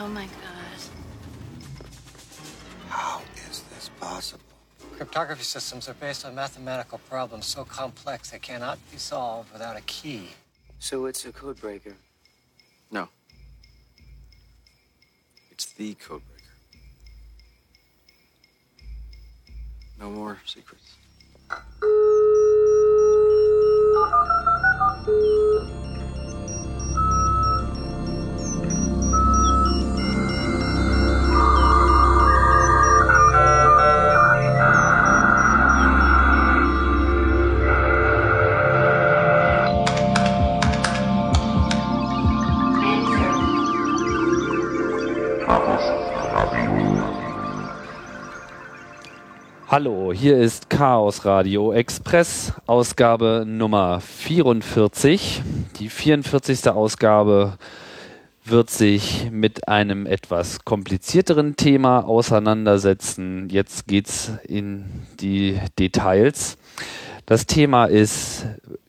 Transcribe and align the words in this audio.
Oh 0.00 0.08
my 0.08 0.24
god. 0.24 0.80
How 2.88 3.20
is 3.50 3.64
this 3.74 3.90
possible? 4.00 4.42
Cryptography 4.96 5.42
systems 5.42 5.90
are 5.90 5.94
based 5.94 6.24
on 6.24 6.34
mathematical 6.34 6.96
problems 7.10 7.44
so 7.44 7.64
complex 7.64 8.30
they 8.30 8.38
cannot 8.38 8.78
be 8.90 8.96
solved 8.96 9.52
without 9.52 9.76
a 9.76 9.82
key. 9.82 10.30
So 10.78 11.04
it's 11.04 11.26
a 11.26 11.32
code 11.32 11.60
breaker. 11.60 11.92
No. 12.90 13.10
It's 15.50 15.66
the 15.66 15.94
codebreaker. 15.96 16.22
No 19.98 20.08
more 20.08 20.38
secrets. 20.46 20.96
Hallo, 49.70 50.12
hier 50.12 50.36
ist 50.36 50.68
Chaos 50.68 51.24
Radio 51.24 51.72
Express, 51.72 52.52
Ausgabe 52.66 53.44
Nummer 53.46 54.00
44. 54.00 55.42
Die 55.78 55.88
44. 55.88 56.70
Ausgabe 56.70 57.56
wird 58.44 58.68
sich 58.68 59.30
mit 59.30 59.68
einem 59.68 60.06
etwas 60.06 60.64
komplizierteren 60.64 61.54
Thema 61.54 62.00
auseinandersetzen. 62.00 63.48
Jetzt 63.48 63.86
geht's 63.86 64.32
in 64.42 64.86
die 65.20 65.60
Details. 65.78 66.58
Das 67.26 67.46
Thema 67.46 67.84
ist 67.84 68.46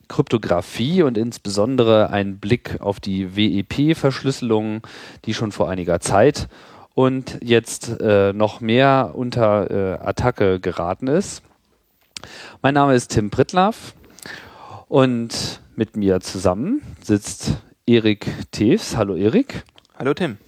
Kryptographie 0.08 1.04
und 1.04 1.16
insbesondere 1.16 2.10
ein 2.10 2.38
Blick 2.40 2.80
auf 2.80 2.98
die 2.98 3.36
WEP-Verschlüsselung, 3.36 4.84
die 5.26 5.34
schon 5.34 5.52
vor 5.52 5.70
einiger 5.70 6.00
Zeit 6.00 6.48
und 6.94 7.38
jetzt 7.42 8.00
äh, 8.00 8.32
noch 8.32 8.60
mehr 8.60 9.12
unter 9.14 9.70
äh, 9.70 9.98
Attacke 9.98 10.60
geraten 10.60 11.06
ist. 11.06 11.42
Mein 12.60 12.74
Name 12.74 12.94
ist 12.94 13.08
Tim 13.08 13.30
Prittlaff 13.30 13.94
und 14.88 15.60
mit 15.74 15.96
mir 15.96 16.20
zusammen 16.20 16.82
sitzt 17.02 17.56
Erik 17.86 18.26
Teves. 18.50 18.96
Hallo 18.96 19.16
Erik. 19.16 19.64
Hallo 19.98 20.14
Tim. 20.14 20.38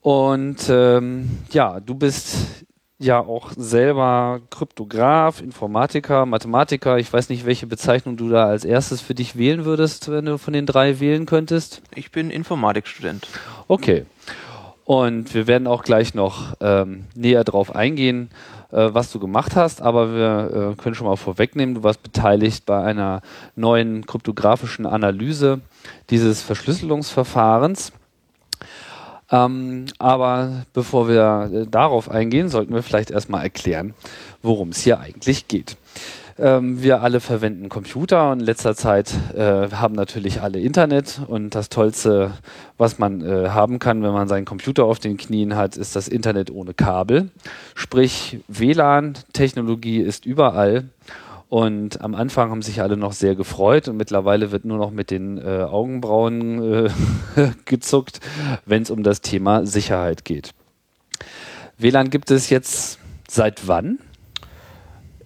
Und 0.00 0.68
ähm, 0.70 1.38
ja, 1.50 1.80
du 1.80 1.94
bist 1.94 2.64
ja 2.98 3.20
auch 3.20 3.52
selber 3.56 4.40
Kryptograph, 4.50 5.40
Informatiker, 5.40 6.26
Mathematiker. 6.26 6.98
Ich 6.98 7.12
weiß 7.12 7.28
nicht, 7.28 7.46
welche 7.46 7.66
Bezeichnung 7.66 8.16
du 8.16 8.28
da 8.28 8.46
als 8.46 8.64
erstes 8.64 9.00
für 9.00 9.14
dich 9.14 9.36
wählen 9.36 9.64
würdest, 9.64 10.10
wenn 10.10 10.24
du 10.24 10.38
von 10.38 10.52
den 10.52 10.66
drei 10.66 10.98
wählen 10.98 11.26
könntest. 11.26 11.82
Ich 11.94 12.10
bin 12.10 12.30
Informatikstudent. 12.30 13.28
Okay. 13.68 14.06
Und 14.88 15.34
wir 15.34 15.46
werden 15.46 15.66
auch 15.66 15.82
gleich 15.82 16.14
noch 16.14 16.54
ähm, 16.62 17.04
näher 17.14 17.44
drauf 17.44 17.76
eingehen, 17.76 18.30
äh, 18.72 18.88
was 18.90 19.12
du 19.12 19.18
gemacht 19.18 19.54
hast. 19.54 19.82
Aber 19.82 20.14
wir 20.14 20.72
äh, 20.72 20.82
können 20.82 20.94
schon 20.94 21.06
mal 21.06 21.16
vorwegnehmen, 21.16 21.74
du 21.74 21.82
warst 21.82 22.02
beteiligt 22.02 22.64
bei 22.64 22.82
einer 22.82 23.20
neuen 23.54 24.06
kryptografischen 24.06 24.86
Analyse 24.86 25.60
dieses 26.08 26.40
Verschlüsselungsverfahrens. 26.40 27.92
Ähm, 29.30 29.84
aber 29.98 30.64
bevor 30.72 31.06
wir 31.06 31.50
äh, 31.52 31.66
darauf 31.66 32.10
eingehen, 32.10 32.48
sollten 32.48 32.72
wir 32.72 32.82
vielleicht 32.82 33.10
erstmal 33.10 33.42
erklären, 33.42 33.92
worum 34.40 34.70
es 34.70 34.80
hier 34.80 35.00
eigentlich 35.00 35.48
geht. 35.48 35.76
Ähm, 36.38 36.82
wir 36.82 37.02
alle 37.02 37.18
verwenden 37.18 37.68
Computer 37.68 38.30
und 38.30 38.40
in 38.40 38.46
letzter 38.46 38.76
Zeit 38.76 39.12
äh, 39.34 39.70
haben 39.72 39.94
natürlich 39.94 40.40
alle 40.40 40.60
Internet 40.60 41.20
und 41.26 41.56
das 41.56 41.68
Tollste, 41.68 42.30
was 42.76 42.98
man 43.00 43.22
äh, 43.22 43.48
haben 43.48 43.80
kann, 43.80 44.02
wenn 44.04 44.12
man 44.12 44.28
seinen 44.28 44.44
Computer 44.44 44.84
auf 44.84 45.00
den 45.00 45.16
Knien 45.16 45.56
hat, 45.56 45.76
ist 45.76 45.96
das 45.96 46.06
Internet 46.06 46.52
ohne 46.52 46.74
Kabel. 46.74 47.30
Sprich, 47.74 48.38
WLAN-Technologie 48.46 50.00
ist 50.00 50.26
überall. 50.26 50.84
Und 51.48 52.02
am 52.02 52.14
Anfang 52.14 52.50
haben 52.50 52.60
sich 52.62 52.82
alle 52.82 52.98
noch 52.98 53.12
sehr 53.12 53.34
gefreut 53.34 53.88
und 53.88 53.96
mittlerweile 53.96 54.52
wird 54.52 54.66
nur 54.66 54.76
noch 54.76 54.90
mit 54.90 55.10
den 55.10 55.38
äh, 55.38 55.62
Augenbrauen 55.62 56.86
äh, 56.86 56.90
gezuckt, 57.64 58.20
wenn 58.66 58.82
es 58.82 58.90
um 58.90 59.02
das 59.02 59.22
Thema 59.22 59.64
Sicherheit 59.64 60.26
geht. 60.26 60.50
WLAN 61.78 62.10
gibt 62.10 62.30
es 62.30 62.50
jetzt 62.50 62.98
seit 63.26 63.66
wann? 63.66 63.98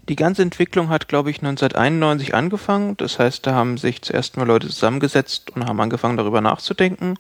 Die 0.09 0.17
ganze 0.17 0.43
Entwicklung 0.43 0.89
hat, 0.89 1.07
glaube 1.07 1.31
ich, 1.31 1.39
1991 1.39 2.35
angefangen. 2.35 2.97
Das 2.97 3.21
heißt, 3.21 3.47
da 3.47 3.55
haben 3.55 3.79
sich 3.79 4.03
zuerst 4.03 4.37
mal 4.37 4.47
Leute 4.47 4.67
zusammengesetzt 4.69 5.51
und 5.51 5.67
haben 5.67 5.81
angefangen, 5.81 6.17
darüber 6.17 6.41
nachzudenken. 6.41 7.17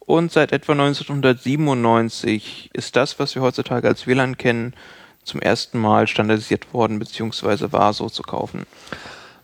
Und 0.00 0.32
seit 0.32 0.50
etwa 0.50 0.72
1997 0.72 2.70
ist 2.72 2.96
das, 2.96 3.20
was 3.20 3.36
wir 3.36 3.42
heutzutage 3.42 3.86
als 3.86 4.08
WLAN 4.08 4.36
kennen, 4.36 4.74
zum 5.22 5.40
ersten 5.40 5.78
Mal 5.78 6.08
standardisiert 6.08 6.74
worden, 6.74 6.98
beziehungsweise 6.98 7.72
war 7.72 7.92
so 7.92 8.08
zu 8.08 8.24
kaufen. 8.24 8.66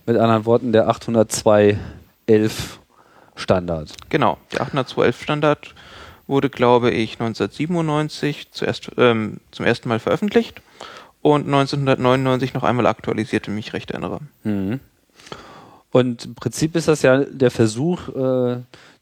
Mit 0.04 0.16
anderen 0.16 0.44
Worten, 0.44 0.72
der 0.72 0.88
802.11 0.90 2.50
Standard. 3.36 3.92
Genau, 4.08 4.38
der 4.52 4.66
802.11 4.66 5.22
Standard 5.22 5.74
wurde, 6.26 6.50
glaube 6.50 6.90
ich, 6.90 7.20
1997 7.20 8.50
zuerst, 8.50 8.90
ähm, 8.96 9.38
zum 9.52 9.66
ersten 9.66 9.88
Mal 9.88 10.00
veröffentlicht 10.00 10.60
und 11.26 11.44
1999 11.46 12.54
noch 12.54 12.62
einmal 12.62 12.86
aktualisiert, 12.86 13.48
wenn 13.48 13.58
ich 13.58 13.66
mich 13.66 13.72
recht 13.72 13.90
erinnere. 13.90 14.20
Mhm. 14.44 14.78
Und 15.90 16.24
im 16.24 16.34
Prinzip 16.36 16.76
ist 16.76 16.86
das 16.86 17.02
ja 17.02 17.24
der 17.24 17.50
Versuch, 17.50 18.08
äh, 18.10 18.58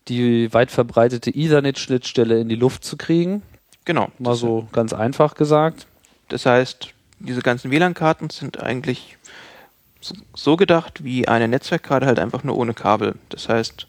die 0.09 0.51
weit 0.55 0.71
verbreitete 0.71 1.31
Ethernet-Schnittstelle 1.31 2.41
in 2.41 2.49
die 2.49 2.55
Luft 2.55 2.83
zu 2.83 2.97
kriegen. 2.97 3.43
Genau. 3.85 4.09
Mal 4.19 4.37
so 4.37 4.67
ganz 4.73 4.95
einfach 4.95 5.35
gesagt. 5.35 5.87
Das 6.29 6.47
heißt, 6.47 6.95
diese 7.19 7.43
ganzen 7.43 7.71
WLAN-Karten 7.71 8.31
sind 8.31 8.59
eigentlich 8.59 9.19
so 10.35 10.57
gedacht 10.57 11.05
wie 11.05 11.29
eine 11.29 11.47
Netzwerkkarte, 11.47 12.07
halt 12.07 12.19
einfach 12.19 12.43
nur 12.43 12.57
ohne 12.57 12.73
Kabel. 12.73 13.17
Das 13.29 13.51
heißt, 13.51 13.87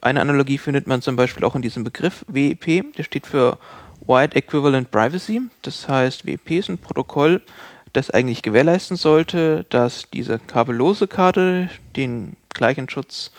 eine 0.00 0.20
Analogie 0.20 0.58
findet 0.58 0.88
man 0.88 1.02
zum 1.02 1.14
Beispiel 1.14 1.44
auch 1.44 1.54
in 1.54 1.62
diesem 1.62 1.84
Begriff 1.84 2.24
WEP, 2.26 2.96
der 2.96 3.04
steht 3.04 3.28
für 3.28 3.58
Wide 4.06 4.36
Equivalent 4.36 4.90
Privacy. 4.90 5.42
Das 5.62 5.88
heißt, 5.88 6.26
WEP 6.26 6.50
ist 6.50 6.68
ein 6.68 6.78
Protokoll, 6.78 7.42
das 7.92 8.10
eigentlich 8.10 8.42
gewährleisten 8.42 8.96
sollte, 8.96 9.66
dass 9.70 10.10
diese 10.12 10.38
kabellose 10.38 11.06
Karte 11.08 11.70
den 11.96 12.36
gleichen 12.50 12.88
Schutz 12.88 13.30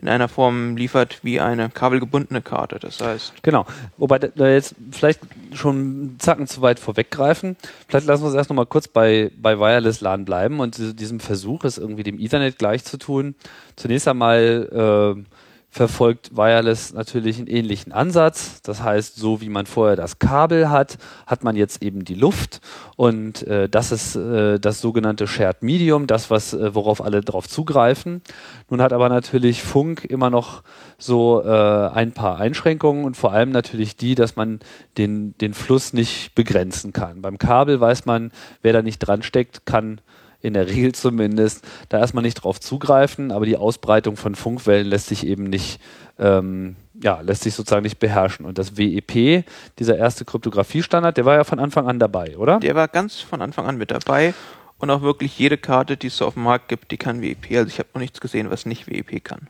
in 0.00 0.08
einer 0.08 0.28
Form 0.28 0.76
liefert 0.76 1.18
wie 1.22 1.40
eine 1.40 1.68
kabelgebundene 1.68 2.40
Karte. 2.40 2.78
Das 2.78 3.00
heißt. 3.00 3.42
Genau. 3.42 3.66
Wobei 3.98 4.18
da 4.18 4.48
jetzt 4.48 4.74
vielleicht 4.90 5.20
schon 5.52 5.76
einen 5.76 6.16
Zacken 6.18 6.46
zu 6.46 6.62
weit 6.62 6.80
vorweggreifen. 6.80 7.56
Vielleicht 7.86 8.06
lassen 8.06 8.22
wir 8.22 8.28
uns 8.28 8.36
erst 8.36 8.48
nochmal 8.48 8.66
kurz 8.66 8.88
bei, 8.88 9.30
bei 9.36 9.58
Wireless 9.58 10.00
LAN 10.00 10.24
bleiben 10.24 10.60
und 10.60 10.98
diesem 10.98 11.20
Versuch, 11.20 11.64
es 11.64 11.76
irgendwie 11.76 12.02
dem 12.02 12.18
Ethernet 12.18 12.58
gleich 12.58 12.84
zu 12.84 12.96
tun. 12.96 13.34
Zunächst 13.76 14.08
einmal 14.08 15.16
äh, 15.16 15.22
verfolgt 15.70 16.36
Wireless 16.36 16.92
natürlich 16.92 17.38
einen 17.38 17.46
ähnlichen 17.46 17.92
Ansatz. 17.92 18.60
Das 18.62 18.82
heißt, 18.82 19.16
so 19.16 19.40
wie 19.40 19.48
man 19.48 19.66
vorher 19.66 19.94
das 19.94 20.18
Kabel 20.18 20.68
hat, 20.68 20.98
hat 21.26 21.44
man 21.44 21.54
jetzt 21.54 21.82
eben 21.82 22.04
die 22.04 22.16
Luft 22.16 22.60
und 22.96 23.46
äh, 23.46 23.68
das 23.68 23.92
ist 23.92 24.16
äh, 24.16 24.58
das 24.58 24.80
sogenannte 24.80 25.28
Shared 25.28 25.62
Medium, 25.62 26.08
das 26.08 26.28
was 26.28 26.52
äh, 26.52 26.74
worauf 26.74 27.00
alle 27.00 27.20
drauf 27.20 27.48
zugreifen. 27.48 28.20
Nun 28.68 28.82
hat 28.82 28.92
aber 28.92 29.08
natürlich 29.08 29.62
Funk 29.62 30.04
immer 30.04 30.28
noch 30.28 30.64
so 30.98 31.42
äh, 31.42 31.48
ein 31.48 32.12
paar 32.12 32.38
Einschränkungen 32.40 33.04
und 33.04 33.16
vor 33.16 33.32
allem 33.32 33.52
natürlich 33.52 33.96
die, 33.96 34.16
dass 34.16 34.34
man 34.34 34.58
den 34.98 35.34
den 35.38 35.54
Fluss 35.54 35.92
nicht 35.92 36.34
begrenzen 36.34 36.92
kann. 36.92 37.22
Beim 37.22 37.38
Kabel 37.38 37.80
weiß 37.80 38.06
man, 38.06 38.32
wer 38.62 38.72
da 38.72 38.82
nicht 38.82 38.98
dran 38.98 39.22
steckt, 39.22 39.66
kann 39.66 40.00
in 40.42 40.54
der 40.54 40.68
Regel 40.68 40.92
zumindest, 40.92 41.64
da 41.88 41.98
erstmal 41.98 42.22
nicht 42.22 42.34
drauf 42.34 42.60
zugreifen, 42.60 43.32
aber 43.32 43.46
die 43.46 43.56
Ausbreitung 43.56 44.16
von 44.16 44.34
Funkwellen 44.34 44.86
lässt 44.86 45.08
sich 45.08 45.26
eben 45.26 45.44
nicht, 45.44 45.80
ähm, 46.18 46.76
ja, 47.02 47.20
lässt 47.20 47.42
sich 47.42 47.54
sozusagen 47.54 47.82
nicht 47.82 47.98
beherrschen. 47.98 48.46
Und 48.46 48.58
das 48.58 48.76
WEP, 48.76 49.44
dieser 49.78 49.96
erste 49.96 50.24
Kryptografiestandard, 50.24 51.16
der 51.16 51.24
war 51.24 51.36
ja 51.36 51.44
von 51.44 51.58
Anfang 51.58 51.86
an 51.86 51.98
dabei, 51.98 52.36
oder? 52.36 52.58
Der 52.60 52.74
war 52.74 52.88
ganz 52.88 53.20
von 53.20 53.42
Anfang 53.42 53.66
an 53.66 53.76
mit 53.76 53.90
dabei 53.90 54.34
und 54.80 54.90
auch 54.90 55.02
wirklich 55.02 55.38
jede 55.38 55.58
Karte, 55.58 55.96
die 55.96 56.08
es 56.08 56.16
so 56.16 56.26
auf 56.26 56.34
dem 56.34 56.44
Markt 56.44 56.68
gibt, 56.68 56.90
die 56.90 56.96
kann 56.96 57.20
WEP. 57.20 57.50
Also 57.52 57.68
ich 57.68 57.78
habe 57.78 57.90
noch 57.94 58.00
nichts 58.00 58.20
gesehen, 58.20 58.50
was 58.50 58.66
nicht 58.66 58.90
WEP 58.90 59.22
kann. 59.22 59.48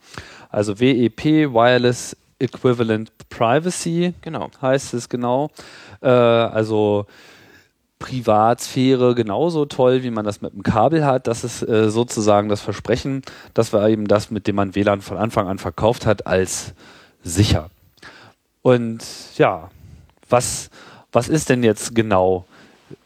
Also 0.51 0.81
WEP, 0.81 1.53
Wireless 1.53 2.17
Equivalent 2.41 3.13
Privacy, 3.29 4.15
genau. 4.23 4.51
heißt 4.61 4.95
es 4.95 5.09
genau. 5.09 5.51
Äh, 6.03 6.09
also 6.09 7.07
Privatsphäre 8.01 9.15
genauso 9.15 9.67
toll, 9.67 10.03
wie 10.03 10.11
man 10.11 10.25
das 10.25 10.41
mit 10.41 10.53
dem 10.53 10.65
Kabel 10.65 11.07
hat. 11.07 11.29
Das 11.29 11.45
ist 11.45 11.63
äh, 11.63 11.91
sozusagen 11.91 12.49
das 12.49 12.61
Versprechen. 12.61 13.23
Das 13.55 13.73
war 13.73 13.89
eben 13.89 14.09
das, 14.09 14.33
mit 14.33 14.49
dem 14.49 14.57
man 14.57 14.75
WLAN 14.75 15.03
von 15.03 15.19
Anfang 15.19 15.47
an 15.47 15.59
verkauft 15.59 16.07
hat, 16.07 16.27
als 16.27 16.73
sicher. 17.23 17.71
Und 18.63 19.05
ja, 19.37 19.71
was, 20.29 20.71
was 21.13 21.29
ist 21.29 21.51
denn 21.51 21.63
jetzt 21.63 21.95
genau 21.95 22.47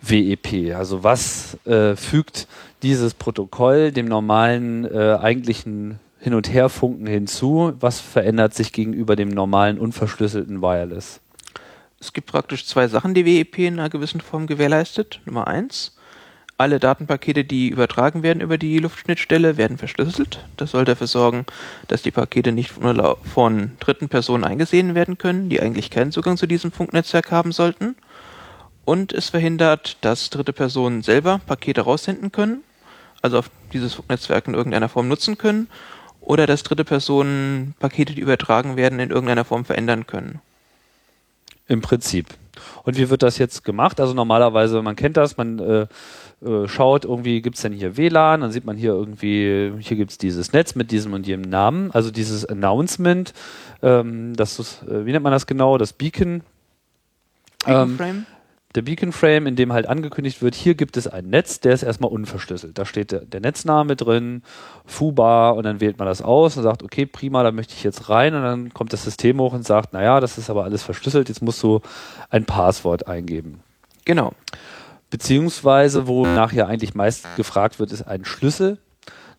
WEP? 0.01 0.75
Also 0.75 1.03
was 1.03 1.59
äh, 1.67 1.97
fügt 1.97 2.47
dieses 2.83 3.15
Protokoll 3.15 3.91
dem 3.93 4.07
normalen 4.07 4.85
äh, 4.85 5.19
eigentlichen 5.21 5.99
Hin- 6.21 6.35
und 6.35 6.53
Herfunken 6.53 7.07
hinzu? 7.07 7.73
Was 7.81 8.01
verändert 8.01 8.55
sich 8.55 8.73
gegenüber 8.73 9.17
dem 9.17 9.29
normalen 9.29 9.79
unverschlüsselten 9.79 10.63
Wireless? 10.63 11.21
Es 12.05 12.13
gibt 12.13 12.31
praktisch 12.31 12.67
zwei 12.67 12.87
Sachen, 12.87 13.15
die 13.15 13.25
WEP 13.25 13.59
in 13.61 13.79
einer 13.79 13.89
gewissen 13.89 14.21
Form 14.21 14.47
gewährleistet. 14.47 15.23
Nummer 15.25 15.47
eins, 15.47 15.97
alle 16.59 16.79
Datenpakete, 16.79 17.45
die 17.45 17.71
übertragen 17.71 18.23
werden 18.23 18.43
über 18.43 18.59
die 18.59 18.79
Luftschnittstelle, 18.79 19.57
werden 19.57 19.79
verschlüsselt. 19.79 20.45
Das 20.59 20.73
soll 20.73 20.85
dafür 20.85 21.07
sorgen, 21.07 21.47
dass 21.89 22.03
die 22.03 22.11
Pakete 22.11 22.53
nicht 22.53 22.73
von, 22.73 23.17
von 23.25 23.73
dritten 23.81 24.11
Personen 24.11 24.45
eingesehen 24.45 24.95
werden 24.95 25.17
können, 25.17 25.49
die 25.49 25.63
eigentlich 25.63 25.91
keinen 25.91 26.13
Zugang 26.13 26.37
zu 26.37 26.47
diesem 26.47 26.73
Funknetzwerk 26.73 27.31
haben 27.31 27.53
sollten. 27.53 27.97
Und 28.85 29.15
es 29.15 29.31
verhindert, 29.31 29.97
dass 30.03 30.29
dritte 30.29 30.53
Personen 30.53 31.01
selber 31.01 31.41
Pakete 31.47 31.81
raussenden 31.81 32.33
können, 32.33 32.63
also 33.23 33.39
auf 33.39 33.51
dieses 33.73 33.95
Funknetzwerk 33.95 34.47
in 34.47 34.53
irgendeiner 34.53 34.91
Form 34.91 35.09
nutzen 35.09 35.39
können, 35.39 35.69
oder 36.21 36.47
dass 36.47 36.65
dritte 36.65 36.85
Personen 36.85 37.75
Pakete, 37.79 38.13
die 38.13 38.21
übertragen 38.21 38.77
werden, 38.77 39.01
in 39.01 39.09
irgendeiner 39.09 39.47
Form 39.47 39.65
verändern 39.65 40.07
können. 40.07 40.43
Im 41.67 41.81
Prinzip. 41.81 42.27
Und 42.85 42.99
wie 42.99 43.11
wird 43.11 43.23
das 43.23 43.39
jetzt 43.39 43.65
gemacht? 43.65 44.01
Also 44.01 44.15
normalerweise, 44.15 44.83
man 44.83 44.97
kennt 44.97 45.17
das, 45.17 45.37
man 45.37 45.59
äh, 45.59 45.87
äh, 46.45 46.69
schaut, 46.69 47.05
irgendwie 47.05 47.41
gibt 47.41 47.57
es 47.57 47.63
denn 47.63 47.73
hier 47.73 47.97
WLAN, 47.97 48.43
dann 48.43 48.53
sieht 48.53 48.65
man 48.65 48.77
hier 48.77 48.93
irgendwie, 48.93 49.73
hier 49.81 49.97
gibt 49.97 50.11
es 50.11 50.19
dieses 50.19 50.53
Netz 50.53 50.75
mit 50.75 50.91
diesem 50.91 51.15
und 51.15 51.27
jenem 51.27 51.49
Namen, 51.49 51.91
also 51.93 52.11
dieses 52.11 52.45
Announcement, 52.45 53.33
ähm, 53.83 54.37
das 54.37 54.59
ist, 54.59 54.83
äh, 54.83 55.07
wie 55.07 55.13
nennt 55.13 55.25
man 55.25 55.33
das 55.33 55.47
genau, 55.47 55.79
das 55.79 55.93
Beacon. 55.93 56.43
Beacon 57.65 57.97
Frame? 57.97 58.27
Der 58.75 58.83
Beacon 58.83 59.13
Frame, 59.13 59.47
in 59.47 59.57
dem 59.57 59.73
halt 59.73 59.87
angekündigt 59.87 60.43
wird, 60.43 60.55
hier 60.55 60.75
gibt 60.75 60.97
es 60.97 61.07
ein 61.07 61.29
Netz, 61.29 61.61
der 61.61 61.75
ist 61.75 61.85
erstmal 61.85 62.11
unverschlüsselt. 62.11 62.77
Da 62.77 62.85
steht 62.85 63.13
der, 63.13 63.21
der 63.21 63.41
Netzname 63.41 63.95
drin, 63.95 64.43
FUBA 64.87 65.51
und 65.51 65.65
dann 65.65 65.81
wählt 65.81 65.99
man 65.99 66.09
das 66.09 66.23
aus 66.23 66.57
und 66.57 66.65
sagt, 66.65 66.83
okay, 66.83 67.07
prima, 67.07 67.43
da 67.45 67.53
möchte 67.53 67.75
ich 67.75 67.85
jetzt 67.85 68.09
rein 68.09 68.35
und 68.35 68.43
dann 68.43 68.75
kommt 68.75 68.93
das 68.93 69.05
System 69.05 69.39
hoch 69.41 69.53
und 69.53 69.65
sagt, 69.65 69.93
naja, 69.93 70.19
das 70.19 70.39
ist 70.39 70.51
aber 70.51 70.65
alles 70.65 70.83
verschlüsselt, 70.83 71.29
jetzt 71.29 71.43
musst 71.43 71.63
du 71.63 71.81
ein 72.31 72.45
Passwort 72.45 73.07
eingeben. 73.07 73.61
Genau. 74.05 74.33
Beziehungsweise, 75.11 76.09
wo 76.09 76.27
nachher 76.27 76.67
eigentlich 76.67 76.95
meist 76.95 77.37
gefragt 77.37 77.79
wird, 77.79 77.93
ist 77.93 78.03
ein 78.03 78.25
Schlüssel. 78.25 78.79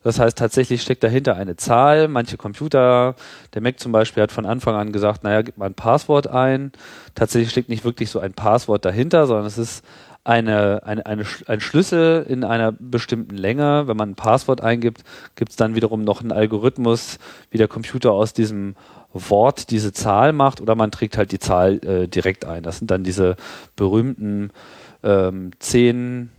Das 0.05 0.19
heißt, 0.19 0.37
tatsächlich 0.37 0.83
steckt 0.83 1.03
dahinter 1.03 1.35
eine 1.35 1.55
Zahl. 1.55 2.07
Manche 2.07 2.37
Computer, 2.37 3.15
der 3.55 3.61
Mac 3.63 3.79
zum 3.79 3.91
Beispiel, 3.91 4.21
hat 4.21 4.31
von 4.31 4.45
Anfang 4.45 4.75
an 4.75 4.91
gesagt, 4.91 5.23
naja, 5.23 5.41
gib 5.41 5.57
mal 5.57 5.65
ein 5.65 5.73
Passwort 5.73 6.27
ein. 6.27 6.73
Tatsächlich 7.15 7.49
steckt 7.49 7.69
nicht 7.69 7.83
wirklich 7.85 8.11
so 8.11 8.19
ein 8.19 8.33
Passwort 8.33 8.85
dahinter, 8.85 9.25
sondern 9.25 9.47
es 9.47 9.57
ist 9.57 9.83
eine, 10.23 10.83
eine, 10.85 11.07
eine, 11.07 11.25
ein 11.47 11.59
Schlüssel 11.59 12.23
in 12.29 12.43
einer 12.43 12.71
bestimmten 12.71 13.35
Länge. 13.35 13.87
Wenn 13.87 13.97
man 13.97 14.11
ein 14.11 14.15
Passwort 14.15 14.61
eingibt, 14.61 15.03
gibt 15.33 15.49
es 15.49 15.57
dann 15.57 15.73
wiederum 15.73 16.03
noch 16.03 16.21
einen 16.21 16.31
Algorithmus, 16.31 17.17
wie 17.49 17.57
der 17.57 17.67
Computer 17.67 18.11
aus 18.11 18.31
diesem 18.31 18.75
Wort 19.11 19.71
diese 19.71 19.91
Zahl 19.91 20.33
macht 20.33 20.61
oder 20.61 20.75
man 20.75 20.91
trägt 20.91 21.17
halt 21.17 21.31
die 21.31 21.39
Zahl 21.39 21.83
äh, 21.83 22.07
direkt 22.07 22.45
ein. 22.45 22.61
Das 22.61 22.77
sind 22.77 22.91
dann 22.91 23.03
diese 23.03 23.37
berühmten 23.75 24.51
ähm, 25.01 25.49
zehn 25.57 26.29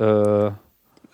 äh, 0.00 0.50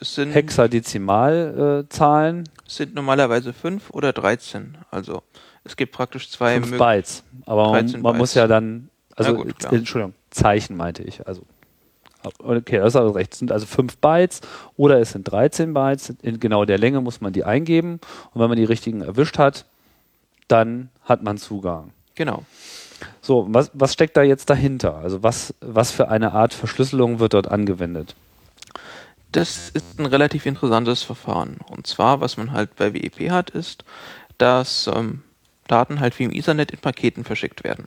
sind, 0.01 0.33
Hexadezimalzahlen, 0.35 2.49
es 2.67 2.77
sind 2.77 2.95
normalerweise 2.95 3.53
5 3.53 3.91
oder 3.91 4.13
13. 4.13 4.79
Also 4.91 5.23
es 5.65 5.77
gibt 5.77 5.93
praktisch 5.93 6.31
zwei 6.31 6.55
5 6.61 6.73
Mög- 6.73 6.79
Bytes. 6.79 7.25
Aber 7.47 7.71
man, 7.71 7.87
13 7.87 8.03
man 8.03 8.17
muss 8.17 8.31
Bytes. 8.31 8.35
ja 8.37 8.47
dann, 8.47 8.89
also 9.17 9.35
gut, 9.35 9.65
äh, 9.65 9.77
Entschuldigung, 9.77 10.15
Zeichen 10.31 10.77
meinte 10.77 11.03
ich. 11.03 11.27
Also 11.27 11.43
okay, 12.39 12.79
das 12.79 12.89
ist 12.89 12.97
aber 12.97 13.15
recht. 13.15 13.33
Es 13.33 13.39
sind 13.39 13.53
also 13.53 13.67
5 13.67 13.99
Bytes 13.99 14.41
oder 14.77 15.01
es 15.01 15.13
sind 15.13 15.31
13 15.31 15.75
Bytes. 15.75 16.11
In 16.23 16.41
genau 16.41 16.65
der 16.65 16.79
Länge 16.79 17.01
muss 17.01 17.21
man 17.21 17.33
die 17.33 17.45
eingeben. 17.45 18.01
Und 18.33 18.41
wenn 18.41 18.49
man 18.49 18.57
die 18.59 18.65
richtigen 18.65 19.03
erwischt 19.03 19.39
hat, 19.39 19.67
dann 20.49 20.91
hat 21.05 21.23
man 21.23 21.39
Zugang. 21.39 21.93
Genau. 22.15 22.45
So, 23.23 23.47
was, 23.49 23.71
was 23.73 23.95
steckt 23.95 24.17
da 24.17 24.23
jetzt 24.23 24.51
dahinter? 24.51 24.97
Also 24.97 25.23
was, 25.23 25.55
was 25.61 25.91
für 25.91 26.09
eine 26.11 26.33
Art 26.33 26.53
Verschlüsselung 26.53 27.19
wird 27.19 27.33
dort 27.35 27.49
angewendet? 27.49 28.15
Das 29.33 29.71
ist 29.71 29.99
ein 29.99 30.07
relativ 30.07 30.47
interessantes 30.47 31.03
Verfahren. 31.03 31.59
Und 31.69 31.87
zwar, 31.87 32.21
was 32.21 32.37
man 32.37 32.53
halt 32.53 32.75
bei 32.77 32.93
WEP 32.93 33.31
hat, 33.31 33.51
ist, 33.51 33.85
dass 34.39 34.89
ähm, 34.89 35.23
Daten 35.69 36.01
halt 36.01 36.19
wie 36.19 36.25
im 36.25 36.33
Ethernet 36.33 36.73
in 36.73 36.79
Paketen 36.79 37.25
verschickt 37.25 37.63
werden. 37.63 37.87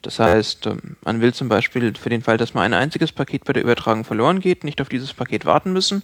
Das 0.00 0.18
heißt, 0.18 0.66
ähm, 0.66 0.96
man 1.02 1.20
will 1.20 1.34
zum 1.34 1.48
Beispiel 1.48 1.94
für 1.94 2.10
den 2.10 2.22
Fall, 2.22 2.36
dass 2.36 2.54
mal 2.54 2.62
ein 2.62 2.74
einziges 2.74 3.12
Paket 3.12 3.44
bei 3.44 3.52
der 3.52 3.62
Übertragung 3.62 4.04
verloren 4.04 4.40
geht, 4.40 4.64
nicht 4.64 4.80
auf 4.80 4.88
dieses 4.88 5.12
Paket 5.12 5.44
warten 5.44 5.72
müssen, 5.72 6.02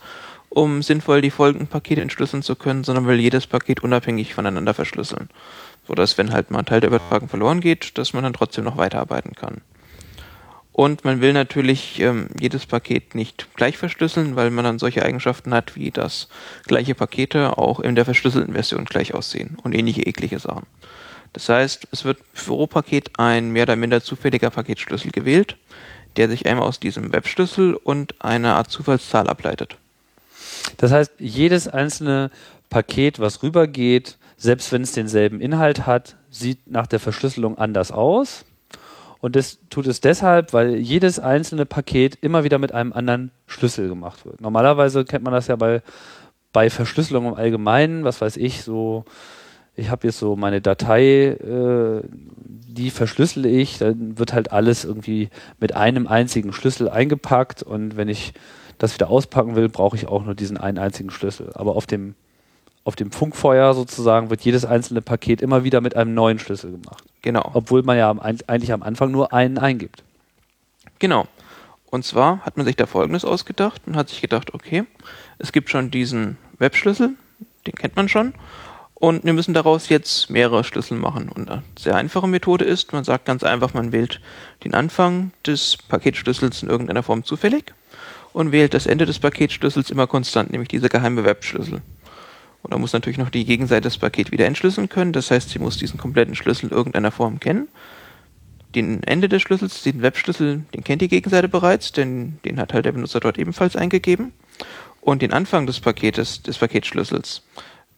um 0.48 0.82
sinnvoll 0.82 1.22
die 1.22 1.30
folgenden 1.30 1.68
Pakete 1.68 2.02
entschlüsseln 2.02 2.42
zu 2.42 2.56
können, 2.56 2.84
sondern 2.84 3.06
will 3.06 3.20
jedes 3.20 3.46
Paket 3.46 3.82
unabhängig 3.82 4.34
voneinander 4.34 4.74
verschlüsseln. 4.74 5.30
Sodass, 5.86 6.18
wenn 6.18 6.32
halt 6.32 6.50
mal 6.50 6.60
ein 6.60 6.66
Teil 6.66 6.80
der 6.80 6.88
Übertragung 6.88 7.28
verloren 7.28 7.60
geht, 7.60 7.96
dass 7.98 8.12
man 8.12 8.24
dann 8.24 8.32
trotzdem 8.32 8.64
noch 8.64 8.76
weiterarbeiten 8.76 9.34
kann. 9.34 9.62
Und 10.72 11.04
man 11.04 11.20
will 11.20 11.32
natürlich 11.32 12.00
ähm, 12.00 12.28
jedes 12.38 12.64
Paket 12.64 13.14
nicht 13.14 13.48
gleich 13.56 13.76
verschlüsseln, 13.76 14.36
weil 14.36 14.50
man 14.50 14.64
dann 14.64 14.78
solche 14.78 15.04
Eigenschaften 15.04 15.52
hat, 15.52 15.76
wie 15.76 15.90
dass 15.90 16.28
gleiche 16.66 16.94
Pakete 16.94 17.58
auch 17.58 17.80
in 17.80 17.96
der 17.96 18.04
verschlüsselten 18.04 18.54
Version 18.54 18.84
gleich 18.84 19.12
aussehen 19.12 19.58
und 19.62 19.74
ähnliche 19.74 20.02
eklige 20.02 20.38
Sachen. 20.38 20.66
Das 21.32 21.48
heißt, 21.48 21.88
es 21.92 22.04
wird 22.04 22.18
für 22.32 22.52
pro 22.52 22.66
Paket 22.66 23.10
ein 23.18 23.50
mehr 23.50 23.64
oder 23.64 23.76
minder 23.76 24.02
zufälliger 24.02 24.50
Paketschlüssel 24.50 25.10
gewählt, 25.10 25.56
der 26.16 26.28
sich 26.28 26.46
einmal 26.46 26.66
aus 26.66 26.80
diesem 26.80 27.12
Webschlüssel 27.12 27.74
und 27.74 28.20
einer 28.20 28.56
Art 28.56 28.70
Zufallszahl 28.70 29.28
ableitet. 29.28 29.76
Das 30.76 30.90
heißt, 30.90 31.12
jedes 31.18 31.68
einzelne 31.68 32.30
Paket, 32.68 33.18
was 33.18 33.42
rübergeht, 33.42 34.16
selbst 34.36 34.72
wenn 34.72 34.82
es 34.82 34.92
denselben 34.92 35.40
Inhalt 35.40 35.86
hat, 35.86 36.16
sieht 36.30 36.70
nach 36.70 36.86
der 36.86 37.00
Verschlüsselung 37.00 37.58
anders 37.58 37.92
aus. 37.92 38.44
Und 39.20 39.36
das 39.36 39.58
tut 39.68 39.86
es 39.86 40.00
deshalb, 40.00 40.52
weil 40.52 40.76
jedes 40.76 41.18
einzelne 41.18 41.66
Paket 41.66 42.16
immer 42.22 42.42
wieder 42.44 42.58
mit 42.58 42.72
einem 42.72 42.92
anderen 42.92 43.30
Schlüssel 43.46 43.88
gemacht 43.88 44.24
wird. 44.24 44.40
Normalerweise 44.40 45.04
kennt 45.04 45.24
man 45.24 45.34
das 45.34 45.46
ja 45.46 45.56
bei, 45.56 45.82
bei 46.52 46.70
Verschlüsselung 46.70 47.26
im 47.26 47.34
Allgemeinen, 47.34 48.04
was 48.04 48.20
weiß 48.20 48.38
ich, 48.38 48.62
so, 48.62 49.04
ich 49.76 49.90
habe 49.90 50.06
jetzt 50.06 50.18
so 50.18 50.36
meine 50.36 50.60
Datei, 50.60 51.26
äh, 51.26 52.02
die 52.42 52.90
verschlüssele 52.90 53.48
ich, 53.48 53.78
dann 53.78 54.18
wird 54.18 54.32
halt 54.32 54.52
alles 54.52 54.84
irgendwie 54.84 55.28
mit 55.58 55.74
einem 55.76 56.06
einzigen 56.06 56.52
Schlüssel 56.52 56.88
eingepackt 56.88 57.62
und 57.62 57.96
wenn 57.96 58.08
ich 58.08 58.32
das 58.78 58.94
wieder 58.94 59.10
auspacken 59.10 59.56
will, 59.56 59.68
brauche 59.68 59.96
ich 59.96 60.06
auch 60.06 60.24
nur 60.24 60.34
diesen 60.34 60.56
einen 60.56 60.78
einzigen 60.78 61.10
Schlüssel. 61.10 61.50
Aber 61.54 61.76
auf 61.76 61.86
dem, 61.86 62.14
auf 62.84 62.96
dem 62.96 63.12
Funkfeuer 63.12 63.74
sozusagen 63.74 64.30
wird 64.30 64.40
jedes 64.42 64.64
einzelne 64.64 65.02
Paket 65.02 65.42
immer 65.42 65.64
wieder 65.64 65.80
mit 65.80 65.96
einem 65.96 66.14
neuen 66.14 66.38
Schlüssel 66.38 66.72
gemacht. 66.72 67.04
Genau. 67.22 67.50
Obwohl 67.54 67.82
man 67.82 67.98
ja 67.98 68.10
eigentlich 68.10 68.72
am 68.72 68.82
Anfang 68.82 69.10
nur 69.10 69.32
einen 69.32 69.58
eingibt. 69.58 70.02
Genau. 70.98 71.26
Und 71.90 72.04
zwar 72.04 72.40
hat 72.40 72.56
man 72.56 72.66
sich 72.66 72.76
da 72.76 72.86
Folgendes 72.86 73.24
ausgedacht 73.24 73.82
und 73.86 73.96
hat 73.96 74.08
sich 74.08 74.20
gedacht, 74.20 74.54
okay, 74.54 74.84
es 75.38 75.52
gibt 75.52 75.70
schon 75.70 75.90
diesen 75.90 76.38
Webschlüssel, 76.58 77.14
den 77.66 77.74
kennt 77.74 77.96
man 77.96 78.08
schon, 78.08 78.32
und 78.94 79.24
wir 79.24 79.32
müssen 79.32 79.54
daraus 79.54 79.88
jetzt 79.88 80.28
mehrere 80.28 80.62
Schlüssel 80.62 80.98
machen. 80.98 81.30
Und 81.30 81.50
eine 81.50 81.62
sehr 81.78 81.96
einfache 81.96 82.28
Methode 82.28 82.66
ist, 82.66 82.92
man 82.92 83.02
sagt 83.02 83.24
ganz 83.24 83.42
einfach, 83.42 83.72
man 83.72 83.92
wählt 83.92 84.20
den 84.62 84.74
Anfang 84.74 85.32
des 85.46 85.78
Paketschlüssels 85.88 86.62
in 86.62 86.68
irgendeiner 86.68 87.02
Form 87.02 87.24
zufällig 87.24 87.72
und 88.34 88.52
wählt 88.52 88.74
das 88.74 88.86
Ende 88.86 89.06
des 89.06 89.18
Paketschlüssels 89.18 89.90
immer 89.90 90.06
konstant, 90.06 90.50
nämlich 90.52 90.68
dieser 90.68 90.90
geheime 90.90 91.24
Webschlüssel. 91.24 91.80
Und 92.62 92.72
dann 92.72 92.80
muss 92.80 92.92
natürlich 92.92 93.18
noch 93.18 93.30
die 93.30 93.44
Gegenseite 93.44 93.82
des 93.82 93.98
Pakets 93.98 94.30
wieder 94.30 94.46
entschlüsseln 94.46 94.88
können. 94.88 95.12
Das 95.12 95.30
heißt, 95.30 95.50
sie 95.50 95.58
muss 95.58 95.78
diesen 95.78 95.98
kompletten 95.98 96.34
Schlüssel 96.34 96.66
in 96.66 96.76
irgendeiner 96.76 97.10
Form 97.10 97.40
kennen. 97.40 97.68
Den 98.74 99.02
Ende 99.02 99.28
des 99.28 99.42
Schlüssels, 99.42 99.82
den 99.82 100.02
Webschlüssel, 100.02 100.64
den 100.74 100.84
kennt 100.84 101.02
die 101.02 101.08
Gegenseite 101.08 101.48
bereits, 101.48 101.92
denn 101.92 102.38
den 102.44 102.60
hat 102.60 102.72
halt 102.72 102.84
der 102.84 102.92
Benutzer 102.92 103.18
dort 103.18 103.38
ebenfalls 103.38 103.76
eingegeben. 103.76 104.32
Und 105.00 105.22
den 105.22 105.32
Anfang 105.32 105.66
des 105.66 105.80
Paketes, 105.80 106.42
des 106.42 106.58
Paketschlüssels, 106.58 107.42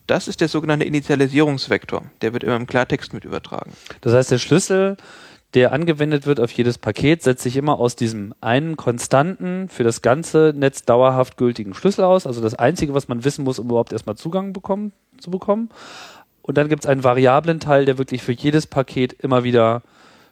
das 0.06 0.28
ist 0.28 0.40
der 0.40 0.48
sogenannte 0.48 0.84
Initialisierungsvektor. 0.84 2.04
Der 2.22 2.32
wird 2.32 2.44
immer 2.44 2.56
im 2.56 2.66
Klartext 2.66 3.12
mit 3.12 3.24
übertragen. 3.24 3.72
Das 4.00 4.12
heißt, 4.12 4.30
der 4.30 4.38
Schlüssel, 4.38 4.96
der 5.54 5.72
angewendet 5.72 6.26
wird 6.26 6.40
auf 6.40 6.50
jedes 6.52 6.78
Paket, 6.78 7.22
setzt 7.22 7.42
sich 7.42 7.56
immer 7.56 7.78
aus 7.78 7.94
diesem 7.94 8.34
einen 8.40 8.76
konstanten, 8.76 9.68
für 9.68 9.84
das 9.84 10.00
ganze 10.00 10.54
Netz 10.56 10.84
dauerhaft 10.84 11.36
gültigen 11.36 11.74
Schlüssel 11.74 12.04
aus. 12.04 12.26
Also 12.26 12.40
das 12.40 12.54
Einzige, 12.54 12.94
was 12.94 13.08
man 13.08 13.24
wissen 13.24 13.44
muss, 13.44 13.58
um 13.58 13.66
überhaupt 13.66 13.92
erstmal 13.92 14.16
Zugang 14.16 14.52
bekommen, 14.52 14.92
zu 15.18 15.30
bekommen. 15.30 15.68
Und 16.40 16.56
dann 16.58 16.68
gibt 16.68 16.84
es 16.84 16.88
einen 16.88 17.04
variablen 17.04 17.60
Teil, 17.60 17.84
der 17.84 17.98
wirklich 17.98 18.22
für 18.22 18.32
jedes 18.32 18.66
Paket 18.66 19.12
immer 19.12 19.44
wieder 19.44 19.82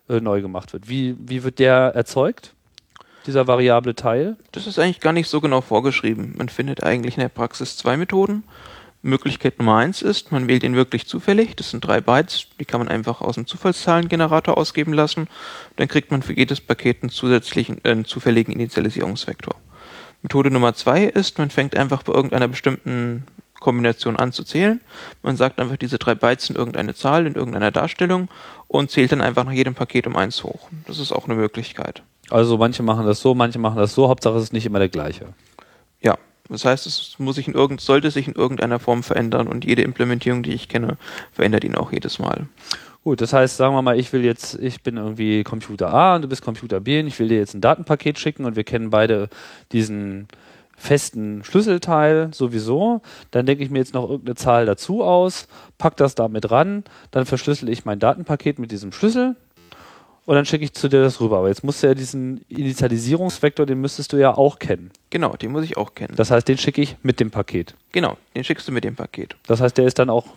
äh, 0.09 0.21
neu 0.21 0.41
gemacht 0.41 0.73
wird. 0.73 0.89
Wie, 0.89 1.17
wie 1.19 1.45
wird 1.45 1.59
der 1.59 1.95
erzeugt? 1.95 2.55
Dieser 3.27 3.47
variable 3.47 3.95
Teil? 3.95 4.37
Das 4.53 4.67
ist 4.67 4.79
eigentlich 4.79 5.01
gar 5.01 5.13
nicht 5.13 5.29
so 5.29 5.43
genau 5.43 5.61
vorgeschrieben. 5.61 6.35
Man 6.39 6.49
findet 6.49 6.83
eigentlich 6.83 7.17
in 7.17 7.21
der 7.21 7.29
Praxis 7.29 7.77
zwei 7.77 7.99
Methoden. 7.99 8.45
Möglichkeit 9.03 9.59
Nummer 9.59 9.77
eins 9.77 10.03
ist, 10.03 10.31
man 10.31 10.47
wählt 10.47 10.63
ihn 10.63 10.75
wirklich 10.75 11.07
zufällig. 11.07 11.57
Das 11.57 11.71
sind 11.71 11.81
drei 11.81 12.01
Bytes, 12.01 12.47
die 12.59 12.65
kann 12.65 12.81
man 12.81 12.89
einfach 12.89 13.23
aus 13.23 13.37
dem 13.37 13.47
Zufallszahlengenerator 13.47 14.59
ausgeben 14.59 14.93
lassen. 14.93 15.29
Dann 15.77 15.89
kriegt 15.89 16.11
man 16.11 16.23
für 16.23 16.35
jedes 16.35 16.61
Paket 16.61 17.03
einen 17.03 17.11
zusätzlichen, 17.11 17.79
äh, 17.85 17.91
einen 17.91 18.05
zufälligen 18.05 18.53
Initialisierungsvektor. 18.53 19.55
Methode 20.23 20.51
Nummer 20.51 20.75
zwei 20.75 21.05
ist, 21.05 21.39
man 21.39 21.49
fängt 21.49 21.77
einfach 21.77 22.03
bei 22.03 22.13
irgendeiner 22.13 22.49
bestimmten 22.49 23.25
Kombination 23.59 24.17
an 24.17 24.33
zu 24.33 24.45
zählen. 24.45 24.81
Man 25.23 25.37
sagt 25.37 25.61
einfach 25.61 25.77
diese 25.77 25.99
drei 25.99 26.15
Bytes 26.15 26.47
sind 26.47 26.57
irgendeine 26.57 26.95
Zahl 26.95 27.27
in 27.27 27.35
irgendeiner 27.35 27.71
Darstellung 27.71 28.29
und 28.69 28.91
zählt 28.91 29.13
dann 29.13 29.21
einfach 29.21 29.45
nach 29.45 29.53
jedem 29.53 29.75
Paket 29.75 30.07
um 30.07 30.17
eins 30.17 30.43
hoch. 30.43 30.69
Das 30.87 30.99
ist 30.99 31.13
auch 31.13 31.27
eine 31.27 31.35
Möglichkeit. 31.35 32.03
Also 32.31 32.59
manche 32.59 32.83
machen 32.83 33.07
das 33.07 33.21
so, 33.21 33.35
manche 33.35 33.59
machen 33.59 33.77
das 33.77 33.95
so, 33.95 34.09
Hauptsache 34.09 34.37
es 34.37 34.45
ist 34.45 34.53
nicht 34.53 34.67
immer 34.67 34.79
der 34.79 34.89
gleiche. 34.89 35.27
Das 36.51 36.65
heißt, 36.65 36.87
es 36.87 37.15
muss 37.19 37.37
sich 37.37 37.47
in 37.47 37.55
irgend, 37.55 37.81
sollte 37.81 38.11
sich 38.11 38.27
in 38.27 38.35
irgendeiner 38.35 38.81
Form 38.81 39.03
verändern 39.03 39.47
und 39.47 39.65
jede 39.65 39.83
Implementierung, 39.83 40.43
die 40.43 40.53
ich 40.53 40.69
kenne, 40.69 40.99
verändert 41.33 41.65
ihn 41.65 41.77
auch 41.77 41.93
jedes 41.93 42.19
Mal. 42.19 42.47
Gut, 43.03 43.21
das 43.21 43.33
heißt, 43.33 43.57
sagen 43.57 43.75
wir 43.75 43.83
mal, 43.83 43.99
ich 43.99 44.13
will 44.13 44.25
jetzt, 44.25 44.59
ich 44.59 44.83
bin 44.83 44.97
irgendwie 44.99 45.43
Computer 45.43 45.95
A 45.95 46.17
und 46.17 46.23
du 46.23 46.29
bist 46.29 46.43
Computer 46.43 46.81
B 46.81 47.01
und 47.01 47.07
ich 47.07 47.19
will 47.19 47.29
dir 47.29 47.39
jetzt 47.39 47.55
ein 47.55 47.61
Datenpaket 47.63 48.19
schicken 48.19 48.45
und 48.45 48.57
wir 48.57 48.65
kennen 48.65 48.91
beide 48.91 49.31
diesen 49.73 50.29
festen 50.77 51.45
Schlüsselteil 51.45 52.31
sowieso. 52.35 53.01
Dann 53.31 53.47
denke 53.47 53.63
ich 53.63 53.71
mir 53.71 53.79
jetzt 53.79 53.95
noch 53.95 54.09
irgendeine 54.09 54.35
Zahl 54.35 54.67
dazu 54.67 55.03
aus, 55.03 55.47
pack 55.79 55.97
das 55.97 56.15
damit 56.15 56.51
ran, 56.51 56.85
dann 57.11 57.27
verschlüssel 57.27 57.69
ich 57.69 57.85
mein 57.85 58.01
Datenpaket 58.01 58.59
mit 58.59 58.71
diesem 58.71 58.93
Schlüssel 58.93 59.37
und 60.31 60.37
dann 60.37 60.47
schicke 60.47 60.65
ich 60.65 60.75
zu 60.75 60.87
dir 60.87 61.03
das 61.03 61.21
rüber. 61.21 61.39
Aber 61.39 61.49
jetzt 61.49 61.65
musst 61.65 61.83
du 61.83 61.89
ja 61.89 61.95
diesen 61.95 62.43
Initialisierungsvektor, 62.49 63.67
den 63.67 63.81
müsstest 63.81 64.13
du 64.13 64.17
ja 64.17 64.33
auch 64.33 64.61
kennen. 64.61 64.93
Genau, 65.11 65.35
den 65.35 65.51
muss 65.51 65.65
ich 65.65 65.77
auch 65.77 65.97
kennen. 65.97 66.15
Das 66.15 66.31
heißt, 66.31 66.47
den 66.47 66.57
schicke 66.57 66.81
ich 66.81 66.97
mit 67.03 67.19
dem 67.19 67.33
Paket. 67.33 67.75
genau, 67.91 68.17
den 68.37 68.45
schickst 68.45 68.69
du 68.69 68.71
mit 68.71 68.85
dem 68.85 68.95
Paket. 68.95 69.35
Das 69.49 69.61
heißt, 69.61 69.77
der 69.77 69.87
ist 69.87 69.99
dann 69.99 70.09
auch 70.09 70.29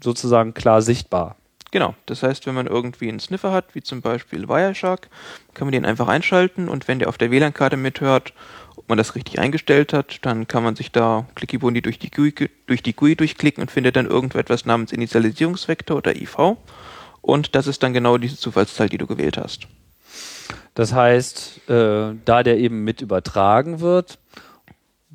sozusagen 0.00 0.54
klar 0.54 0.80
sichtbar. 0.80 1.34
Genau, 1.72 1.96
das 2.06 2.22
heißt, 2.22 2.46
wenn 2.46 2.54
man 2.54 2.68
irgendwie 2.68 3.08
einen 3.08 3.18
Sniffer 3.18 3.50
hat, 3.50 3.74
wie 3.74 3.82
zum 3.82 4.00
Beispiel 4.00 4.48
Wireshark, 4.48 5.08
kann 5.52 5.66
man 5.66 5.72
den 5.72 5.84
einfach 5.84 6.06
einschalten 6.06 6.68
und 6.68 6.86
wenn 6.86 7.00
der 7.00 7.08
auf 7.08 7.18
der 7.18 7.32
WLAN-Karte 7.32 7.76
mithört, 7.76 8.32
ob 8.76 8.88
man 8.88 8.96
das 8.96 9.16
richtig 9.16 9.40
eingestellt 9.40 9.92
hat, 9.92 10.24
dann 10.24 10.46
kann 10.46 10.62
man 10.62 10.76
sich 10.76 10.92
da 10.92 11.26
Clicky-Bundy 11.34 11.82
durch 11.82 11.98
die 11.98 12.12
GUI, 12.12 12.32
durch 12.68 12.84
die 12.84 12.94
GUI 12.94 13.16
durchklicken 13.16 13.60
und 13.60 13.72
findet 13.72 13.96
dann 13.96 14.06
irgendetwas 14.06 14.66
namens 14.66 14.92
Initialisierungsvektor 14.92 15.96
oder 15.96 16.14
IV 16.14 16.58
und 17.20 17.54
das 17.54 17.66
ist 17.66 17.82
dann 17.82 17.92
genau 17.92 18.18
diese 18.18 18.36
Zufallszahl, 18.36 18.88
die 18.88 18.98
du 18.98 19.06
gewählt 19.06 19.38
hast. 19.38 19.68
Das 20.74 20.92
heißt, 20.92 21.68
äh, 21.68 22.14
da 22.24 22.42
der 22.42 22.58
eben 22.58 22.84
mit 22.84 23.00
übertragen 23.00 23.80
wird, 23.80 24.18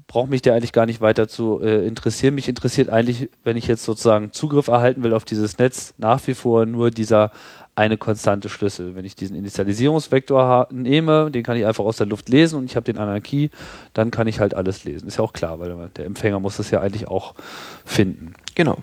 braucht 0.08 0.30
mich 0.30 0.42
der 0.42 0.54
eigentlich 0.54 0.74
gar 0.74 0.86
nicht 0.86 1.02
weiter 1.02 1.28
zu 1.28 1.60
äh, 1.62 1.86
interessieren. 1.86 2.36
Mich 2.36 2.48
interessiert 2.48 2.90
eigentlich, 2.90 3.30
wenn 3.44 3.58
ich 3.58 3.68
jetzt 3.68 3.84
sozusagen 3.84 4.32
Zugriff 4.32 4.68
erhalten 4.68 5.04
will 5.04 5.14
auf 5.14 5.26
dieses 5.26 5.58
Netz, 5.58 5.94
nach 5.98 6.26
wie 6.28 6.34
vor 6.34 6.66
nur 6.66 6.92
dieser 6.92 7.32
eine 7.76 7.98
konstante 7.98 8.48
Schlüssel. 8.48 8.96
Wenn 8.96 9.04
ich 9.04 9.16
diesen 9.16 9.36
Initialisierungsvektor 9.36 10.70
nehme, 10.72 11.30
den 11.32 11.44
kann 11.44 11.58
ich 11.58 11.66
einfach 11.66 11.84
aus 11.84 11.98
der 11.98 12.08
Luft 12.08 12.30
lesen 12.30 12.60
und 12.60 12.66
ich 12.66 12.76
habe 12.76 12.86
den 12.86 12.98
anderen 12.98 13.22
Key, 13.22 13.50
dann 13.94 14.12
kann 14.12 14.28
ich 14.28 14.40
halt 14.40 14.54
alles 14.54 14.86
lesen. 14.86 15.08
Ist 15.08 15.18
ja 15.18 15.24
auch 15.24 15.34
klar, 15.34 15.60
weil 15.60 15.90
der 15.90 16.06
Empfänger 16.06 16.40
muss 16.40 16.58
das 16.58 16.72
ja 16.72 16.80
eigentlich 16.80 17.08
auch 17.08 17.36
finden. 17.84 18.34
Genau. 18.56 18.78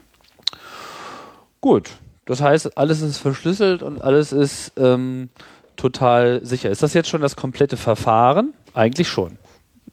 Gut, 1.61 1.91
das 2.27 2.41
heißt, 2.41 2.79
alles 2.79 3.03
ist 3.03 3.19
verschlüsselt 3.19 3.83
und 3.83 4.01
alles 4.01 4.33
ist 4.33 4.73
ähm, 4.77 5.29
total 5.77 6.45
sicher. 6.45 6.71
Ist 6.71 6.83
das 6.83 6.95
jetzt 6.95 7.09
schon 7.09 7.21
das 7.21 7.37
komplette 7.37 7.77
Verfahren? 7.77 8.55
Eigentlich 8.75 9.09
schon. 9.09 9.39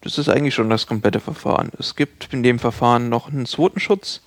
Das 0.01 0.17
ist 0.17 0.29
eigentlich 0.29 0.53
schon 0.53 0.69
das 0.69 0.87
komplette 0.87 1.19
Verfahren. 1.19 1.71
Es 1.77 1.95
gibt 1.95 2.31
in 2.31 2.43
dem 2.43 2.59
Verfahren 2.59 3.09
noch 3.09 3.27
einen 3.27 3.45
zweiten 3.45 3.79
Schutz, 3.79 4.21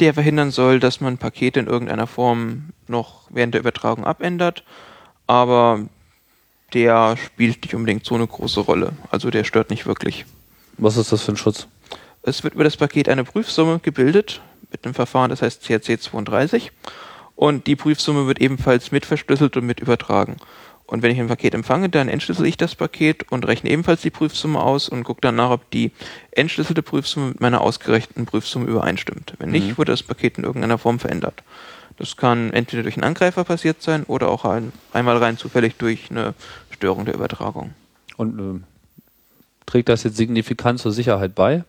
der 0.00 0.14
verhindern 0.14 0.50
soll, 0.50 0.80
dass 0.80 1.00
man 1.00 1.18
Pakete 1.18 1.60
in 1.60 1.66
irgendeiner 1.66 2.06
Form 2.06 2.70
noch 2.88 3.28
während 3.30 3.54
der 3.54 3.60
Übertragung 3.60 4.04
abändert, 4.04 4.64
aber 5.26 5.86
der 6.72 7.16
spielt 7.16 7.62
nicht 7.62 7.74
unbedingt 7.74 8.04
so 8.04 8.16
eine 8.16 8.26
große 8.26 8.60
Rolle. 8.60 8.92
Also 9.10 9.30
der 9.30 9.44
stört 9.44 9.70
nicht 9.70 9.86
wirklich. 9.86 10.24
Was 10.78 10.96
ist 10.96 11.12
das 11.12 11.22
für 11.22 11.32
ein 11.32 11.36
Schutz? 11.36 11.68
Es 12.22 12.42
wird 12.42 12.54
über 12.54 12.64
das 12.64 12.76
Paket 12.76 13.08
eine 13.08 13.22
Prüfsumme 13.22 13.78
gebildet 13.78 14.40
mit 14.72 14.84
einem 14.84 14.94
Verfahren, 14.94 15.30
das 15.30 15.42
heißt 15.42 15.62
CRC32 15.62 16.70
und 17.36 17.66
die 17.66 17.76
Prüfsumme 17.76 18.26
wird 18.26 18.40
ebenfalls 18.40 18.92
mit 18.92 19.06
verschlüsselt 19.06 19.56
und 19.56 19.66
mit 19.66 19.80
übertragen. 19.80 20.36
Und 20.86 21.02
wenn 21.02 21.10
ich 21.10 21.18
ein 21.18 21.28
Paket 21.28 21.54
empfange, 21.54 21.88
dann 21.88 22.08
entschlüssel 22.08 22.46
ich 22.46 22.58
das 22.58 22.74
Paket 22.74 23.30
und 23.32 23.46
rechne 23.46 23.70
ebenfalls 23.70 24.02
die 24.02 24.10
Prüfsumme 24.10 24.60
aus 24.60 24.88
und 24.88 25.02
gucke 25.04 25.22
dann 25.22 25.36
nach, 25.36 25.50
ob 25.50 25.70
die 25.70 25.92
entschlüsselte 26.32 26.82
Prüfsumme 26.82 27.28
mit 27.28 27.40
meiner 27.40 27.62
ausgerechneten 27.62 28.26
Prüfsumme 28.26 28.66
übereinstimmt. 28.66 29.34
Wenn 29.38 29.50
nicht, 29.50 29.78
wurde 29.78 29.92
das 29.92 30.02
Paket 30.02 30.36
in 30.36 30.44
irgendeiner 30.44 30.76
Form 30.76 30.98
verändert. 30.98 31.42
Das 31.96 32.16
kann 32.16 32.52
entweder 32.52 32.82
durch 32.82 32.96
einen 32.96 33.04
Angreifer 33.04 33.44
passiert 33.44 33.80
sein 33.82 34.02
oder 34.04 34.28
auch 34.28 34.44
ein, 34.44 34.72
einmal 34.92 35.16
rein 35.16 35.38
zufällig 35.38 35.76
durch 35.76 36.10
eine 36.10 36.34
Störung 36.70 37.04
der 37.04 37.14
Übertragung. 37.14 37.72
Und 38.16 38.38
ähm, 38.38 38.64
trägt 39.64 39.88
das 39.88 40.02
jetzt 40.02 40.16
signifikant 40.16 40.80
zur 40.80 40.92
Sicherheit 40.92 41.34
bei? 41.34 41.64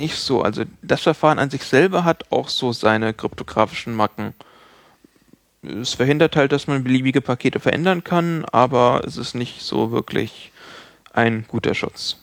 Nicht 0.00 0.16
so. 0.16 0.40
Also 0.40 0.62
das 0.80 1.02
Verfahren 1.02 1.38
an 1.38 1.50
sich 1.50 1.62
selber 1.62 2.04
hat 2.04 2.24
auch 2.32 2.48
so 2.48 2.72
seine 2.72 3.12
kryptografischen 3.12 3.94
Macken. 3.94 4.32
Es 5.62 5.92
verhindert 5.92 6.36
halt, 6.36 6.52
dass 6.52 6.66
man 6.66 6.82
beliebige 6.82 7.20
Pakete 7.20 7.60
verändern 7.60 8.02
kann, 8.02 8.46
aber 8.50 9.02
es 9.06 9.18
ist 9.18 9.34
nicht 9.34 9.60
so 9.60 9.92
wirklich 9.92 10.52
ein 11.12 11.44
guter 11.46 11.74
Schutz. 11.74 12.16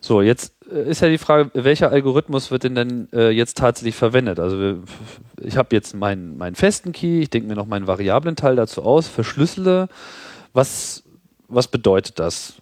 So, 0.00 0.22
jetzt 0.22 0.54
äh, 0.72 0.88
ist 0.88 1.02
ja 1.02 1.10
die 1.10 1.18
Frage, 1.18 1.50
welcher 1.52 1.90
Algorithmus 1.90 2.50
wird 2.50 2.64
denn 2.64 2.74
dann 2.74 3.08
äh, 3.12 3.28
jetzt 3.28 3.58
tatsächlich 3.58 3.96
verwendet? 3.96 4.40
Also 4.40 4.78
ich 5.38 5.58
habe 5.58 5.76
jetzt 5.76 5.94
meinen, 5.94 6.38
meinen 6.38 6.54
festen 6.54 6.92
Key, 6.92 7.20
ich 7.20 7.28
denke 7.28 7.46
mir 7.46 7.56
noch 7.56 7.66
meinen 7.66 7.88
variablen 7.88 8.36
Teil 8.36 8.56
dazu 8.56 8.82
aus, 8.84 9.06
verschlüssele. 9.06 9.90
Was, 10.54 11.02
was 11.46 11.68
bedeutet 11.68 12.18
das? 12.18 12.59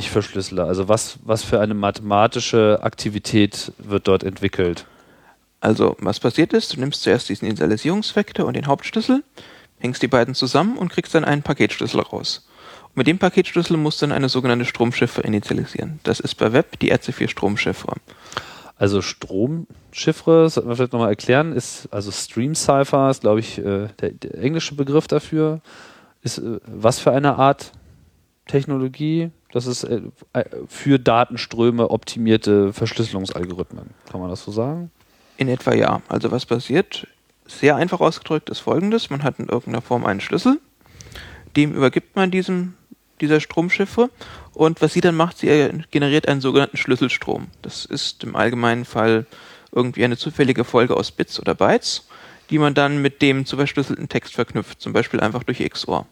Ich 0.00 0.10
verschlüssele. 0.10 0.64
Also 0.64 0.88
was, 0.88 1.18
was 1.24 1.44
für 1.44 1.60
eine 1.60 1.74
mathematische 1.74 2.78
Aktivität 2.80 3.70
wird 3.76 4.08
dort 4.08 4.24
entwickelt? 4.24 4.86
Also, 5.60 5.94
was 5.98 6.20
passiert 6.20 6.54
ist, 6.54 6.74
du 6.74 6.80
nimmst 6.80 7.02
zuerst 7.02 7.28
diesen 7.28 7.44
Initialisierungsvektor 7.44 8.46
und 8.46 8.56
den 8.56 8.66
Hauptschlüssel, 8.66 9.22
hängst 9.78 10.00
die 10.00 10.08
beiden 10.08 10.34
zusammen 10.34 10.78
und 10.78 10.88
kriegst 10.88 11.14
dann 11.14 11.26
einen 11.26 11.42
Paketschlüssel 11.42 12.00
raus. 12.00 12.48
Und 12.84 12.96
mit 12.96 13.08
dem 13.08 13.18
Paketschlüssel 13.18 13.76
musst 13.76 14.00
du 14.00 14.06
dann 14.06 14.16
eine 14.16 14.30
sogenannte 14.30 14.64
Stromchiffre 14.64 15.20
initialisieren. 15.20 16.00
Das 16.02 16.18
ist 16.18 16.36
bei 16.36 16.54
Web 16.54 16.78
die 16.80 16.94
RC4 16.94 17.28
Stromchiffre. 17.28 17.96
Also 18.78 19.02
Stromchiffre, 19.02 20.48
sollten 20.48 20.70
wir 20.70 20.76
vielleicht 20.76 20.94
nochmal 20.94 21.10
erklären, 21.10 21.52
ist, 21.52 21.88
also 21.90 22.10
Stream 22.10 22.54
Cipher 22.54 23.10
ist, 23.10 23.20
glaube 23.20 23.40
ich, 23.40 23.58
äh, 23.58 23.88
der, 24.00 24.12
der 24.12 24.38
englische 24.38 24.74
Begriff 24.76 25.08
dafür. 25.08 25.60
Ist 26.22 26.38
äh, 26.38 26.58
was 26.64 27.00
für 27.00 27.12
eine 27.12 27.36
Art 27.36 27.72
Technologie? 28.46 29.30
Das 29.52 29.66
ist 29.66 29.84
äh, 29.84 30.02
äh, 30.32 30.44
für 30.68 30.98
Datenströme 30.98 31.90
optimierte 31.90 32.72
Verschlüsselungsalgorithmen. 32.72 33.90
Kann 34.10 34.20
man 34.20 34.30
das 34.30 34.44
so 34.44 34.52
sagen? 34.52 34.90
In 35.36 35.48
etwa 35.48 35.74
ja. 35.74 36.02
Also 36.08 36.30
was 36.30 36.46
passiert? 36.46 37.06
Sehr 37.46 37.76
einfach 37.76 38.00
ausgedrückt 38.00 38.50
ist 38.50 38.60
folgendes. 38.60 39.10
Man 39.10 39.22
hat 39.22 39.38
in 39.38 39.48
irgendeiner 39.48 39.82
Form 39.82 40.06
einen 40.06 40.20
Schlüssel, 40.20 40.60
dem 41.56 41.74
übergibt 41.74 42.14
man 42.14 42.30
diesem, 42.30 42.74
dieser 43.20 43.40
Stromchiffre 43.40 44.10
und 44.54 44.80
was 44.82 44.92
sie 44.92 45.00
dann 45.00 45.16
macht, 45.16 45.38
sie 45.38 45.70
generiert 45.90 46.28
einen 46.28 46.40
sogenannten 46.40 46.76
Schlüsselstrom. 46.76 47.48
Das 47.62 47.84
ist 47.84 48.22
im 48.22 48.36
allgemeinen 48.36 48.84
Fall 48.84 49.26
irgendwie 49.72 50.04
eine 50.04 50.16
zufällige 50.16 50.64
Folge 50.64 50.96
aus 50.96 51.10
Bits 51.10 51.40
oder 51.40 51.54
Bytes, 51.54 52.06
die 52.50 52.58
man 52.58 52.74
dann 52.74 53.02
mit 53.02 53.22
dem 53.22 53.46
zu 53.46 53.56
verschlüsselten 53.56 54.08
Text 54.08 54.34
verknüpft, 54.34 54.80
zum 54.80 54.92
Beispiel 54.92 55.20
einfach 55.20 55.42
durch 55.42 55.58
XOR. 55.58 56.06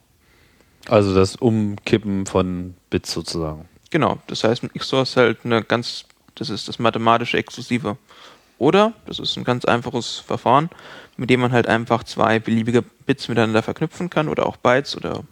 Also 0.88 1.14
das 1.14 1.36
Umkippen 1.36 2.26
von 2.26 2.74
Bits 2.90 3.12
sozusagen. 3.12 3.68
Genau, 3.90 4.18
das 4.26 4.44
heißt, 4.44 4.62
mit 4.62 4.74
XOR 4.74 5.02
ist 5.02 5.16
halt 5.16 5.38
eine 5.44 5.62
ganz, 5.62 6.04
das 6.34 6.50
ist 6.50 6.68
das 6.68 6.78
mathematische 6.78 7.36
Exklusive. 7.36 7.96
Oder, 8.58 8.92
das 9.06 9.18
ist 9.18 9.36
ein 9.36 9.44
ganz 9.44 9.64
einfaches 9.64 10.16
Verfahren, 10.16 10.68
mit 11.16 11.30
dem 11.30 11.40
man 11.40 11.52
halt 11.52 11.68
einfach 11.68 12.02
zwei 12.04 12.38
beliebige 12.40 12.82
Bits 13.06 13.28
miteinander 13.28 13.62
verknüpfen 13.62 14.10
kann 14.10 14.28
oder 14.28 14.46
auch 14.46 14.56
Bytes 14.56 14.96
oder 14.96 15.22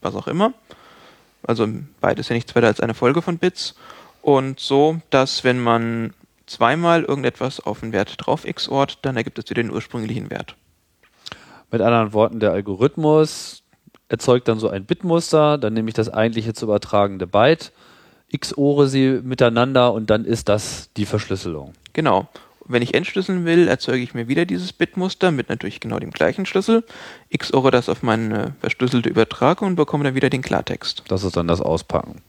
was 0.00 0.14
auch 0.14 0.26
immer. 0.28 0.54
Also 1.42 1.68
beides 2.00 2.26
ist 2.26 2.30
ja 2.30 2.34
nichts 2.34 2.54
weiter 2.54 2.68
als 2.68 2.80
eine 2.80 2.94
Folge 2.94 3.20
von 3.20 3.38
Bits. 3.38 3.74
Und 4.22 4.60
so, 4.60 5.00
dass 5.10 5.44
wenn 5.44 5.60
man 5.60 6.14
zweimal 6.46 7.04
irgendetwas 7.04 7.60
auf 7.60 7.82
einen 7.82 7.92
Wert 7.92 8.14
drauf 8.18 8.44
XORt, 8.44 8.98
dann 9.02 9.16
ergibt 9.16 9.38
es 9.38 9.48
wieder 9.50 9.62
den 9.62 9.72
ursprünglichen 9.72 10.30
Wert. 10.30 10.56
Mit 11.70 11.80
anderen 11.80 12.12
Worten, 12.12 12.40
der 12.40 12.52
Algorithmus 12.52 13.59
erzeugt 14.10 14.48
dann 14.48 14.58
so 14.58 14.68
ein 14.68 14.84
Bitmuster, 14.84 15.56
dann 15.56 15.72
nehme 15.72 15.88
ich 15.88 15.94
das 15.94 16.12
eigentliche 16.12 16.52
zu 16.52 16.66
übertragende 16.66 17.26
Byte, 17.26 17.72
XORe 18.36 18.88
sie 18.88 19.20
miteinander 19.22 19.92
und 19.92 20.10
dann 20.10 20.24
ist 20.24 20.48
das 20.48 20.90
die 20.96 21.06
Verschlüsselung. 21.06 21.72
Genau. 21.92 22.28
Wenn 22.66 22.82
ich 22.82 22.94
entschlüsseln 22.94 23.46
will, 23.46 23.66
erzeuge 23.66 24.02
ich 24.02 24.14
mir 24.14 24.28
wieder 24.28 24.44
dieses 24.44 24.72
Bitmuster 24.72 25.32
mit 25.32 25.48
natürlich 25.48 25.80
genau 25.80 25.98
dem 25.98 26.10
gleichen 26.10 26.44
Schlüssel, 26.44 26.84
XORe 27.36 27.70
das 27.70 27.88
auf 27.88 28.02
meine 28.02 28.54
verschlüsselte 28.60 29.08
Übertragung 29.08 29.68
und 29.68 29.76
bekomme 29.76 30.04
dann 30.04 30.14
wieder 30.14 30.30
den 30.30 30.42
Klartext. 30.42 31.04
Das 31.08 31.24
ist 31.24 31.36
dann 31.36 31.48
das 31.48 31.60
Auspacken. 31.60 32.20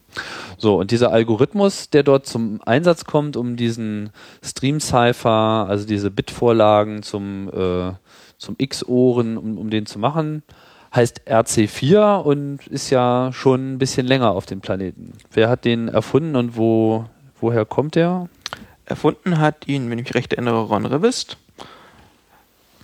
So, 0.58 0.78
und 0.78 0.92
dieser 0.92 1.12
Algorithmus, 1.12 1.90
der 1.90 2.04
dort 2.04 2.28
zum 2.28 2.60
Einsatz 2.64 3.06
kommt, 3.06 3.38
um 3.38 3.56
diesen 3.56 4.12
Stream-Cipher, 4.44 5.68
also 5.68 5.86
diese 5.86 6.12
Bitvorlagen 6.12 7.02
zum, 7.02 7.50
äh, 7.50 7.94
zum 8.38 8.56
X-Ohren, 8.58 9.38
um, 9.38 9.58
um 9.58 9.70
den 9.70 9.86
zu 9.86 10.00
machen, 10.00 10.44
heißt 10.94 11.22
RC4 11.28 12.22
und 12.22 12.68
ist 12.68 12.90
ja 12.90 13.32
schon 13.34 13.74
ein 13.74 13.78
bisschen 13.78 14.08
länger 14.08 14.32
auf 14.32 14.46
dem 14.46 14.62
Planeten. 14.62 15.14
Wer 15.32 15.50
hat 15.50 15.66
den 15.66 15.88
erfunden 15.88 16.36
und 16.36 16.58
wo, 16.58 17.06
woher 17.40 17.66
kommt 17.66 17.96
der? 17.96 18.30
Erfunden 18.86 19.40
hat 19.40 19.68
ihn, 19.68 19.90
wenn 19.90 20.00
ich 20.00 20.06
mich 20.06 20.16
recht 20.16 20.34
erinnere, 20.34 20.64
Ron 20.64 20.86
Rivest. 20.86 21.38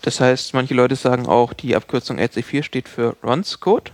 Das 0.03 0.21
heißt, 0.21 0.53
manche 0.53 0.73
Leute 0.73 0.95
sagen 0.95 1.25
auch, 1.27 1.51
die 1.51 1.75
Abkürzung 1.75 2.17
RC4 2.17 2.63
steht 2.63 2.87
für 2.87 3.17
Rons 3.23 3.59
Code. 3.59 3.91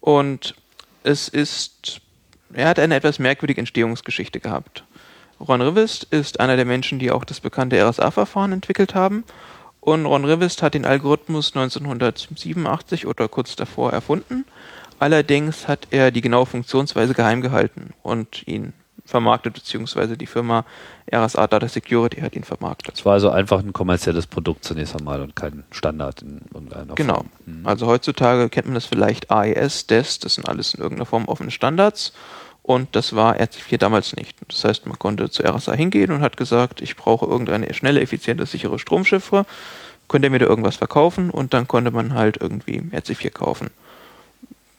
Und 0.00 0.54
es 1.04 1.28
ist, 1.28 2.00
er 2.52 2.68
hat 2.68 2.78
eine 2.80 2.96
etwas 2.96 3.18
merkwürdige 3.18 3.60
Entstehungsgeschichte 3.60 4.40
gehabt. 4.40 4.84
Ron 5.38 5.62
Rivest 5.62 6.04
ist 6.10 6.40
einer 6.40 6.56
der 6.56 6.64
Menschen, 6.64 6.98
die 6.98 7.10
auch 7.10 7.24
das 7.24 7.40
bekannte 7.40 7.80
RSA-Verfahren 7.80 8.52
entwickelt 8.52 8.94
haben. 8.94 9.24
Und 9.80 10.04
Ron 10.06 10.24
Rivest 10.24 10.62
hat 10.62 10.74
den 10.74 10.84
Algorithmus 10.84 11.56
1987 11.56 13.06
oder 13.06 13.28
kurz 13.28 13.56
davor 13.56 13.92
erfunden. 13.92 14.44
Allerdings 14.98 15.66
hat 15.66 15.88
er 15.90 16.10
die 16.10 16.20
genaue 16.20 16.44
Funktionsweise 16.44 17.14
geheim 17.14 17.40
gehalten 17.40 17.94
und 18.02 18.46
ihn 18.46 18.74
vermarktet, 19.06 19.54
beziehungsweise 19.54 20.16
die 20.16 20.26
Firma 20.26 20.64
RSA 21.12 21.46
Data 21.46 21.68
Security 21.68 22.20
hat 22.20 22.36
ihn 22.36 22.44
vermarktet. 22.44 22.98
Es 22.98 23.04
war 23.04 23.14
also 23.14 23.30
einfach 23.30 23.58
ein 23.60 23.72
kommerzielles 23.72 24.26
Produkt 24.26 24.64
zunächst 24.64 24.94
einmal 24.94 25.20
und 25.20 25.34
kein 25.34 25.64
Standard 25.70 26.22
in 26.22 26.42
irgendeiner 26.52 26.94
Genau. 26.94 27.14
Form. 27.14 27.30
Mhm. 27.46 27.66
Also 27.66 27.86
heutzutage 27.86 28.48
kennt 28.48 28.66
man 28.66 28.74
das 28.74 28.86
vielleicht 28.86 29.30
AES, 29.30 29.86
DES, 29.86 30.20
das 30.20 30.34
sind 30.34 30.48
alles 30.48 30.74
in 30.74 30.80
irgendeiner 30.80 31.06
Form 31.06 31.24
offene 31.26 31.50
Standards. 31.50 32.12
Und 32.70 32.94
das 32.94 33.16
war 33.16 33.34
RC4 33.34 33.78
damals 33.78 34.14
nicht. 34.14 34.36
Das 34.46 34.62
heißt, 34.62 34.86
man 34.86 34.96
konnte 34.96 35.28
zu 35.28 35.42
RSA 35.42 35.72
hingehen 35.72 36.12
und 36.12 36.20
hat 36.20 36.36
gesagt, 36.36 36.80
ich 36.80 36.94
brauche 36.94 37.26
irgendeine 37.26 37.74
schnelle, 37.74 38.00
effiziente, 38.00 38.46
sichere 38.46 38.78
Stromchiffre. 38.78 39.44
Könnt 40.06 40.24
ihr 40.24 40.30
mir 40.30 40.38
da 40.38 40.46
irgendwas 40.46 40.76
verkaufen? 40.76 41.30
Und 41.30 41.52
dann 41.52 41.66
konnte 41.66 41.90
man 41.90 42.14
halt 42.14 42.36
irgendwie 42.40 42.80
RC4 42.80 43.30
kaufen. 43.30 43.70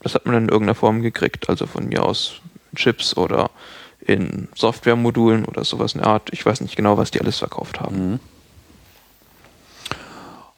Das 0.02 0.16
hat 0.16 0.26
man 0.26 0.36
dann 0.36 0.44
in 0.44 0.50
irgendeiner 0.50 0.76
Form 0.76 1.02
gekriegt, 1.02 1.50
also 1.50 1.66
von 1.68 1.90
mir 1.90 2.06
aus 2.06 2.36
Chips 2.78 3.18
oder 3.18 3.50
in 4.00 4.48
Softwaremodulen 4.56 5.44
oder 5.44 5.66
sowas 5.66 5.92
in 5.92 6.00
der 6.00 6.08
Art. 6.12 6.30
Ich 6.32 6.46
weiß 6.46 6.62
nicht 6.62 6.78
genau, 6.78 6.96
was 6.96 7.12
die 7.12 7.20
alles 7.20 7.40
verkauft 7.40 7.82
haben. 7.82 8.12
Mhm. 8.12 8.20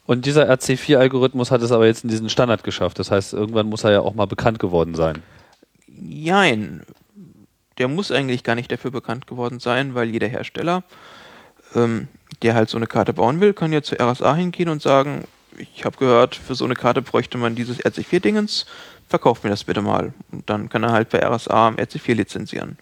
Und 0.06 0.24
dieser 0.24 0.48
RC4-Algorithmus 0.48 1.50
hat 1.50 1.62
es 1.62 1.72
aber 1.72 1.86
jetzt 1.86 2.04
in 2.04 2.10
diesen 2.10 2.28
Standard 2.28 2.62
geschafft. 2.62 3.00
Das 3.00 3.10
heißt, 3.10 3.32
irgendwann 3.32 3.68
muss 3.68 3.82
er 3.82 3.90
ja 3.90 4.00
auch 4.02 4.14
mal 4.14 4.28
bekannt 4.28 4.60
geworden 4.60 4.94
sein. 4.94 5.20
Jein. 5.88 6.82
Der 7.78 7.88
muss 7.88 8.12
eigentlich 8.12 8.44
gar 8.44 8.54
nicht 8.54 8.70
dafür 8.70 8.90
bekannt 8.90 9.26
geworden 9.26 9.60
sein, 9.60 9.94
weil 9.94 10.08
jeder 10.08 10.28
Hersteller, 10.28 10.84
ähm, 11.74 12.08
der 12.42 12.54
halt 12.54 12.68
so 12.68 12.76
eine 12.76 12.86
Karte 12.86 13.12
bauen 13.12 13.40
will, 13.40 13.52
kann 13.52 13.72
ja 13.72 13.82
zu 13.82 13.96
RSA 14.00 14.34
hingehen 14.34 14.68
und 14.68 14.82
sagen, 14.82 15.24
ich 15.56 15.84
habe 15.84 15.96
gehört, 15.96 16.34
für 16.34 16.54
so 16.54 16.64
eine 16.64 16.74
Karte 16.74 17.02
bräuchte 17.02 17.38
man 17.38 17.54
dieses 17.54 17.80
RC4-Dingens, 17.80 18.66
verkauft 19.08 19.44
mir 19.44 19.50
das 19.50 19.64
bitte 19.64 19.82
mal. 19.82 20.12
Und 20.32 20.48
dann 20.50 20.68
kann 20.68 20.82
er 20.82 20.92
halt 20.92 21.10
bei 21.10 21.24
RSA 21.24 21.68
RC4 21.70 22.14
lizenzieren. 22.14 22.78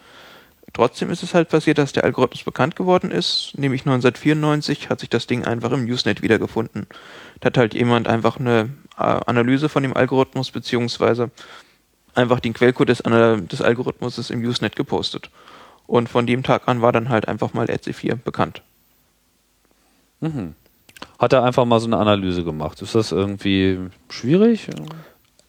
Trotzdem 0.72 1.10
ist 1.10 1.22
es 1.22 1.34
halt 1.34 1.50
passiert, 1.50 1.76
dass 1.76 1.92
der 1.92 2.04
Algorithmus 2.04 2.44
bekannt 2.44 2.76
geworden 2.76 3.10
ist. 3.10 3.52
Nämlich 3.56 3.82
1994 3.82 4.88
hat 4.88 5.00
sich 5.00 5.10
das 5.10 5.26
Ding 5.26 5.44
einfach 5.44 5.70
im 5.72 5.84
Usenet 5.84 6.22
wiedergefunden. 6.22 6.86
Da 7.40 7.46
hat 7.46 7.58
halt 7.58 7.74
jemand 7.74 8.08
einfach 8.08 8.40
eine 8.40 8.70
äh, 8.96 9.02
Analyse 9.02 9.68
von 9.68 9.82
dem 9.82 9.94
Algorithmus 9.94 10.50
beziehungsweise 10.50 11.30
einfach 12.14 12.40
den 12.40 12.54
Quellcode 12.54 12.88
des, 12.88 13.02
des 13.02 13.62
Algorithmus 13.62 14.30
im 14.30 14.42
Usenet 14.42 14.76
gepostet. 14.76 15.30
Und 15.86 16.08
von 16.08 16.26
dem 16.26 16.42
Tag 16.42 16.68
an 16.68 16.82
war 16.82 16.92
dann 16.92 17.08
halt 17.08 17.28
einfach 17.28 17.54
mal 17.54 17.66
RC4 17.66 18.16
bekannt. 18.16 18.62
Mhm. 20.20 20.54
Hat 21.18 21.32
er 21.32 21.42
einfach 21.42 21.64
mal 21.64 21.80
so 21.80 21.86
eine 21.86 21.98
Analyse 21.98 22.44
gemacht. 22.44 22.80
Ist 22.80 22.94
das 22.94 23.12
irgendwie 23.12 23.78
schwierig? 24.08 24.68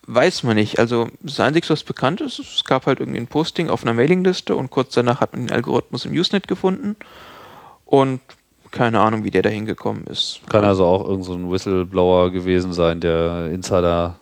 Weiß 0.06 0.44
man 0.44 0.56
nicht. 0.56 0.80
Also 0.80 1.08
das 1.22 1.40
Einzige, 1.40 1.70
was 1.70 1.84
bekannt 1.84 2.22
ist, 2.22 2.40
es 2.40 2.64
gab 2.66 2.88
halt 2.88 3.00
irgendwie 3.00 3.20
ein 3.20 3.28
Posting 3.28 3.70
auf 3.70 3.84
einer 3.84 3.94
Mailingliste 3.94 4.56
und 4.56 4.70
kurz 4.70 4.94
danach 4.94 5.22
hat 5.22 5.34
man 5.34 5.48
den 5.48 5.56
Algorithmus 5.56 6.06
im 6.06 6.12
Usenet 6.14 6.48
gefunden 6.48 6.96
und 7.86 8.20
keine 8.72 9.00
Ahnung, 9.00 9.24
wie 9.24 9.32
der 9.32 9.44
da 9.44 9.50
hingekommen 9.50 10.06
ist. 10.08 10.42
Kann 10.50 10.66
also 10.66 10.84
auch 10.86 11.08
irgend 11.08 11.26
so 11.26 11.34
ein 11.34 11.50
Whistleblower 11.50 12.32
gewesen 12.32 12.74
sein, 12.74 13.00
der 13.00 13.52
Insider 13.52 14.16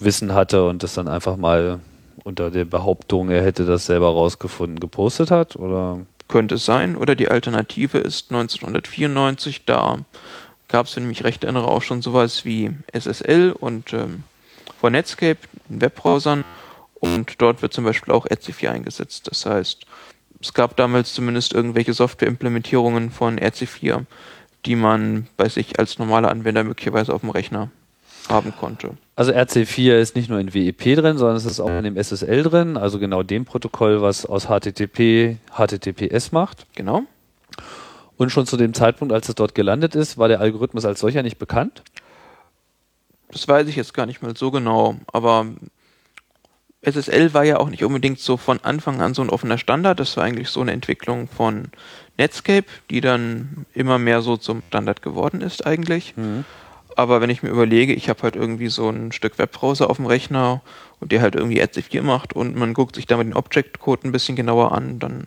Wissen 0.00 0.34
hatte 0.34 0.66
und 0.66 0.82
das 0.82 0.94
dann 0.94 1.08
einfach 1.08 1.36
mal 1.36 1.80
unter 2.24 2.50
der 2.50 2.64
Behauptung, 2.64 3.30
er 3.30 3.44
hätte 3.44 3.64
das 3.64 3.86
selber 3.86 4.08
rausgefunden, 4.08 4.80
gepostet 4.80 5.30
hat? 5.30 5.56
Oder? 5.56 6.00
Könnte 6.28 6.56
es 6.56 6.64
sein. 6.64 6.96
Oder 6.96 7.14
die 7.14 7.28
Alternative 7.28 7.98
ist 7.98 8.30
1994, 8.30 9.64
da 9.64 9.98
gab 10.68 10.86
es, 10.86 10.96
wenn 10.96 11.04
ich 11.04 11.08
mich 11.08 11.24
recht 11.24 11.44
erinnere, 11.44 11.68
auch 11.68 11.82
schon 11.82 12.02
sowas 12.02 12.44
wie 12.44 12.72
SSL 12.92 13.52
und 13.52 13.92
ähm, 13.92 14.24
von 14.80 14.92
Netscape 14.92 15.38
in 15.68 15.80
Webbrowsern 15.80 16.44
und 16.94 17.40
dort 17.40 17.62
wird 17.62 17.72
zum 17.72 17.84
Beispiel 17.84 18.12
auch 18.12 18.26
RC4 18.26 18.70
eingesetzt. 18.70 19.28
Das 19.28 19.46
heißt, 19.46 19.86
es 20.40 20.52
gab 20.52 20.76
damals 20.76 21.14
zumindest 21.14 21.52
irgendwelche 21.52 21.92
Softwareimplementierungen 21.92 23.10
von 23.10 23.38
RC4, 23.38 24.04
die 24.64 24.76
man 24.76 25.28
bei 25.36 25.48
sich 25.48 25.78
als 25.78 25.98
normaler 25.98 26.30
Anwender 26.30 26.64
möglicherweise 26.64 27.14
auf 27.14 27.20
dem 27.20 27.30
Rechner 27.30 27.70
haben 28.28 28.54
konnte. 28.58 28.96
Also 29.14 29.32
RC4 29.32 29.98
ist 29.98 30.16
nicht 30.16 30.28
nur 30.28 30.38
in 30.38 30.52
WEP 30.52 30.96
drin, 30.96 31.18
sondern 31.18 31.36
es 31.36 31.44
ist 31.44 31.60
auch 31.60 31.70
in 31.70 31.84
dem 31.84 31.96
SSL 31.96 32.42
drin, 32.42 32.76
also 32.76 32.98
genau 32.98 33.22
dem 33.22 33.44
Protokoll, 33.44 34.02
was 34.02 34.26
aus 34.26 34.46
HTTP 34.46 35.38
HTTPS 35.56 36.32
macht. 36.32 36.66
Genau. 36.74 37.02
Und 38.16 38.30
schon 38.30 38.46
zu 38.46 38.56
dem 38.56 38.74
Zeitpunkt, 38.74 39.12
als 39.12 39.28
es 39.28 39.34
dort 39.34 39.54
gelandet 39.54 39.94
ist, 39.94 40.18
war 40.18 40.28
der 40.28 40.40
Algorithmus 40.40 40.84
als 40.84 41.00
solcher 41.00 41.22
nicht 41.22 41.38
bekannt? 41.38 41.82
Das 43.30 43.46
weiß 43.46 43.68
ich 43.68 43.76
jetzt 43.76 43.94
gar 43.94 44.06
nicht 44.06 44.22
mal 44.22 44.36
so 44.36 44.50
genau, 44.50 44.96
aber 45.12 45.46
SSL 46.82 47.34
war 47.34 47.44
ja 47.44 47.58
auch 47.58 47.68
nicht 47.68 47.84
unbedingt 47.84 48.20
so 48.20 48.36
von 48.36 48.60
Anfang 48.62 49.00
an 49.00 49.12
so 49.12 49.22
ein 49.22 49.30
offener 49.30 49.58
Standard. 49.58 49.98
Das 49.98 50.16
war 50.16 50.24
eigentlich 50.24 50.50
so 50.50 50.60
eine 50.60 50.72
Entwicklung 50.72 51.28
von 51.28 51.68
Netscape, 52.16 52.66
die 52.90 53.00
dann 53.00 53.66
immer 53.74 53.98
mehr 53.98 54.22
so 54.22 54.36
zum 54.36 54.62
Standard 54.68 55.02
geworden 55.02 55.40
ist 55.40 55.66
eigentlich. 55.66 56.16
Mhm. 56.16 56.44
Aber 56.96 57.20
wenn 57.20 57.30
ich 57.30 57.42
mir 57.42 57.50
überlege, 57.50 57.92
ich 57.92 58.08
habe 58.08 58.22
halt 58.22 58.36
irgendwie 58.36 58.68
so 58.68 58.88
ein 58.88 59.12
Stück 59.12 59.38
Webbrowser 59.38 59.90
auf 59.90 59.98
dem 59.98 60.06
Rechner 60.06 60.62
und 60.98 61.12
der 61.12 61.20
halt 61.20 61.34
irgendwie 61.34 61.62
RC4 61.62 62.02
macht 62.02 62.32
und 62.32 62.56
man 62.56 62.72
guckt 62.72 62.96
sich 62.96 63.06
damit 63.06 63.26
den 63.26 63.34
Object-Code 63.34 64.08
ein 64.08 64.12
bisschen 64.12 64.34
genauer 64.34 64.72
an, 64.72 64.98
dann 64.98 65.26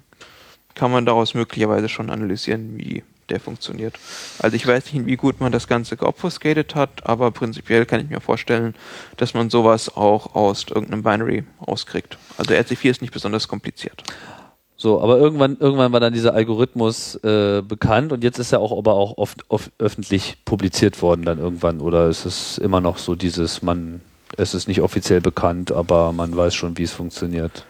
kann 0.73 0.91
man 0.91 1.05
daraus 1.05 1.35
möglicherweise 1.35 1.87
schon 1.87 2.09
analysieren, 2.09 2.77
wie 2.77 3.03
der 3.29 3.39
funktioniert. 3.39 3.99
Also 4.39 4.55
ich 4.55 4.65
weiß 4.65 4.91
nicht, 4.91 5.05
wie 5.05 5.15
gut 5.15 5.39
man 5.39 5.51
das 5.51 5.67
Ganze 5.67 5.95
geobfuscated 5.95 6.73
hat, 6.73 7.05
aber 7.05 7.29
prinzipiell 7.29 7.85
kann 7.85 8.01
ich 8.01 8.09
mir 8.09 8.19
vorstellen, 8.19 8.73
dass 9.17 9.35
man 9.35 9.51
sowas 9.51 9.95
auch 9.95 10.35
aus 10.35 10.65
irgendeinem 10.67 11.03
Binary 11.03 11.43
rauskriegt. 11.65 12.17
Also 12.37 12.53
RC4 12.53 12.89
ist 12.89 13.01
nicht 13.01 13.13
besonders 13.13 13.47
kompliziert. 13.47 14.03
So, 14.81 15.01
aber 15.01 15.17
irgendwann, 15.17 15.57
irgendwann 15.59 15.91
war 15.91 15.99
dann 15.99 16.13
dieser 16.13 16.33
Algorithmus 16.33 17.15
äh, 17.15 17.61
bekannt 17.61 18.13
und 18.13 18.23
jetzt 18.23 18.39
ist 18.39 18.53
er 18.53 18.61
auch 18.61 18.77
aber 18.77 18.93
auch 18.93 19.17
oft, 19.17 19.43
oft 19.49 19.71
öffentlich 19.77 20.37
publiziert 20.45 21.01
worden 21.01 21.23
dann 21.25 21.37
irgendwann 21.37 21.81
oder 21.81 22.07
ist 22.07 22.23
es 22.23 22.57
immer 22.57 22.79
noch 22.79 22.97
so 22.97 23.15
dieses, 23.15 23.61
man, 23.61 23.99
es 24.37 24.53
ist 24.53 24.69
nicht 24.69 24.79
offiziell 24.79 25.19
bekannt, 25.19 25.73
aber 25.73 26.13
man 26.13 26.35
weiß 26.35 26.55
schon, 26.55 26.77
wie 26.77 26.83
es 26.83 26.93
funktioniert 26.93 27.65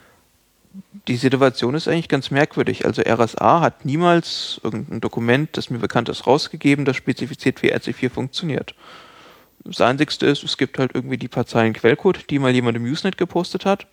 die 1.08 1.16
Situation 1.16 1.74
ist 1.74 1.88
eigentlich 1.88 2.08
ganz 2.08 2.30
merkwürdig. 2.30 2.86
Also 2.86 3.02
RSA 3.02 3.62
hat 3.62 3.86
niemals 3.86 4.62
irgendein 4.64 5.02
Dokument, 5.02 5.50
das 5.54 5.70
mir 5.70 5.80
bekannt 5.80 6.08
ist, 6.10 6.28
rausgegeben, 6.28 6.86
das 6.86 6.96
spezifiziert, 6.96 7.64
wie 7.64 7.74
RC4 7.74 8.10
funktioniert. 8.12 8.76
Das 9.64 9.82
Einzigste 9.82 10.28
ist, 10.28 10.44
es 10.44 10.58
gibt 10.58 10.78
halt 10.78 10.92
irgendwie 10.94 11.18
die 11.18 11.28
paar 11.28 11.48
Zeilen 11.48 11.74
Quellcode, 11.74 12.30
die 12.30 12.40
mal 12.40 12.54
jemand 12.54 12.78
im 12.78 12.84
Usenet 12.84 13.18
gepostet 13.18 13.66
hat 13.66 13.88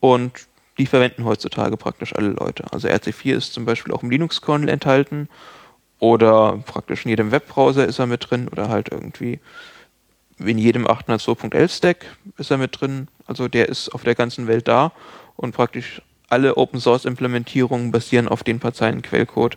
und 0.00 0.32
die 0.78 0.86
verwenden 0.86 1.24
heutzutage 1.24 1.76
praktisch 1.76 2.14
alle 2.14 2.28
Leute. 2.28 2.64
Also 2.72 2.88
RC4 2.88 3.34
ist 3.34 3.52
zum 3.52 3.64
Beispiel 3.64 3.92
auch 3.92 4.02
im 4.02 4.10
Linux-Kernel 4.10 4.68
enthalten 4.68 5.28
oder 5.98 6.62
praktisch 6.66 7.04
in 7.04 7.10
jedem 7.10 7.30
Webbrowser 7.30 7.86
ist 7.86 7.98
er 7.98 8.06
mit 8.06 8.28
drin 8.28 8.48
oder 8.48 8.68
halt 8.68 8.90
irgendwie 8.90 9.40
in 10.38 10.58
jedem 10.58 10.86
802.11 10.86 11.68
Stack 11.68 12.06
ist 12.36 12.50
er 12.50 12.58
mit 12.58 12.78
drin. 12.78 13.08
Also 13.26 13.48
der 13.48 13.68
ist 13.68 13.88
auf 13.90 14.04
der 14.04 14.14
ganzen 14.14 14.46
Welt 14.46 14.68
da 14.68 14.92
und 15.36 15.54
praktisch 15.54 16.02
alle 16.28 16.56
Open 16.56 16.80
Source 16.80 17.04
Implementierungen 17.04 17.90
basieren 17.90 18.28
auf 18.28 18.42
den 18.42 18.60
paar 18.60 18.74
Zeilen 18.74 19.00
Quellcode, 19.00 19.56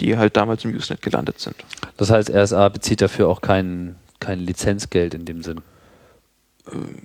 die 0.00 0.16
halt 0.16 0.36
damals 0.36 0.64
im 0.64 0.74
Usenet 0.74 1.00
gelandet 1.00 1.40
sind. 1.40 1.56
Das 1.96 2.10
heißt, 2.10 2.30
RSA 2.30 2.68
bezieht 2.68 3.00
dafür 3.00 3.28
auch 3.28 3.40
kein, 3.40 3.96
kein 4.20 4.40
Lizenzgeld 4.40 5.14
in 5.14 5.24
dem 5.24 5.42
Sinn. 5.42 5.60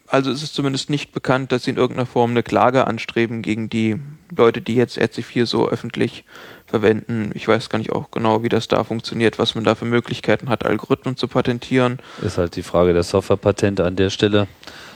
Also 0.08 0.32
es 0.32 0.44
ist 0.44 0.54
zumindest 0.54 0.90
nicht 0.90 1.12
bekannt, 1.12 1.52
dass 1.52 1.64
sie 1.64 1.72
in 1.72 1.78
irgendeiner 1.78 2.06
Form 2.06 2.32
eine 2.32 2.44
Klage 2.44 2.88
anstreben 2.88 3.42
gegen 3.42 3.70
die 3.70 4.00
Leute, 4.36 4.62
die 4.62 4.76
jetzt 4.76 4.98
RC4 4.98 5.46
so 5.46 5.70
öffentlich 5.70 6.26
verwenden. 6.66 7.32
Ich 7.34 7.48
weiß 7.48 7.70
gar 7.70 7.80
nicht 7.80 7.92
auch 7.92 8.12
genau, 8.12 8.44
wie 8.44 8.50
das 8.50 8.68
da 8.68 8.84
funktioniert, 8.84 9.40
was 9.40 9.56
man 9.56 9.64
da 9.64 9.76
für 9.76 9.86
Möglichkeiten 9.86 10.50
hat, 10.50 10.66
Algorithmen 10.66 11.18
zu 11.18 11.28
patentieren. 11.28 12.00
Ist 12.22 12.38
halt 12.38 12.56
die 12.56 12.64
Frage 12.64 12.94
der 12.94 13.04
Softwarepatente 13.04 13.86
an 13.86 13.96
der 13.96 14.10
Stelle. 14.10 14.48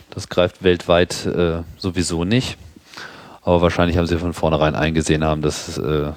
Das 0.10 0.30
greift 0.30 0.63
weltweit 0.63 1.25
äh, 1.25 1.63
sowieso 1.77 2.23
nicht. 2.23 2.58
Aber 3.41 3.62
wahrscheinlich 3.62 3.97
haben 3.97 4.08
sie 4.08 4.17
von 4.17 4.34
vornherein 4.34 4.75
eingesehen 4.75 5.23
haben, 5.23 5.41
dass 5.41 5.67
es 5.67 5.77
äh, 5.77 6.12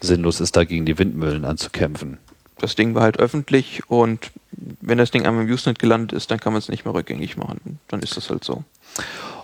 sinnlos 0.00 0.40
ist, 0.40 0.56
da 0.56 0.64
gegen 0.64 0.86
die 0.86 0.98
Windmühlen 0.98 1.44
anzukämpfen. 1.44 2.18
Das 2.58 2.74
Ding 2.74 2.94
war 2.94 3.02
halt 3.02 3.18
öffentlich 3.18 3.82
und 3.88 4.30
wenn 4.50 4.98
das 4.98 5.10
Ding 5.10 5.26
einmal 5.26 5.44
im 5.44 5.50
Usenet 5.50 5.78
gelandet 5.78 6.12
ist, 6.12 6.30
dann 6.30 6.40
kann 6.40 6.52
man 6.52 6.58
es 6.58 6.68
nicht 6.68 6.84
mehr 6.84 6.94
rückgängig 6.94 7.36
machen. 7.36 7.78
Dann 7.88 8.00
ist 8.00 8.16
das 8.16 8.30
halt 8.30 8.44
so. 8.44 8.64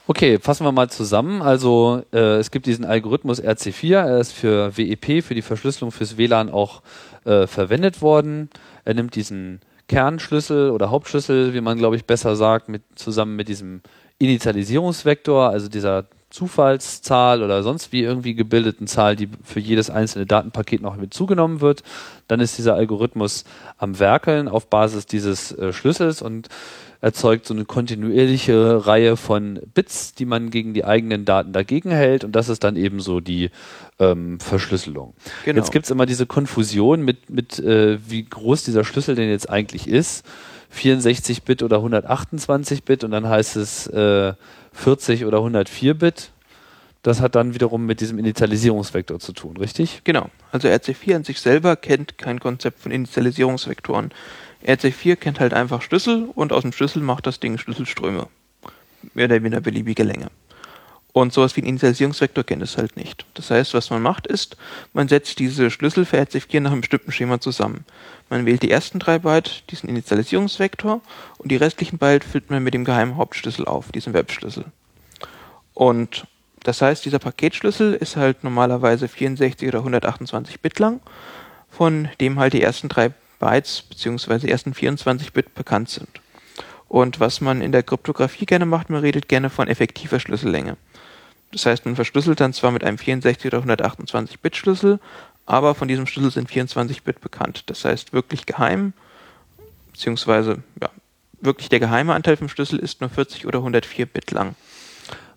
Okay, 0.07 0.39
fassen 0.39 0.67
wir 0.67 0.73
mal 0.73 0.91
zusammen. 0.91 1.41
Also 1.41 2.03
äh, 2.13 2.37
es 2.37 2.51
gibt 2.51 2.67
diesen 2.67 2.85
Algorithmus 2.85 3.43
RC4, 3.43 3.95
er 3.95 4.19
ist 4.19 4.33
für 4.33 4.77
WEP, 4.77 5.25
für 5.25 5.35
die 5.35 5.43
Verschlüsselung 5.43 5.93
fürs 5.93 6.19
WLAN 6.19 6.51
auch 6.51 6.83
äh, 7.25 7.47
verwendet 7.47 8.03
worden. 8.03 8.51
Er 8.85 8.95
nimmt 8.95 9.15
diesen 9.15 9.61
Kernschlüssel 9.89 10.71
oder 10.71 10.91
Hauptschlüssel, 10.91 11.55
wie 11.55 11.61
man 11.61 11.79
glaube 11.79 11.97
ich 11.97 12.05
besser 12.05 12.37
sagt, 12.37 12.69
mit, 12.69 12.83
zusammen 12.97 13.37
mit 13.37 13.49
diesem 13.49 13.81
Initialisierungsvektor, 14.19 15.49
also 15.49 15.69
dieser 15.69 16.07
Zufallszahl 16.35 17.45
oder 17.45 17.63
sonst 17.63 17.93
wie 17.93 18.03
irgendwie 18.03 18.35
gebildeten 18.35 18.89
Zahl, 18.89 19.15
die 19.15 19.29
für 19.45 19.61
jedes 19.61 19.89
einzelne 19.89 20.27
Datenpaket 20.27 20.83
noch 20.83 20.97
mit 20.97 21.15
zugenommen 21.15 21.61
wird. 21.61 21.85
Dann 22.27 22.41
ist 22.41 22.59
dieser 22.59 22.75
Algorithmus 22.75 23.45
am 23.79 24.01
Werkeln 24.01 24.49
auf 24.49 24.67
Basis 24.67 25.07
dieses 25.07 25.53
äh, 25.53 25.73
Schlüssels 25.73 26.23
und 26.23 26.49
erzeugt 27.01 27.47
so 27.47 27.55
eine 27.55 27.65
kontinuierliche 27.65 28.85
Reihe 28.85 29.17
von 29.17 29.61
Bits, 29.75 30.15
die 30.15 30.25
man 30.25 30.51
gegen 30.51 30.75
die 30.75 30.85
eigenen 30.85 31.25
Daten 31.25 31.53
dagegen 31.53 31.93
hält. 31.93 32.25
Und 32.25 32.33
das 32.33 32.49
ist 32.49 32.65
dann 32.65 32.75
eben 32.75 32.99
so 32.99 33.21
die 33.21 33.51
ähm, 34.01 34.41
Verschlüsselung. 34.41 35.15
Genau. 35.45 35.61
Jetzt 35.61 35.71
gibt's 35.71 35.91
immer 35.91 36.07
diese 36.07 36.27
Konfusion 36.27 37.03
mit, 37.03 37.31
mit 37.31 37.61
äh, 37.61 37.99
wie 38.09 38.25
groß 38.25 38.65
dieser 38.65 38.83
Schlüssel 38.83 39.15
denn 39.15 39.29
jetzt 39.29 39.49
eigentlich 39.49 39.87
ist. 39.87 40.27
64-Bit 40.75 41.63
oder 41.63 41.79
128-Bit 41.79 43.05
und 43.05 43.11
dann 43.13 43.29
heißt 43.29 43.57
es 43.57 43.87
äh, 43.89 44.35
40 44.73 45.25
oder 45.25 45.39
104 45.39 45.95
Bit. 45.95 46.31
Das 47.03 47.21
hat 47.21 47.35
dann 47.35 47.53
wiederum 47.53 47.85
mit 47.85 48.01
diesem 48.01 48.19
Initialisierungsvektor 48.19 49.21
zu 49.21 49.33
tun, 49.33 49.59
richtig? 49.59 50.01
Genau. 50.05 50.31
Also 50.53 50.69
RC4 50.69 51.17
an 51.17 51.25
sich 51.25 51.39
selber 51.39 51.77
kennt 51.77 52.17
kein 52.17 52.41
Konzept 52.41 52.81
von 52.81 52.93
Initialisierungsvektoren. 52.93 54.11
RC4 54.67 55.17
kennt 55.17 55.41
halt 55.41 55.53
einfach 55.53 55.83
Schlüssel 55.83 56.31
und 56.35 56.53
aus 56.53 56.63
dem 56.63 56.73
Schlüssel 56.73 57.03
macht 57.03 57.27
das 57.27 57.41
Ding 57.41 57.59
Schlüsselströme. 57.59 58.29
Mehr 59.13 59.27
oder 59.27 59.43
weniger 59.43 59.61
beliebige 59.61 60.03
Länge. 60.03 60.29
Und 61.15 61.33
sowas 61.33 61.55
wie 61.55 61.63
ein 61.63 61.67
Initialisierungsvektor 61.67 62.43
kennt 62.43 62.63
es 62.65 62.77
halt 62.77 62.97
nicht. 62.97 63.25
Das 63.35 63.49
heißt, 63.49 63.73
was 63.73 63.89
man 63.89 64.03
macht 64.03 64.27
ist, 64.27 64.57
man 64.95 65.07
setzt 65.07 65.39
diese 65.39 65.71
Schlüssel 65.71 66.05
für 66.05 66.19
RC4 66.19 66.59
nach 66.59 66.73
einem 66.73 66.81
bestimmten 66.81 67.13
Schema 67.13 67.41
zusammen. 67.41 67.85
Man 68.31 68.47
wählt 68.47 68.65
die 68.65 68.71
ersten 68.73 68.99
drei 68.99 69.21
Byte, 69.21 69.63
diesen 69.71 69.89
Initialisierungsvektor, 69.89 71.01
und 71.39 71.53
die 71.53 71.57
restlichen 71.57 71.99
Byte 71.99 72.25
füllt 72.25 72.51
man 72.51 72.65
mit 72.65 72.75
dem 72.75 72.85
geheimen 72.85 73.17
Hauptschlüssel 73.17 73.65
auf, 73.65 73.93
diesem 73.93 74.13
Webschlüssel. 74.13 74.65
Und 75.73 76.27
das 76.65 76.83
heißt, 76.83 77.05
dieser 77.05 77.21
Paketschlüssel 77.21 77.95
ist 77.95 78.17
halt 78.17 78.43
normalerweise 78.43 79.07
64 79.07 79.69
oder 79.69 79.79
128 79.79 80.63
Bit 80.63 80.81
lang, 80.81 81.01
von 81.71 82.09
dem 82.21 82.41
halt 82.41 82.55
die 82.55 82.63
ersten 82.63 82.89
drei 82.89 83.13
Bytes 83.39 83.83
bzw. 83.83 84.39
die 84.41 84.51
ersten 84.51 84.75
24 84.75 85.33
Bit 85.33 85.55
bekannt 85.55 85.91
sind. 85.91 86.09
Und 86.89 87.21
was 87.21 87.41
man 87.41 87.61
in 87.61 87.71
der 87.71 87.85
Kryptographie 87.85 88.47
gerne 88.47 88.67
macht, 88.67 88.91
man 88.91 89.01
redet 89.01 89.29
gerne 89.29 89.49
von 89.49 89.69
effektiver 89.69 90.19
Schlüssellänge. 90.19 90.77
Das 91.55 91.67
heißt, 91.67 91.85
man 91.87 91.95
verschlüsselt 91.95 92.41
dann 92.41 92.53
zwar 92.53 92.73
mit 92.73 92.83
einem 92.83 92.99
64 92.99 93.47
oder 93.47 93.59
128 93.59 94.41
Bit 94.41 94.57
Schlüssel, 94.57 94.99
aber 95.47 95.77
von 95.77 95.87
diesem 95.87 96.07
Schlüssel 96.09 96.33
sind 96.33 96.51
24 96.51 97.05
Bit 97.05 97.21
bekannt. 97.21 97.63
Das 97.67 97.85
heißt, 97.85 98.13
wirklich 98.13 98.45
geheim, 98.45 98.93
beziehungsweise 99.93 100.65
ja, 100.83 100.91
wirklich 101.41 101.69
der 101.69 101.79
geheime 101.79 102.13
Anteil 102.13 102.37
vom 102.37 102.49
Schlüssel 102.49 102.81
ist 102.81 103.01
nur 103.01 103.09
40 103.09 103.47
oder 103.47 103.59
104 103.61 104.07
Bit 104.07 104.33
lang. 104.33 104.57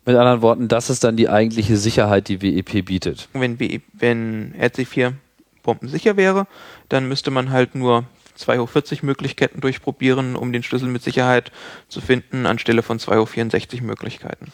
Mit 0.06 0.16
anderen 0.16 0.42
Worten, 0.42 0.68
das 0.68 0.90
ist 0.90 1.04
dann 1.04 1.18
die 1.18 1.30
eigentliche 1.30 1.78
Sicherheit, 1.78 2.30
die 2.30 2.42
WEP 2.42 2.86
bietet. 2.86 3.30
Wenn, 3.34 3.60
W- 3.60 3.82
wenn 3.94 4.56
RC4 4.60 5.14
bombensicher 5.62 6.18
wäre, 6.18 6.48
dann 6.90 7.08
müsste 7.08 7.30
man 7.30 7.52
halt 7.52 7.76
nur 7.76 8.06
2 8.36 8.58
hoch 8.58 8.70
40 8.70 9.04
Möglichkeiten 9.04 9.62
durchprobieren, 9.62 10.36
um 10.36 10.52
den 10.52 10.64
Schlüssel 10.64 10.88
mit 10.88 11.04
Sicherheit 11.04 11.52
zu 11.90 12.02
finden, 12.02 12.48
anstelle 12.48 12.82
von 12.82 12.98
2 12.98 13.18
hoch 13.20 13.28
64 13.28 13.82
Möglichkeiten. 13.82 14.52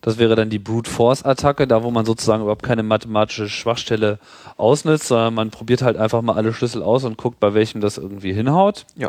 Das 0.00 0.18
wäre 0.18 0.36
dann 0.36 0.50
die 0.50 0.58
Brute 0.58 0.90
Force 0.90 1.24
Attacke, 1.24 1.66
da 1.66 1.82
wo 1.82 1.90
man 1.90 2.06
sozusagen 2.06 2.42
überhaupt 2.42 2.62
keine 2.62 2.82
mathematische 2.82 3.48
Schwachstelle 3.48 4.18
ausnutzt, 4.56 5.08
sondern 5.08 5.34
man 5.34 5.50
probiert 5.50 5.82
halt 5.82 5.96
einfach 5.96 6.22
mal 6.22 6.34
alle 6.34 6.52
Schlüssel 6.52 6.82
aus 6.82 7.04
und 7.04 7.16
guckt, 7.16 7.40
bei 7.40 7.54
welchem 7.54 7.80
das 7.80 7.98
irgendwie 7.98 8.32
hinhaut. 8.32 8.86
Ja. 8.96 9.08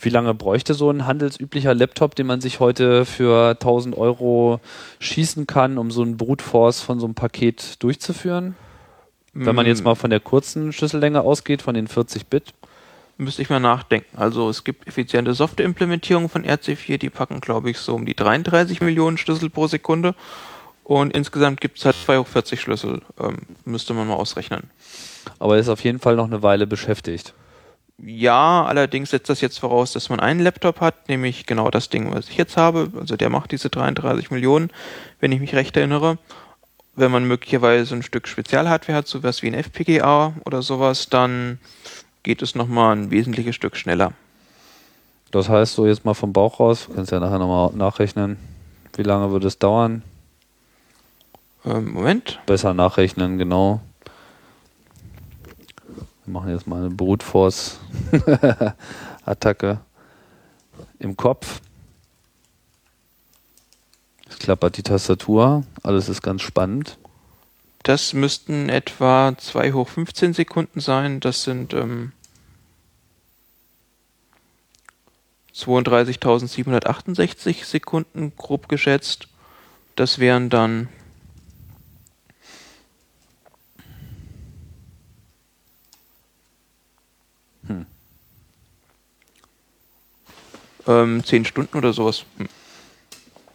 Wie 0.00 0.10
lange 0.10 0.34
bräuchte 0.34 0.74
so 0.74 0.90
ein 0.90 1.06
handelsüblicher 1.06 1.74
Laptop, 1.74 2.14
den 2.14 2.26
man 2.26 2.40
sich 2.40 2.60
heute 2.60 3.04
für 3.04 3.50
1000 3.50 3.96
Euro 3.96 4.60
schießen 4.98 5.46
kann, 5.46 5.78
um 5.78 5.90
so 5.90 6.02
ein 6.02 6.16
Brute 6.16 6.44
Force 6.44 6.80
von 6.80 6.98
so 6.98 7.06
einem 7.06 7.14
Paket 7.14 7.82
durchzuführen? 7.82 8.56
Wenn 9.34 9.54
man 9.54 9.64
jetzt 9.64 9.82
mal 9.84 9.94
von 9.94 10.10
der 10.10 10.20
kurzen 10.20 10.72
Schlüssellänge 10.72 11.22
ausgeht, 11.22 11.62
von 11.62 11.74
den 11.74 11.86
40 11.88 12.26
Bit. 12.26 12.52
Müsste 13.22 13.40
ich 13.40 13.50
mal 13.50 13.60
nachdenken. 13.60 14.16
Also 14.16 14.48
es 14.48 14.64
gibt 14.64 14.88
effiziente 14.88 15.32
Softwareimplementierungen 15.32 16.28
von 16.28 16.44
RC4, 16.44 16.98
die 16.98 17.08
packen, 17.08 17.40
glaube 17.40 17.70
ich, 17.70 17.78
so 17.78 17.94
um 17.94 18.04
die 18.04 18.16
33 18.16 18.80
Millionen 18.80 19.16
Schlüssel 19.16 19.48
pro 19.48 19.68
Sekunde. 19.68 20.16
Und 20.82 21.14
insgesamt 21.14 21.60
gibt 21.60 21.78
es 21.78 21.84
halt 21.84 21.94
2 22.04 22.18
hoch 22.18 22.26
40 22.26 22.60
Schlüssel. 22.60 23.00
Ähm, 23.20 23.38
müsste 23.64 23.94
man 23.94 24.08
mal 24.08 24.14
ausrechnen. 24.14 24.70
Aber 25.38 25.56
ist 25.56 25.68
auf 25.68 25.84
jeden 25.84 26.00
Fall 26.00 26.16
noch 26.16 26.24
eine 26.26 26.42
Weile 26.42 26.66
beschäftigt. 26.66 27.32
Ja, 27.98 28.64
allerdings 28.64 29.10
setzt 29.10 29.30
das 29.30 29.40
jetzt 29.40 29.60
voraus, 29.60 29.92
dass 29.92 30.08
man 30.08 30.18
einen 30.18 30.40
Laptop 30.40 30.80
hat, 30.80 31.08
nämlich 31.08 31.46
genau 31.46 31.70
das 31.70 31.90
Ding, 31.90 32.12
was 32.12 32.28
ich 32.28 32.36
jetzt 32.36 32.56
habe. 32.56 32.90
Also 32.98 33.16
der 33.16 33.30
macht 33.30 33.52
diese 33.52 33.70
33 33.70 34.32
Millionen, 34.32 34.70
wenn 35.20 35.30
ich 35.30 35.38
mich 35.38 35.54
recht 35.54 35.76
erinnere. 35.76 36.18
Wenn 36.96 37.12
man 37.12 37.24
möglicherweise 37.24 37.94
ein 37.94 38.02
Stück 38.02 38.26
Spezialhardware 38.26 38.98
hat, 38.98 39.06
sowas 39.06 39.42
wie 39.42 39.46
ein 39.46 39.54
FPGA 39.54 40.34
oder 40.44 40.62
sowas, 40.62 41.08
dann 41.08 41.60
geht 42.22 42.42
es 42.42 42.54
nochmal 42.54 42.96
ein 42.96 43.10
wesentliches 43.10 43.54
Stück 43.54 43.76
schneller. 43.76 44.12
Das 45.30 45.48
heißt, 45.48 45.74
so 45.74 45.86
jetzt 45.86 46.04
mal 46.04 46.14
vom 46.14 46.32
Bauch 46.32 46.60
raus, 46.60 46.86
du 46.86 46.94
kannst 46.94 47.10
ja 47.10 47.18
nachher 47.18 47.38
nochmal 47.38 47.72
nachrechnen, 47.74 48.36
wie 48.96 49.02
lange 49.02 49.30
würde 49.30 49.46
es 49.46 49.58
dauern? 49.58 50.02
Ähm, 51.64 51.92
Moment. 51.92 52.40
Besser 52.46 52.74
nachrechnen, 52.74 53.38
genau. 53.38 53.80
Wir 56.24 56.32
machen 56.32 56.50
jetzt 56.50 56.66
mal 56.66 56.80
eine 56.80 56.90
Brute 56.90 57.24
Force 57.24 57.80
Attacke 59.24 59.80
im 60.98 61.16
Kopf. 61.16 61.60
Es 64.28 64.38
klappert 64.38 64.76
die 64.76 64.82
Tastatur, 64.82 65.64
alles 65.82 66.08
ist 66.08 66.22
ganz 66.22 66.42
spannend. 66.42 66.98
Das 67.82 68.12
müssten 68.12 68.68
etwa 68.68 69.34
2 69.36 69.72
hoch 69.72 69.88
15 69.88 70.34
Sekunden 70.34 70.80
sein. 70.80 71.18
Das 71.20 71.42
sind 71.42 71.74
ähm, 71.74 72.12
32.768 75.54 77.64
Sekunden 77.64 78.34
grob 78.36 78.68
geschätzt. 78.68 79.26
Das 79.96 80.18
wären 80.18 80.48
dann 80.48 80.88
Hm. 87.66 87.86
ähm, 90.86 91.24
10 91.24 91.44
Stunden 91.44 91.76
oder 91.76 91.92
sowas. 91.92 92.24
Hm. 92.38 92.48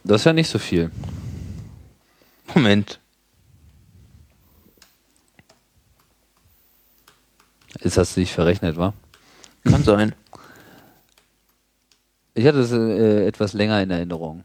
Das 0.04 0.22
ist 0.22 0.26
ja 0.26 0.34
nicht 0.34 0.50
so 0.50 0.60
viel. 0.60 0.92
Moment. 2.54 3.00
Ist 7.80 7.98
das 7.98 8.18
nicht 8.18 8.34
verrechnet, 8.34 8.78
wa? 8.78 8.94
Kann 9.64 9.84
sein. 9.84 10.14
Ich 12.34 12.46
hatte 12.46 12.60
es 12.60 12.72
äh, 12.72 13.26
etwas 13.26 13.54
länger 13.54 13.82
in 13.82 13.92
Erinnerung. 13.92 14.44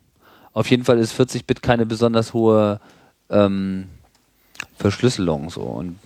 Auf 0.53 0.71
jeden 0.71 0.85
Fall 0.85 0.99
ist 0.99 1.13
40 1.13 1.47
Bit 1.47 1.63
keine 1.63 1.87
besonders 1.87 2.35
hohe 2.35 2.81
ähm, 3.31 3.89
Verschlüsselung 4.77 5.51
so 5.51 5.63
und 5.63 5.99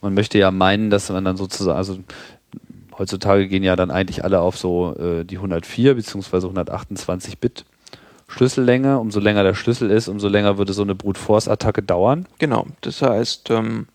man 0.00 0.14
möchte 0.14 0.38
ja 0.38 0.50
meinen, 0.50 0.90
dass 0.90 1.10
man 1.10 1.24
dann 1.24 1.36
sozusagen, 1.36 1.76
also 1.76 1.98
heutzutage 2.98 3.48
gehen 3.48 3.62
ja 3.62 3.76
dann 3.76 3.90
eigentlich 3.90 4.24
alle 4.24 4.40
auf 4.40 4.56
so 4.58 4.96
äh, 4.96 5.24
die 5.24 5.36
104 5.36 5.94
bzw. 5.94 6.36
128 6.36 7.38
Bit 7.38 7.64
Schlüssellänge. 8.28 8.98
Umso 8.98 9.20
länger 9.20 9.42
der 9.42 9.54
Schlüssel 9.54 9.90
ist, 9.90 10.08
umso 10.08 10.28
länger 10.28 10.56
würde 10.56 10.72
so 10.72 10.82
eine 10.82 10.94
Brute 10.94 11.20
Force 11.20 11.48
Attacke 11.48 11.82
dauern. 11.82 12.26
Genau. 12.38 12.66
Das 12.80 13.02
heißt, 13.02 13.50
ähm, 13.50 13.88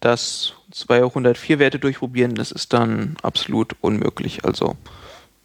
das 0.00 0.54
204 0.70 1.58
Werte 1.58 1.78
durchprobieren, 1.78 2.34
das 2.34 2.52
ist 2.52 2.72
dann 2.72 3.16
absolut 3.22 3.76
unmöglich. 3.80 4.44
Also 4.44 4.76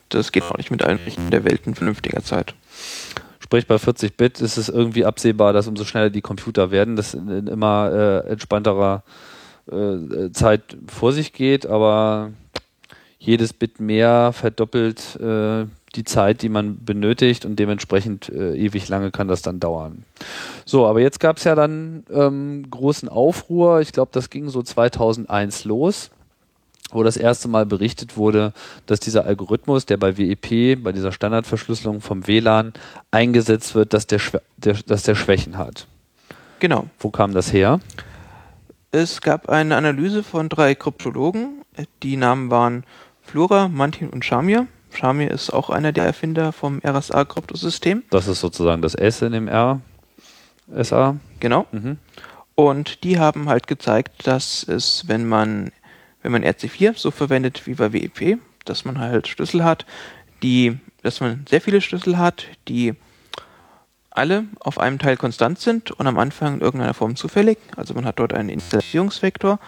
das 0.10 0.32
geht 0.32 0.44
auch 0.44 0.58
nicht 0.58 0.72
mit 0.72 0.84
allen 0.84 1.00
Rechten 1.00 1.32
der 1.32 1.44
Welt 1.44 1.62
in 1.66 1.76
vernünftiger 1.76 2.24
Zeit. 2.24 2.54
Sprich, 3.40 3.68
bei 3.68 3.78
40 3.78 4.16
Bit 4.16 4.42
ist 4.42 4.58
es 4.58 4.70
irgendwie 4.70 5.06
absehbar, 5.06 5.54
dass 5.54 5.68
umso 5.68 5.86
schneller 5.86 6.10
die 6.10 6.22
Computer 6.22 6.72
werden, 6.72 6.96
das 6.96 7.14
in, 7.14 7.30
in 7.30 7.48
immer 7.48 7.92
äh, 7.92 8.30
entspannterer 8.30 9.04
äh, 9.72 10.32
Zeit 10.32 10.78
vor 10.88 11.14
sich 11.14 11.34
geht, 11.34 11.66
aber 11.66 12.32
jedes 13.20 13.54
Bit 13.54 13.80
mehr 13.80 14.34
verdoppelt 14.34 15.16
äh, 15.20 15.66
die 15.96 16.04
Zeit, 16.04 16.42
die 16.42 16.50
man 16.50 16.84
benötigt 16.84 17.46
und 17.46 17.58
dementsprechend 17.58 18.30
äh, 18.30 18.56
ewig 18.56 18.88
lange 18.90 19.12
kann 19.12 19.28
das 19.28 19.42
dann 19.42 19.60
dauern. 19.60 20.06
So, 20.66 20.88
aber 20.88 21.02
jetzt 21.02 21.20
gab 21.20 21.38
es 21.38 21.44
ja 21.44 21.56
dann 21.56 22.04
ähm, 22.12 22.66
großen 22.70 23.10
Aufruhr. 23.10 23.82
Ich 23.82 23.92
glaube, 23.92 24.10
das 24.12 24.30
ging 24.30 24.50
so 24.50 24.64
2001 24.64 25.66
los, 25.66 26.10
wo 26.92 27.04
das 27.04 27.18
erste 27.18 27.48
Mal 27.48 27.66
berichtet 27.66 28.18
wurde, 28.18 28.54
dass 28.86 29.00
dieser 29.00 29.26
Algorithmus, 29.26 29.86
der 29.86 29.98
bei 29.98 30.18
WEP, 30.18 30.84
bei 30.84 30.92
dieser 30.92 31.12
Standardverschlüsselung 31.12 32.02
vom 32.02 32.28
WLAN 32.28 32.74
eingesetzt 33.12 33.76
wird, 33.76 33.94
dass 33.94 34.08
der, 34.08 34.20
der, 34.58 34.76
dass 34.86 35.04
der 35.04 35.16
Schwächen 35.16 35.58
hat. 35.58 35.88
Genau. 36.60 36.88
Wo 37.00 37.10
kam 37.10 37.34
das 37.34 37.52
her? 37.52 37.80
Es 38.92 39.22
gab 39.22 39.50
eine 39.50 39.76
Analyse 39.76 40.24
von 40.24 40.50
drei 40.50 40.76
Kryptologen. 40.76 41.64
Die 42.04 42.16
Namen 42.16 42.52
waren 42.52 42.84
Flora, 43.22 43.68
Mantin 43.68 44.10
und 44.10 44.24
Shamir. 44.24 44.68
Shamir 44.98 45.32
ist 45.32 45.52
auch 45.52 45.70
einer 45.70 45.92
der 45.92 46.06
Erfinder 46.06 46.52
vom 46.52 46.80
RSA-Kryptosystem. 46.86 48.04
Das 48.10 48.28
ist 48.28 48.40
sozusagen 48.40 48.82
das 48.82 48.96
S 48.96 49.22
in 49.22 49.32
dem 49.32 49.48
R. 49.48 49.82
SA. 50.82 51.18
Genau. 51.40 51.66
Mhm. 51.72 51.98
Und 52.56 53.04
die 53.04 53.20
haben 53.20 53.50
halt 53.50 53.68
gezeigt, 53.68 54.28
dass 54.28 54.64
es, 54.64 55.08
wenn 55.08 55.28
man, 55.28 55.72
wenn 56.22 56.32
man 56.32 56.44
RC4 56.44 56.98
so 56.98 57.12
verwendet 57.12 57.66
wie 57.66 57.74
bei 57.74 57.92
WEP, 57.92 58.40
dass 58.66 58.86
man 58.86 59.00
halt 59.00 59.28
Schlüssel 59.28 59.64
hat, 59.64 59.86
die, 60.42 60.78
dass 61.02 61.20
man 61.20 61.46
sehr 61.50 61.62
viele 61.62 61.82
Schlüssel 61.82 62.18
hat, 62.18 62.46
die 62.68 62.94
alle 64.12 64.46
auf 64.60 64.80
einem 64.80 65.00
Teil 65.00 65.18
konstant 65.18 65.60
sind 65.60 65.92
und 65.92 66.06
am 66.06 66.20
Anfang 66.20 66.56
in 66.56 66.62
irgendeiner 66.62 66.94
Form 66.94 67.16
zufällig. 67.16 67.58
Also 67.76 67.94
man 67.96 68.06
hat 68.06 68.20
dort 68.20 68.34
einen 68.34 68.50
Initialisierungsvektor, 68.50 69.60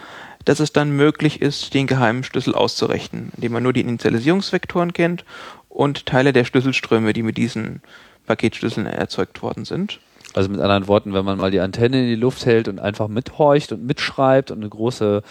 dass 0.46 0.60
es 0.60 0.72
dann 0.72 0.90
möglich 0.92 1.42
ist, 1.42 1.74
den 1.74 1.86
geheimen 1.86 2.24
Schlüssel 2.24 2.54
auszurechnen, 2.54 3.30
indem 3.36 3.52
man 3.52 3.62
nur 3.62 3.74
die 3.74 3.82
Initialisierungsvektoren 3.82 4.94
kennt 4.94 5.24
und 5.68 6.06
Teile 6.06 6.32
der 6.32 6.44
Schlüsselströme, 6.44 7.12
die 7.12 7.22
mit 7.22 7.36
diesen 7.36 7.82
Paketschlüsseln 8.26 8.86
erzeugt 8.86 9.42
worden 9.42 9.64
sind. 9.64 10.00
Also 10.34 10.48
mit 10.48 10.60
anderen 10.60 10.86
Worten, 10.88 11.12
wenn 11.14 11.24
man 11.24 11.38
mal 11.38 11.50
die 11.50 11.60
Antenne 11.60 12.00
in 12.00 12.06
die 12.06 12.14
Luft 12.14 12.46
hält 12.46 12.68
und 12.68 12.78
einfach 12.78 13.08
mithorcht 13.08 13.72
und 13.72 13.84
mitschreibt 13.84 14.50
und 14.50 14.58
eine 14.58 14.68
große 14.68 15.22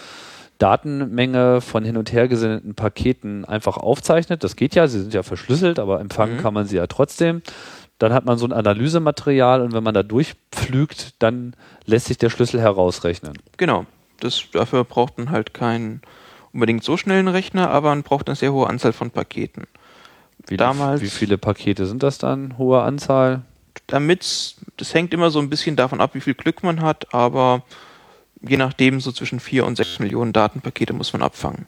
Datenmenge 0.58 1.60
von 1.60 1.84
hin 1.84 1.96
und 1.96 2.12
her 2.12 2.28
gesendeten 2.28 2.74
Paketen 2.74 3.44
einfach 3.44 3.76
aufzeichnet, 3.76 4.42
das 4.42 4.56
geht 4.56 4.74
ja, 4.74 4.86
sie 4.88 5.00
sind 5.00 5.14
ja 5.14 5.22
verschlüsselt, 5.22 5.78
aber 5.78 6.00
empfangen 6.00 6.36
Mhm. 6.36 6.40
kann 6.40 6.54
man 6.54 6.66
sie 6.66 6.76
ja 6.76 6.86
trotzdem. 6.86 7.42
Dann 7.98 8.12
hat 8.12 8.24
man 8.26 8.36
so 8.36 8.46
ein 8.46 8.52
Analysematerial 8.52 9.62
und 9.62 9.72
wenn 9.72 9.82
man 9.82 9.94
da 9.94 10.02
durchpflügt, 10.02 11.14
dann 11.22 11.54
lässt 11.86 12.06
sich 12.06 12.18
der 12.18 12.30
Schlüssel 12.30 12.60
herausrechnen. 12.60 13.34
Genau. 13.56 13.86
Das, 14.20 14.44
dafür 14.52 14.84
braucht 14.84 15.18
man 15.18 15.30
halt 15.30 15.54
keinen 15.54 16.02
unbedingt 16.52 16.84
so 16.84 16.96
schnellen 16.96 17.28
Rechner, 17.28 17.70
aber 17.70 17.90
man 17.90 18.02
braucht 18.02 18.28
eine 18.28 18.36
sehr 18.36 18.52
hohe 18.52 18.66
Anzahl 18.66 18.92
von 18.92 19.10
Paketen. 19.10 19.66
Wie, 20.46 20.56
Damals- 20.56 21.02
wie 21.02 21.10
viele 21.10 21.38
Pakete 21.38 21.86
sind 21.86 22.02
das 22.02 22.18
dann? 22.18 22.56
Hohe 22.56 22.80
Anzahl? 22.82 23.42
Damit, 23.88 24.56
das 24.78 24.94
hängt 24.94 25.12
immer 25.12 25.30
so 25.30 25.38
ein 25.38 25.50
bisschen 25.50 25.76
davon 25.76 26.00
ab, 26.00 26.14
wie 26.14 26.20
viel 26.20 26.34
Glück 26.34 26.62
man 26.62 26.80
hat, 26.80 27.12
aber 27.12 27.62
je 28.40 28.56
nachdem 28.56 29.00
so 29.00 29.12
zwischen 29.12 29.40
4 29.40 29.66
und 29.66 29.76
6 29.76 29.98
Millionen 29.98 30.32
Datenpakete 30.32 30.92
muss 30.92 31.12
man 31.12 31.22
abfangen. 31.22 31.66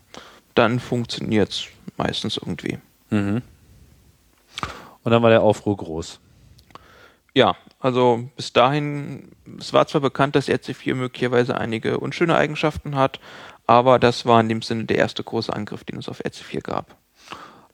Dann 0.55 0.81
funktioniert 0.81 1.51
es 1.51 1.67
meistens 1.97 2.37
irgendwie. 2.37 2.79
Mhm. 3.11 3.43
Und 5.05 5.13
dann 5.13 5.23
war 5.23 5.31
der 5.31 5.43
Aufruhr 5.43 5.77
groß. 5.77 6.19
Ja, 7.35 7.57
also 7.79 8.29
bis 8.37 8.53
dahin, 8.53 9.29
es 9.59 9.73
war 9.73 9.87
zwar 9.87 10.01
bekannt, 10.01 10.35
dass 10.35 10.49
RC4 10.49 10.95
möglicherweise 10.95 11.57
einige 11.59 11.99
unschöne 11.99 12.37
Eigenschaften 12.37 12.97
hat, 12.97 13.21
aber 13.67 13.99
das 13.99 14.27
war 14.27 14.41
in 14.41 14.49
dem 14.49 14.63
Sinne 14.63 14.85
der 14.85 14.99
erste 14.99 15.23
große 15.23 15.53
Angriff, 15.53 15.85
den 15.85 15.99
es 15.99 16.09
auf 16.09 16.21
RC4 16.21 16.63
gab. 16.63 16.97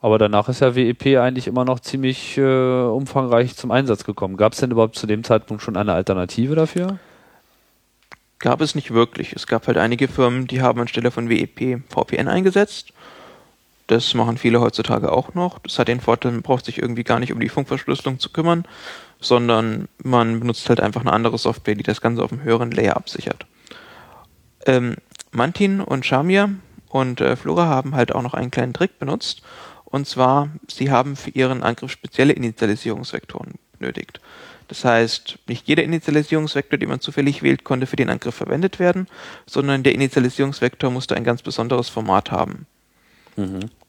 Aber 0.01 0.19
danach 0.19 0.49
ist 0.49 0.61
ja 0.61 0.75
WEP 0.75 1.17
eigentlich 1.17 1.47
immer 1.47 1.65
noch 1.65 1.79
ziemlich 1.79 2.37
äh, 2.37 2.41
umfangreich 2.41 3.55
zum 3.55 3.71
Einsatz 3.71 4.03
gekommen. 4.03 4.37
Gab 4.37 4.53
es 4.53 4.59
denn 4.59 4.69
überhaupt 4.69 4.95
zu 4.95 5.07
dem 5.07 5.23
Zeitpunkt 5.23 5.63
schon 5.63 5.77
eine 5.77 5.93
Alternative 5.93 6.53
dafür? 6.53 6.99
Gab 8.37 8.61
es 8.61 8.75
nicht 8.75 8.91
wirklich. 8.91 9.33
Es 9.33 9.47
gab 9.47 9.65
halt 9.65 9.77
einige 9.77 10.07
Firmen, 10.07 10.45
die 10.45 10.61
haben 10.61 10.79
anstelle 10.79 11.09
von 11.09 11.29
WEP 11.29 11.81
VPN 11.89 12.27
eingesetzt. 12.27 12.93
Das 13.87 14.13
machen 14.13 14.37
viele 14.37 14.61
heutzutage 14.61 15.11
auch 15.11 15.33
noch. 15.33 15.59
Das 15.59 15.79
hat 15.79 15.87
den 15.87 16.01
Vorteil, 16.01 16.33
man 16.33 16.41
braucht 16.41 16.65
sich 16.65 16.79
irgendwie 16.79 17.03
gar 17.03 17.19
nicht 17.19 17.33
um 17.33 17.39
die 17.39 17.49
Funkverschlüsselung 17.49 18.19
zu 18.19 18.29
kümmern, 18.29 18.65
sondern 19.19 19.87
man 20.03 20.39
benutzt 20.39 20.69
halt 20.69 20.79
einfach 20.79 21.01
eine 21.01 21.13
andere 21.13 21.37
Software, 21.37 21.75
die 21.75 21.83
das 21.83 22.01
Ganze 22.01 22.23
auf 22.23 22.31
einem 22.31 22.43
höheren 22.43 22.71
Layer 22.71 22.95
absichert. 22.95 23.45
Ähm, 24.65 24.95
Mantin 25.31 25.81
und 25.81 26.05
Shamir 26.05 26.49
und 26.89 27.21
äh, 27.21 27.35
Flora 27.35 27.65
haben 27.65 27.95
halt 27.95 28.13
auch 28.13 28.21
noch 28.21 28.33
einen 28.33 28.51
kleinen 28.51 28.73
Trick 28.73 28.99
benutzt. 28.99 29.41
Und 29.85 30.07
zwar, 30.07 30.49
sie 30.67 30.91
haben 30.91 31.15
für 31.15 31.29
ihren 31.29 31.63
Angriff 31.63 31.91
spezielle 31.91 32.33
Initialisierungsvektoren 32.33 33.53
benötigt. 33.77 34.19
Das 34.67 34.83
heißt, 34.83 35.37
nicht 35.47 35.67
jeder 35.67 35.83
Initialisierungsvektor, 35.83 36.79
den 36.79 36.89
man 36.89 36.99
zufällig 36.99 37.43
wählt, 37.43 37.63
konnte 37.63 37.85
für 37.85 37.95
den 37.95 38.09
Angriff 38.09 38.35
verwendet 38.35 38.79
werden, 38.79 39.07
sondern 39.45 39.83
der 39.83 39.93
Initialisierungsvektor 39.93 40.89
musste 40.89 41.15
ein 41.15 41.23
ganz 41.23 41.43
besonderes 41.43 41.89
Format 41.89 42.31
haben. 42.31 42.65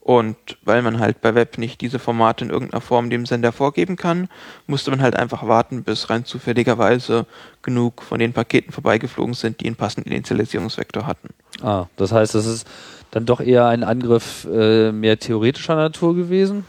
Und 0.07 0.37
weil 0.63 0.83
man 0.83 1.01
halt 1.01 1.21
bei 1.21 1.35
Web 1.35 1.59
nicht 1.59 1.81
diese 1.81 1.99
Formate 1.99 2.45
in 2.45 2.51
irgendeiner 2.53 2.81
Form 2.81 3.11
dem 3.11 3.27
Sender 3.27 3.51
vorgeben 3.51 3.97
kann, 3.97 4.29
musste 4.69 4.93
man 4.93 5.03
halt 5.03 5.17
einfach 5.17 5.49
warten, 5.49 5.83
bis 5.83 6.11
rein 6.11 6.25
zufälligerweise 6.25 7.27
genug 7.63 8.05
von 8.05 8.21
den 8.21 8.33
Paketen 8.33 8.71
vorbeigeflogen 8.71 9.35
sind, 9.35 9.61
die 9.61 9.67
einen 9.67 9.75
passenden 9.75 10.13
Initialisierungsvektor 10.13 11.09
hatten. 11.09 11.31
Ah, 11.61 11.87
das 11.97 12.13
heißt, 12.13 12.37
das 12.37 12.47
ist 12.47 12.69
dann 13.11 13.27
doch 13.27 13.41
eher 13.41 13.67
ein 13.67 13.83
Angriff 13.83 14.47
äh, 14.49 14.93
mehr 14.93 15.19
theoretischer 15.19 15.75
Natur 15.75 16.15
gewesen? 16.15 16.65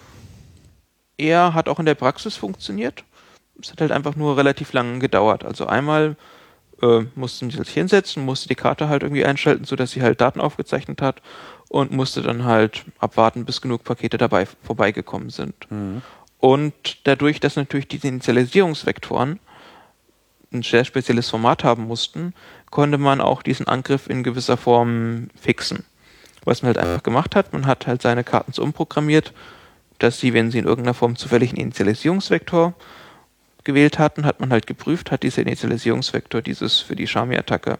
Er 1.15 1.53
hat 1.53 1.69
auch 1.69 1.77
in 1.77 1.85
der 1.85 1.93
Praxis 1.93 2.35
funktioniert. 2.35 3.03
Es 3.61 3.71
hat 3.71 3.81
halt 3.81 3.91
einfach 3.91 4.15
nur 4.15 4.35
relativ 4.35 4.73
lange 4.73 4.97
gedauert. 4.97 5.45
Also 5.45 5.67
einmal 5.67 6.15
äh, 6.81 7.01
musste 7.13 7.45
man 7.45 7.51
sich 7.51 7.69
hinsetzen, 7.69 8.25
musste 8.25 8.47
die 8.47 8.55
Karte 8.55 8.89
halt 8.89 9.03
irgendwie 9.03 9.25
einschalten, 9.25 9.65
sodass 9.65 9.91
sie 9.91 10.01
halt 10.01 10.21
Daten 10.21 10.41
aufgezeichnet 10.41 11.03
hat 11.03 11.21
und 11.69 11.91
musste 11.91 12.21
dann 12.21 12.45
halt 12.45 12.85
abwarten, 12.99 13.45
bis 13.45 13.61
genug 13.61 13.83
Pakete 13.83 14.17
dabei 14.17 14.47
vorbeigekommen 14.63 15.29
sind. 15.29 15.53
Und 16.39 17.07
dadurch, 17.07 17.39
dass 17.39 17.55
natürlich 17.55 17.87
diese 17.87 18.07
Initialisierungsvektoren 18.07 19.39
ein 20.53 20.63
sehr 20.63 20.85
spezielles 20.85 21.29
Format 21.29 21.63
haben 21.63 21.87
mussten, 21.87 22.33
konnte 22.69 22.97
man 22.97 23.21
auch 23.21 23.41
diesen 23.41 23.67
Angriff 23.67 24.07
in 24.07 24.23
gewisser 24.23 24.55
Form 24.57 25.29
fixen. 25.39 25.83
Was 26.45 26.61
man 26.61 26.67
halt 26.67 26.77
einfach 26.77 27.03
gemacht 27.03 27.35
hat, 27.35 27.51
man 27.51 27.65
hat 27.65 27.87
halt 27.87 28.01
seine 28.01 28.23
Karten 28.23 28.53
so 28.53 28.63
umprogrammiert, 28.63 29.33
dass 29.99 30.19
sie, 30.19 30.33
wenn 30.33 30.51
sie 30.51 30.59
in 30.59 30.65
irgendeiner 30.65 30.93
Form 30.93 31.15
zufällig 31.17 31.49
einen 31.49 31.59
Initialisierungsvektor 31.61 32.73
gewählt 33.63 33.99
hatten, 33.99 34.25
hat 34.25 34.39
man 34.39 34.51
halt 34.51 34.67
geprüft, 34.67 35.11
hat 35.11 35.23
dieser 35.23 35.41
Initialisierungsvektor 35.41 36.41
dieses 36.41 36.79
für 36.79 36.95
die 36.95 37.07
Shami-Attacke 37.07 37.79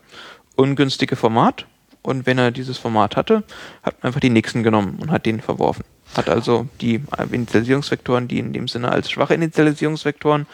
ungünstige 0.56 1.16
Format 1.16 1.66
und 2.08 2.26
wenn 2.26 2.38
er 2.38 2.52
dieses 2.52 2.78
Format 2.78 3.18
hatte, 3.18 3.44
hat 3.84 4.02
man 4.02 4.08
einfach 4.08 4.22
die 4.22 4.30
nächsten 4.30 4.64
genommen 4.64 4.98
und 5.02 5.12
hat 5.12 5.26
den 5.26 5.42
verworfen. 5.42 5.84
Hat 6.16 6.30
also 6.30 6.66
die 6.80 7.02
Initialisierungsvektoren, 7.32 8.30
die 8.30 8.40
in 8.40 8.54
dem 8.54 8.70
Sinne 8.70 8.90
als 8.94 9.12
schwache 9.12 9.34
Initialisierungsvektoren 9.34 10.48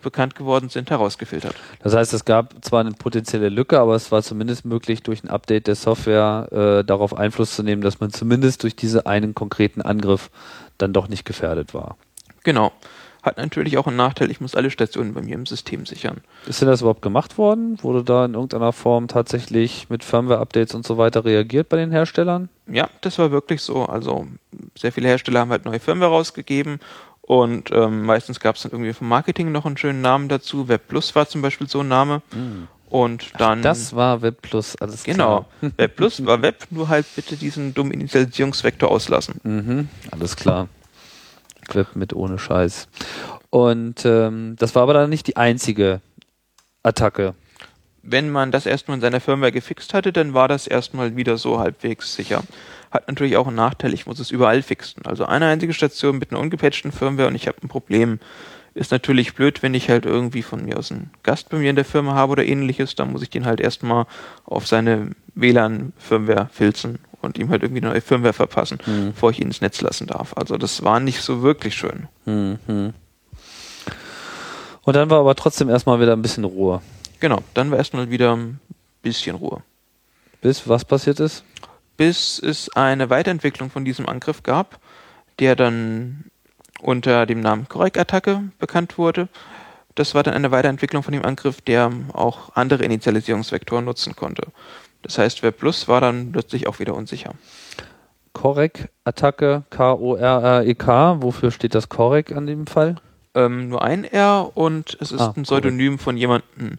bekannt 0.00 0.36
geworden 0.36 0.70
sind, 0.70 0.88
herausgefiltert. 0.88 1.54
Das 1.82 1.94
heißt, 1.94 2.14
es 2.14 2.24
gab 2.24 2.64
zwar 2.64 2.80
eine 2.80 2.92
potenzielle 2.92 3.50
Lücke, 3.50 3.78
aber 3.78 3.94
es 3.94 4.10
war 4.10 4.22
zumindest 4.22 4.64
möglich, 4.64 5.02
durch 5.02 5.22
ein 5.22 5.28
Update 5.28 5.66
der 5.66 5.74
Software 5.74 6.48
äh, 6.80 6.84
darauf 6.84 7.14
Einfluss 7.14 7.54
zu 7.54 7.62
nehmen, 7.62 7.82
dass 7.82 8.00
man 8.00 8.10
zumindest 8.10 8.62
durch 8.62 8.74
diesen 8.74 9.04
einen 9.04 9.34
konkreten 9.34 9.82
Angriff 9.82 10.30
dann 10.78 10.94
doch 10.94 11.08
nicht 11.08 11.26
gefährdet 11.26 11.74
war. 11.74 11.98
Genau. 12.42 12.72
Hat 13.26 13.38
natürlich 13.38 13.76
auch 13.76 13.88
einen 13.88 13.96
Nachteil, 13.96 14.30
ich 14.30 14.40
muss 14.40 14.54
alle 14.54 14.70
Stationen 14.70 15.12
bei 15.12 15.20
mir 15.20 15.34
im 15.34 15.46
System 15.46 15.84
sichern. 15.84 16.18
Ist 16.46 16.60
denn 16.60 16.68
das 16.68 16.80
überhaupt 16.80 17.02
gemacht 17.02 17.38
worden? 17.38 17.76
Wurde 17.82 18.04
da 18.04 18.24
in 18.24 18.34
irgendeiner 18.34 18.72
Form 18.72 19.08
tatsächlich 19.08 19.90
mit 19.90 20.04
Firmware-Updates 20.04 20.76
und 20.76 20.86
so 20.86 20.96
weiter 20.96 21.24
reagiert 21.24 21.68
bei 21.68 21.76
den 21.76 21.90
Herstellern? 21.90 22.48
Ja, 22.68 22.88
das 23.00 23.18
war 23.18 23.32
wirklich 23.32 23.62
so. 23.62 23.84
Also 23.84 24.28
sehr 24.78 24.92
viele 24.92 25.08
Hersteller 25.08 25.40
haben 25.40 25.50
halt 25.50 25.64
neue 25.64 25.80
Firmware 25.80 26.12
rausgegeben 26.12 26.78
und 27.20 27.72
ähm, 27.72 28.02
meistens 28.02 28.38
gab 28.38 28.54
es 28.54 28.62
dann 28.62 28.70
irgendwie 28.70 28.92
vom 28.92 29.08
Marketing 29.08 29.50
noch 29.50 29.66
einen 29.66 29.76
schönen 29.76 30.02
Namen 30.02 30.28
dazu. 30.28 30.68
Web 30.68 30.86
Plus 30.86 31.16
war 31.16 31.28
zum 31.28 31.42
Beispiel 31.42 31.68
so 31.68 31.80
ein 31.80 31.88
Name. 31.88 32.22
Und 32.88 33.32
dann. 33.38 33.62
Das 33.62 33.96
war 33.96 34.22
Web 34.22 34.40
Plus, 34.42 34.76
alles 34.76 35.02
genau. 35.02 35.46
klar. 35.60 35.72
Web 35.78 35.96
Plus 35.96 36.24
war 36.24 36.42
Web, 36.42 36.68
nur 36.70 36.88
halt 36.88 37.06
bitte 37.16 37.36
diesen 37.36 37.74
dummen 37.74 37.90
Initialisierungsvektor 37.92 38.88
auslassen. 38.88 39.40
Mhm, 39.42 39.88
alles 40.12 40.36
klar. 40.36 40.68
Web 41.74 41.96
mit 41.96 42.12
ohne 42.14 42.38
Scheiß. 42.38 42.88
Und 43.50 44.04
ähm, 44.04 44.56
das 44.58 44.74
war 44.74 44.82
aber 44.82 44.94
dann 44.94 45.10
nicht 45.10 45.26
die 45.26 45.36
einzige 45.36 46.00
Attacke. 46.82 47.34
Wenn 48.02 48.30
man 48.30 48.52
das 48.52 48.66
erstmal 48.66 48.96
in 48.96 49.00
seiner 49.00 49.20
Firmware 49.20 49.50
gefixt 49.50 49.92
hatte, 49.92 50.12
dann 50.12 50.34
war 50.34 50.46
das 50.46 50.66
erstmal 50.66 51.16
wieder 51.16 51.38
so 51.38 51.58
halbwegs 51.58 52.14
sicher. 52.14 52.42
hat 52.90 53.08
natürlich 53.08 53.36
auch 53.36 53.48
einen 53.48 53.56
Nachteil, 53.56 53.92
ich 53.94 54.06
muss 54.06 54.20
es 54.20 54.30
überall 54.30 54.62
fixen. 54.62 55.04
Also 55.04 55.24
eine 55.24 55.46
einzige 55.46 55.72
Station 55.72 56.18
mit 56.18 56.30
einer 56.30 56.40
ungepatchten 56.40 56.92
Firmware 56.92 57.28
und 57.28 57.34
ich 57.34 57.48
habe 57.48 57.58
ein 57.62 57.68
Problem. 57.68 58.20
Ist 58.74 58.92
natürlich 58.92 59.34
blöd, 59.34 59.62
wenn 59.62 59.74
ich 59.74 59.88
halt 59.88 60.04
irgendwie 60.04 60.42
von 60.42 60.64
mir 60.64 60.76
aus 60.78 60.92
einen 60.92 61.10
Gast 61.22 61.48
bei 61.48 61.56
mir 61.56 61.70
in 61.70 61.76
der 61.76 61.86
Firma 61.86 62.14
habe 62.14 62.32
oder 62.32 62.44
ähnliches, 62.44 62.94
dann 62.94 63.10
muss 63.10 63.22
ich 63.22 63.30
den 63.30 63.46
halt 63.46 63.58
erstmal 63.58 64.04
auf 64.44 64.66
seine 64.66 65.12
WLAN-Firmware 65.34 66.50
filzen 66.52 66.98
und 67.22 67.38
ihm 67.38 67.50
halt 67.50 67.62
irgendwie 67.62 67.82
eine 67.82 67.90
neue 67.90 68.00
Firmware 68.00 68.32
verpassen, 68.32 68.78
Mhm. 68.86 69.12
bevor 69.12 69.30
ich 69.30 69.40
ihn 69.40 69.48
ins 69.48 69.60
Netz 69.60 69.80
lassen 69.80 70.06
darf. 70.06 70.34
Also 70.36 70.56
das 70.56 70.82
war 70.84 71.00
nicht 71.00 71.20
so 71.22 71.42
wirklich 71.42 71.74
schön. 71.74 72.08
Mhm. 72.24 72.92
Und 74.82 74.94
dann 74.94 75.10
war 75.10 75.20
aber 75.20 75.34
trotzdem 75.34 75.68
erstmal 75.68 76.00
wieder 76.00 76.12
ein 76.12 76.22
bisschen 76.22 76.44
Ruhe. 76.44 76.80
Genau, 77.20 77.40
dann 77.54 77.70
war 77.70 77.78
erstmal 77.78 78.10
wieder 78.10 78.36
ein 78.36 78.60
bisschen 79.02 79.36
Ruhe. 79.36 79.62
Bis 80.40 80.68
was 80.68 80.84
passiert 80.84 81.20
ist? 81.20 81.44
bis 81.98 82.38
es 82.38 82.68
eine 82.76 83.08
Weiterentwicklung 83.08 83.70
von 83.70 83.86
diesem 83.86 84.06
Angriff 84.06 84.42
gab, 84.42 84.78
der 85.38 85.56
dann 85.56 86.24
unter 86.82 87.24
dem 87.24 87.40
Namen 87.40 87.68
Korrekt-Attacke 87.70 88.42
bekannt 88.58 88.98
wurde. 88.98 89.28
Das 89.94 90.14
war 90.14 90.22
dann 90.22 90.34
eine 90.34 90.50
Weiterentwicklung 90.50 91.02
von 91.02 91.12
dem 91.14 91.24
Angriff, 91.24 91.62
der 91.62 91.90
auch 92.12 92.54
andere 92.54 92.84
Initialisierungsvektoren 92.84 93.86
nutzen 93.86 94.14
konnte. 94.14 94.48
Das 95.06 95.18
heißt, 95.18 95.42
Web 95.44 95.58
Plus 95.58 95.86
war 95.86 96.00
dann 96.00 96.32
plötzlich 96.32 96.66
auch 96.66 96.80
wieder 96.80 96.94
unsicher. 96.96 97.34
Korrek, 98.32 98.88
Attacke, 99.04 99.62
K-O-R-R-E-K. 99.70 101.22
Wofür 101.22 101.50
steht 101.52 101.74
das 101.76 101.88
Korek 101.88 102.32
an 102.32 102.46
dem 102.46 102.66
Fall? 102.66 102.96
Ähm, 103.34 103.68
nur 103.68 103.82
ein 103.82 104.04
R 104.04 104.50
und 104.54 104.96
es 105.00 105.12
ist 105.12 105.20
Ah, 105.20 105.32
ein 105.36 105.44
Pseudonym 105.44 105.98
von 105.98 106.16
jemandem, 106.16 106.78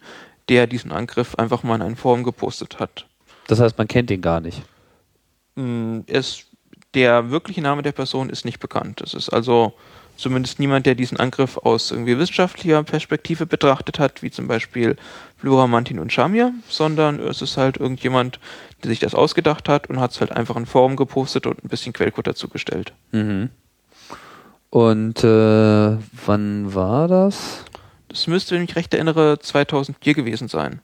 der 0.50 0.68
diesen 0.68 0.92
Angriff 0.92 1.36
einfach 1.36 1.64
mal 1.64 1.76
in 1.76 1.82
ein 1.82 1.96
Forum 1.96 2.24
gepostet 2.24 2.80
hat. 2.80 3.08
Das 3.48 3.60
heißt, 3.62 3.78
man 3.78 3.88
kennt 3.88 4.10
den 4.10 4.22
gar 4.22 4.42
nicht. 4.42 4.62
Mm, 5.56 6.00
Es, 6.08 6.46
der 6.94 7.32
wirkliche 7.32 7.62
Name 7.62 7.82
der 7.82 7.92
Person 7.94 8.30
ist 8.30 8.44
nicht 8.44 8.60
bekannt. 8.60 9.02
Es 9.02 9.14
ist 9.14 9.30
also 9.30 9.74
zumindest 10.18 10.60
niemand, 10.60 10.86
der 10.86 10.96
diesen 10.96 11.18
Angriff 11.18 11.58
aus 11.58 11.92
irgendwie 11.92 12.18
wissenschaftlicher 12.18 12.84
Perspektive 12.84 13.46
betrachtet 13.46 14.00
hat, 14.00 14.22
wie 14.24 14.32
zum 14.32 14.48
Beispiel 14.48 14.98
Flora, 15.38 15.68
Mantin 15.68 16.00
und 16.00 16.12
Shamir, 16.12 16.54
sondern 16.68 17.20
es 17.20 17.42
ist 17.42 17.58
halt 17.58 17.78
irgendjemand, 17.78 18.40
der 18.84 18.90
sich 18.90 19.00
das 19.00 19.16
ausgedacht 19.16 19.70
hat 19.70 19.90
und 19.90 20.00
hat 20.00 20.12
es 20.12 20.20
halt 20.20 20.32
einfach 20.32 20.56
in 20.56 20.66
Forum 20.66 20.96
gepostet 20.96 21.46
und 21.46 21.64
ein 21.64 21.70
bisschen 21.70 21.94
Quellcode 21.94 22.28
dazu 22.28 22.50
gestellt. 22.50 22.94
Mhm. 23.12 23.50
Und 24.70 25.24
äh, 25.24 25.98
wann 26.26 26.74
war 26.74 27.08
das? 27.08 27.64
Das 28.10 28.28
müsste, 28.28 28.56
wenn 28.56 28.64
ich 28.64 28.70
mich 28.70 28.76
recht 28.76 28.94
erinnere, 28.94 29.40
2004 29.40 30.14
gewesen 30.14 30.48
sein. 30.48 30.82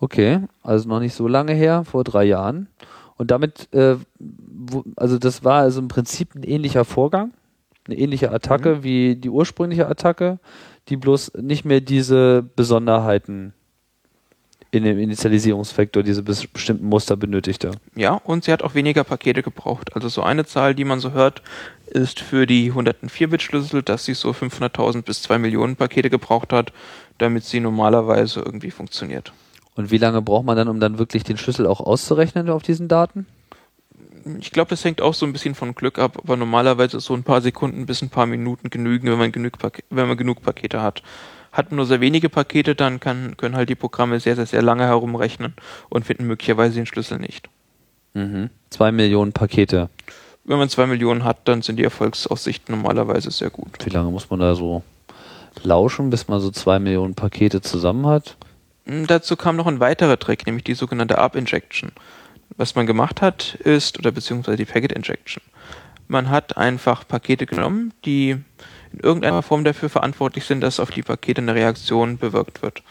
Okay, 0.00 0.40
also 0.62 0.88
noch 0.88 1.00
nicht 1.00 1.14
so 1.14 1.26
lange 1.26 1.54
her, 1.54 1.84
vor 1.84 2.04
drei 2.04 2.24
Jahren. 2.24 2.68
Und 3.16 3.32
damit, 3.32 3.72
äh, 3.72 3.96
wo, 4.18 4.84
also 4.96 5.18
das 5.18 5.42
war 5.42 5.62
also 5.62 5.80
im 5.80 5.88
Prinzip 5.88 6.34
ein 6.34 6.44
ähnlicher 6.44 6.84
Vorgang, 6.84 7.32
eine 7.88 7.98
ähnliche 7.98 8.30
Attacke 8.30 8.82
wie 8.82 9.16
die 9.16 9.30
ursprüngliche 9.30 9.88
Attacke, 9.88 10.38
die 10.88 10.96
bloß 10.96 11.32
nicht 11.40 11.64
mehr 11.64 11.80
diese 11.80 12.42
Besonderheiten 12.54 13.52
in 14.70 14.84
dem 14.84 14.98
Initialisierungsvektor, 14.98 16.02
diese 16.02 16.22
bes 16.22 16.46
bestimmten 16.46 16.86
Muster 16.86 17.16
benötigte. 17.16 17.70
Ja, 17.94 18.12
und 18.12 18.44
sie 18.44 18.52
hat 18.52 18.62
auch 18.62 18.74
weniger 18.74 19.02
Pakete 19.02 19.42
gebraucht. 19.42 19.94
Also 19.94 20.08
so 20.08 20.22
eine 20.22 20.44
Zahl, 20.44 20.74
die 20.74 20.84
man 20.84 21.00
so 21.00 21.12
hört, 21.12 21.42
ist 21.86 22.20
für 22.20 22.46
die 22.46 22.72
104-Bit-Schlüssel, 22.72 23.82
dass 23.82 24.04
sie 24.04 24.12
so 24.12 24.30
500.000 24.30 25.02
bis 25.02 25.22
2 25.22 25.38
Millionen 25.38 25.76
Pakete 25.76 26.10
gebraucht 26.10 26.52
hat, 26.52 26.72
damit 27.16 27.44
sie 27.44 27.60
normalerweise 27.60 28.40
irgendwie 28.40 28.70
funktioniert. 28.70 29.32
Und 29.74 29.90
wie 29.90 29.98
lange 29.98 30.20
braucht 30.20 30.44
man 30.44 30.56
dann, 30.56 30.68
um 30.68 30.80
dann 30.80 30.98
wirklich 30.98 31.22
den 31.22 31.38
Schlüssel 31.38 31.66
auch 31.66 31.80
auszurechnen 31.80 32.50
auf 32.50 32.62
diesen 32.62 32.88
Daten? 32.88 33.26
Ich 34.40 34.50
glaube, 34.50 34.70
das 34.70 34.84
hängt 34.84 35.00
auch 35.00 35.14
so 35.14 35.26
ein 35.26 35.32
bisschen 35.32 35.54
von 35.54 35.74
Glück 35.74 35.98
ab, 35.98 36.18
aber 36.22 36.36
normalerweise 36.36 36.98
ist 36.98 37.04
so 37.04 37.14
ein 37.14 37.22
paar 37.22 37.40
Sekunden 37.40 37.86
bis 37.86 38.02
ein 38.02 38.10
paar 38.10 38.26
Minuten 38.26 38.70
genügen, 38.70 39.10
wenn 39.10 39.18
man 39.18 39.32
genug, 39.32 39.58
Pak 39.58 39.82
wenn 39.90 40.08
man 40.08 40.16
genug 40.16 40.42
Pakete 40.42 40.82
hat. 40.82 41.02
Hat 41.52 41.70
man 41.70 41.76
nur 41.76 41.86
sehr 41.86 42.00
wenige 42.00 42.28
Pakete, 42.28 42.74
dann 42.74 43.00
kann, 43.00 43.36
können 43.36 43.56
halt 43.56 43.68
die 43.68 43.74
Programme 43.74 44.20
sehr, 44.20 44.36
sehr, 44.36 44.46
sehr 44.46 44.62
lange 44.62 44.84
herumrechnen 44.84 45.54
und 45.88 46.04
finden 46.04 46.26
möglicherweise 46.26 46.74
den 46.74 46.86
Schlüssel 46.86 47.18
nicht. 47.18 47.48
Mhm. 48.14 48.50
Zwei 48.70 48.92
Millionen 48.92 49.32
Pakete. 49.32 49.88
Wenn 50.44 50.58
man 50.58 50.68
zwei 50.68 50.86
Millionen 50.86 51.24
hat, 51.24 51.46
dann 51.46 51.62
sind 51.62 51.76
die 51.76 51.84
Erfolgsaussichten 51.84 52.74
normalerweise 52.74 53.30
sehr 53.30 53.50
gut. 53.50 53.84
Wie 53.84 53.90
lange 53.90 54.10
muss 54.10 54.30
man 54.30 54.40
da 54.40 54.54
so 54.54 54.82
lauschen, 55.62 56.10
bis 56.10 56.28
man 56.28 56.40
so 56.40 56.50
zwei 56.50 56.78
Millionen 56.78 57.14
Pakete 57.14 57.60
zusammen 57.60 58.06
hat? 58.06 58.36
Mm, 58.84 59.04
Dazu 59.06 59.36
kam 59.36 59.56
noch 59.56 59.66
ein 59.66 59.80
weiterer 59.80 60.18
Trick, 60.18 60.46
nämlich 60.46 60.64
die 60.64 60.74
sogenannte 60.74 61.18
ARP 61.18 61.36
Injection. 61.36 61.92
Was 62.56 62.74
man 62.74 62.86
gemacht 62.86 63.22
hat, 63.22 63.54
ist, 63.54 63.98
oder 63.98 64.10
beziehungsweise 64.10 64.56
die 64.56 64.64
Packet 64.64 64.92
Injection. 64.92 65.42
Man 66.08 66.30
hat 66.30 66.56
einfach 66.56 67.06
Pakete 67.06 67.46
genommen, 67.46 67.92
die 68.04 68.30
in 68.92 69.00
irgendeiner 69.00 69.42
Form 69.42 69.64
dafür 69.64 69.90
verantwortlich 69.90 70.44
sind, 70.44 70.62
dass 70.62 70.80
auf 70.80 70.90
die 70.90 71.02
Pakete 71.02 71.42
eine 71.42 71.54
Reaktion 71.54 72.16
bewirkt 72.18 72.62
wird. 72.62 72.82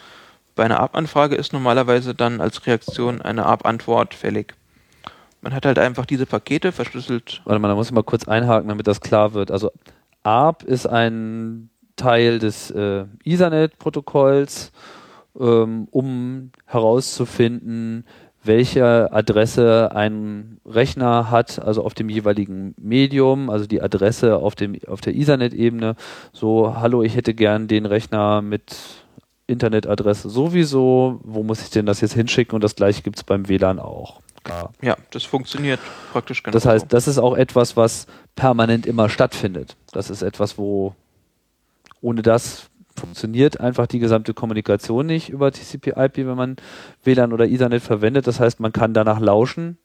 Bei 0.54 0.64
einer 0.64 0.80
ARP-Anfrage 0.80 1.36
ist 1.36 1.52
normalerweise 1.52 2.14
dann 2.14 2.40
als 2.40 2.66
Reaktion 2.66 3.20
eine 3.20 3.46
ARP-Antwort 3.46 4.14
fällig. 4.14 4.54
Man 5.40 5.54
hat 5.54 5.66
halt 5.66 5.78
einfach 5.78 6.06
diese 6.06 6.26
Pakete 6.26 6.72
verschlüsselt. 6.72 7.42
Warte 7.44 7.60
mal, 7.60 7.68
da 7.68 7.74
muss 7.74 7.88
ich 7.88 7.92
mal 7.92 8.02
kurz 8.02 8.26
einhaken, 8.26 8.68
damit 8.68 8.86
das 8.86 9.00
klar 9.00 9.34
wird. 9.34 9.50
Also 9.50 9.70
ARP 10.22 10.62
ist 10.64 10.86
ein 10.86 11.70
Teil 11.96 12.38
des 12.38 12.70
äh, 12.70 13.04
Ethernet-Protokolls, 13.24 14.72
ähm, 15.38 15.86
um 15.90 16.50
herauszufinden, 16.66 18.04
welche 18.44 19.12
Adresse 19.12 19.90
ein 19.94 20.58
Rechner 20.64 21.30
hat, 21.30 21.58
also 21.58 21.84
auf 21.84 21.94
dem 21.94 22.08
jeweiligen 22.08 22.74
Medium, 22.78 23.50
also 23.50 23.66
die 23.66 23.82
Adresse 23.82 24.36
auf, 24.36 24.54
dem, 24.54 24.78
auf 24.86 25.00
der 25.00 25.14
Ethernet-Ebene. 25.14 25.96
So, 26.32 26.76
hallo, 26.76 27.02
ich 27.02 27.16
hätte 27.16 27.34
gern 27.34 27.68
den 27.68 27.86
Rechner 27.86 28.42
mit 28.42 28.76
Internetadresse 29.46 30.30
sowieso. 30.30 31.20
Wo 31.24 31.42
muss 31.42 31.62
ich 31.62 31.70
denn 31.70 31.86
das 31.86 32.00
jetzt 32.00 32.14
hinschicken? 32.14 32.54
Und 32.54 32.62
das 32.62 32.76
gleiche 32.76 33.02
gibt 33.02 33.16
es 33.16 33.24
beim 33.24 33.48
WLAN 33.48 33.78
auch. 33.78 34.20
Ja. 34.46 34.70
Ja, 34.80 34.96
das 35.10 35.24
funktioniert 35.24 35.80
praktisch 36.12 36.42
genau 36.42 36.52
Das 36.52 36.64
heißt, 36.64 36.86
das 36.90 37.08
ist 37.08 37.18
auch 37.18 37.36
etwas, 37.36 37.76
was 37.76 38.06
permanent 38.36 38.86
immer 38.86 39.08
stattfindet. 39.08 39.76
Das 39.92 40.10
ist 40.10 40.22
etwas, 40.22 40.58
wo 40.58 40.94
ohne 42.00 42.22
das 42.22 42.70
funktioniert 42.98 43.60
einfach 43.60 43.86
die 43.86 43.98
gesamte 43.98 44.34
Kommunikation 44.34 45.06
nicht 45.06 45.30
über 45.30 45.50
TCP/IP, 45.50 46.18
wenn 46.18 46.36
man 46.36 46.56
WLAN 47.04 47.32
oder 47.32 47.46
Ethernet 47.46 47.82
verwendet. 47.82 48.26
Das 48.26 48.40
heißt, 48.40 48.60
man 48.60 48.72
kann 48.72 48.94
danach 48.94 49.20
lauschen 49.20 49.78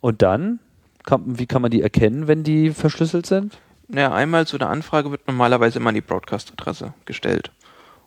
und 0.00 0.22
dann, 0.22 0.60
kann, 1.04 1.38
wie 1.38 1.46
kann 1.46 1.62
man 1.62 1.70
die 1.70 1.82
erkennen, 1.82 2.28
wenn 2.28 2.44
die 2.44 2.70
verschlüsselt 2.70 3.26
sind? 3.26 3.58
Naja, 3.88 4.12
einmal 4.12 4.46
zu 4.46 4.58
der 4.58 4.70
Anfrage 4.70 5.10
wird 5.10 5.26
normalerweise 5.26 5.78
immer 5.78 5.92
die 5.92 6.00
Broadcast-Adresse 6.00 6.94
gestellt. 7.04 7.50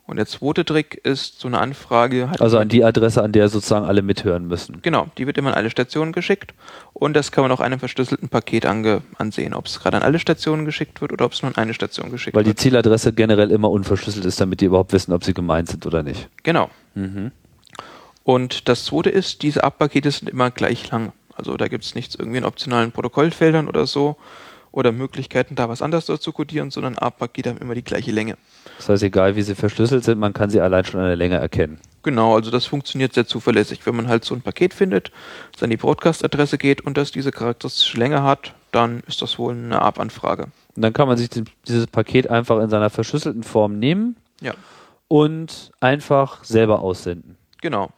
Und 0.08 0.16
der 0.16 0.26
zweite 0.26 0.64
Trick 0.64 0.96
ist, 1.04 1.42
so 1.42 1.50
eine 1.50 1.60
Anfrage 1.60 2.30
hat 2.30 2.42
Also 2.42 2.58
an 2.58 2.70
die 2.70 2.82
Adresse, 2.86 3.22
an 3.22 3.34
der 3.34 3.50
sozusagen 3.50 3.86
alle 3.86 4.02
mithören 4.02 4.48
müssen. 4.48 4.82
Genau, 4.82 5.08
die 5.18 5.28
wird 5.28 5.38
immer 5.38 5.50
an 5.50 5.56
alle 5.56 5.70
Stationen 5.70 6.14
geschickt 6.14 6.54
und 6.94 7.14
das 7.14 7.34
kann 7.34 7.42
man 7.44 7.52
auch 7.52 7.60
einem 7.60 7.78
verschlüsselten 7.78 8.30
Paket 8.30 8.66
ange 8.66 9.02
ansehen, 9.18 9.54
ob 9.54 9.66
es 9.66 9.82
gerade 9.82 9.98
an 9.98 10.04
alle 10.04 10.18
Stationen 10.20 10.64
geschickt 10.64 11.02
wird 11.02 11.12
oder 11.12 11.26
ob 11.26 11.34
es 11.34 11.42
nur 11.42 11.52
an 11.52 11.58
eine 11.58 11.74
Station 11.74 12.10
geschickt 12.10 12.38
Weil 12.38 12.46
die 12.46 12.52
wird. 12.52 12.60
Zieladresse 12.60 13.12
generell 13.12 13.52
immer 13.52 13.70
unverschlüsselt 13.70 14.24
ist, 14.24 14.40
damit 14.40 14.62
die 14.62 14.66
überhaupt 14.66 14.94
wissen, 14.94 15.12
ob 15.12 15.26
sie 15.26 15.34
gemeint 15.34 15.68
sind 15.68 15.86
oder 15.86 16.04
nicht. 16.04 16.30
Genau. 16.44 16.70
Mhm. 16.96 17.32
Und 18.24 18.70
das 18.70 18.86
zweite 18.86 19.10
ist, 19.10 19.42
diese 19.42 19.66
Abpakete 19.66 20.10
sind 20.10 20.30
immer 20.30 20.52
gleich 20.52 20.90
lang. 20.90 21.12
Also 21.36 21.58
da 21.58 21.68
gibt 21.68 21.84
es 21.84 21.96
nichts 21.96 22.16
irgendwie 22.16 22.38
in 22.38 22.46
optionalen 22.46 22.94
Protokollfeldern 22.94 23.68
oder 23.68 23.86
so 23.86 24.16
oder 24.72 24.92
Möglichkeiten, 24.92 25.56
da 25.56 25.70
was 25.70 25.82
anderes 25.82 26.06
dort 26.06 26.22
zu 26.22 26.32
codieren, 26.32 26.72
sondern 26.72 26.98
A-Pakete 26.98 27.50
haben 27.50 27.58
immer 27.58 27.76
die 27.76 27.84
gleiche 27.84 28.12
Länge. 28.12 28.38
Das 28.78 28.90
heißt, 28.90 29.04
egal 29.04 29.36
wie 29.36 29.42
sie 29.42 29.56
verschlüsselt 29.56 30.04
sind, 30.04 30.20
man 30.20 30.34
kann 30.34 30.50
sie 30.50 30.62
allein 30.62 30.86
schon 30.86 31.00
an 31.00 31.08
der 31.08 31.16
Länge 31.16 31.36
erkennen. 31.38 31.80
Genau, 32.04 32.36
also 32.36 32.52
das 32.52 32.66
funktioniert 32.66 33.14
sehr 33.14 33.26
zuverlässig. 33.28 33.86
Wenn 33.86 33.96
man 33.96 34.08
halt 34.08 34.24
so 34.24 34.36
ein 34.36 34.42
Paket 34.42 34.74
findet, 34.74 35.12
das 35.52 35.64
an 35.64 35.70
die 35.70 35.78
Broadcast-Adresse 35.78 36.58
geht 36.58 36.82
und 36.82 36.98
das 36.98 37.12
diese 37.12 37.32
charakteristische 37.32 37.98
Länge 37.98 38.24
hat, 38.24 38.54
dann 38.72 39.02
ist 39.08 39.22
das 39.22 39.40
wohl 39.40 39.54
eine 39.54 39.82
ARP-Anfrage. 39.82 40.44
Und 40.76 40.82
dann 40.82 40.94
kann 40.94 41.08
man 41.08 41.18
sich 41.18 41.30
dieses 41.68 41.88
Paket 41.88 42.30
einfach 42.30 42.60
in 42.62 42.70
seiner 42.70 42.90
verschlüsselten 42.90 43.44
Form 43.44 43.80
nehmen 43.80 44.16
Ja, 44.42 44.54
und 45.08 45.72
einfach 45.80 46.44
selber 46.44 46.80
aussenden. 46.82 47.38
genau. 47.62 47.90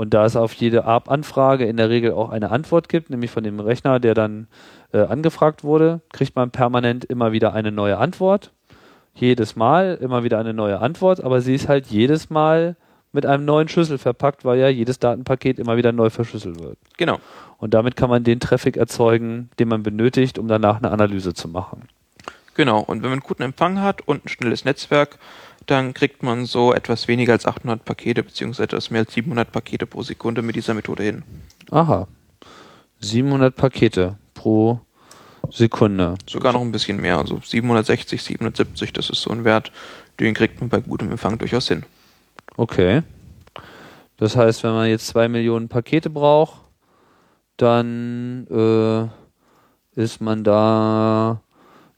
Und 0.00 0.14
da 0.14 0.24
es 0.24 0.34
auf 0.34 0.54
jede 0.54 0.86
ARP-Anfrage 0.86 1.66
in 1.66 1.76
der 1.76 1.90
Regel 1.90 2.12
auch 2.12 2.30
eine 2.30 2.50
Antwort 2.50 2.88
gibt, 2.88 3.10
nämlich 3.10 3.30
von 3.30 3.44
dem 3.44 3.60
Rechner, 3.60 4.00
der 4.00 4.14
dann 4.14 4.46
äh, 4.94 5.02
angefragt 5.02 5.62
wurde, 5.62 6.00
kriegt 6.10 6.34
man 6.34 6.50
permanent 6.50 7.04
immer 7.04 7.32
wieder 7.32 7.52
eine 7.52 7.70
neue 7.70 7.98
Antwort. 7.98 8.50
Jedes 9.12 9.56
Mal 9.56 9.98
immer 10.00 10.24
wieder 10.24 10.38
eine 10.38 10.54
neue 10.54 10.80
Antwort, 10.80 11.22
aber 11.22 11.42
sie 11.42 11.54
ist 11.54 11.68
halt 11.68 11.88
jedes 11.88 12.30
Mal 12.30 12.76
mit 13.12 13.26
einem 13.26 13.44
neuen 13.44 13.68
Schlüssel 13.68 13.98
verpackt, 13.98 14.42
weil 14.46 14.58
ja 14.58 14.68
jedes 14.68 15.00
Datenpaket 15.00 15.58
immer 15.58 15.76
wieder 15.76 15.92
neu 15.92 16.08
verschlüsselt 16.08 16.62
wird. 16.62 16.78
Genau. 16.96 17.18
Und 17.58 17.74
damit 17.74 17.94
kann 17.94 18.08
man 18.08 18.24
den 18.24 18.40
Traffic 18.40 18.78
erzeugen, 18.78 19.50
den 19.58 19.68
man 19.68 19.82
benötigt, 19.82 20.38
um 20.38 20.48
danach 20.48 20.78
eine 20.78 20.92
Analyse 20.92 21.34
zu 21.34 21.46
machen. 21.46 21.82
Genau, 22.54 22.80
und 22.80 23.02
wenn 23.02 23.10
man 23.10 23.18
einen 23.18 23.26
guten 23.26 23.42
Empfang 23.42 23.80
hat 23.80 24.06
und 24.06 24.24
ein 24.24 24.28
schnelles 24.28 24.64
Netzwerk, 24.64 25.18
dann 25.66 25.94
kriegt 25.94 26.22
man 26.22 26.46
so 26.46 26.72
etwas 26.74 27.06
weniger 27.06 27.32
als 27.32 27.46
800 27.46 27.84
Pakete, 27.84 28.22
beziehungsweise 28.22 28.64
etwas 28.64 28.90
mehr 28.90 29.00
als 29.02 29.14
700 29.14 29.52
Pakete 29.52 29.86
pro 29.86 30.02
Sekunde 30.02 30.42
mit 30.42 30.56
dieser 30.56 30.74
Methode 30.74 31.04
hin. 31.04 31.22
Aha. 31.70 32.08
700 33.00 33.54
Pakete 33.54 34.16
pro 34.34 34.80
Sekunde. 35.50 36.14
Sogar 36.28 36.52
noch 36.52 36.60
ein 36.60 36.72
bisschen 36.72 37.00
mehr, 37.00 37.18
also 37.18 37.40
760, 37.42 38.22
770, 38.22 38.92
das 38.92 39.10
ist 39.10 39.22
so 39.22 39.30
ein 39.30 39.44
Wert, 39.44 39.72
den 40.18 40.34
kriegt 40.34 40.60
man 40.60 40.68
bei 40.68 40.80
gutem 40.80 41.10
Empfang 41.10 41.38
durchaus 41.38 41.68
hin. 41.68 41.84
Okay. 42.56 43.02
Das 44.16 44.36
heißt, 44.36 44.62
wenn 44.64 44.72
man 44.72 44.88
jetzt 44.88 45.06
zwei 45.06 45.28
Millionen 45.28 45.68
Pakete 45.68 46.10
braucht, 46.10 46.60
dann 47.56 48.46
äh, 48.48 50.00
ist 50.00 50.20
man 50.20 50.44
da 50.44 51.40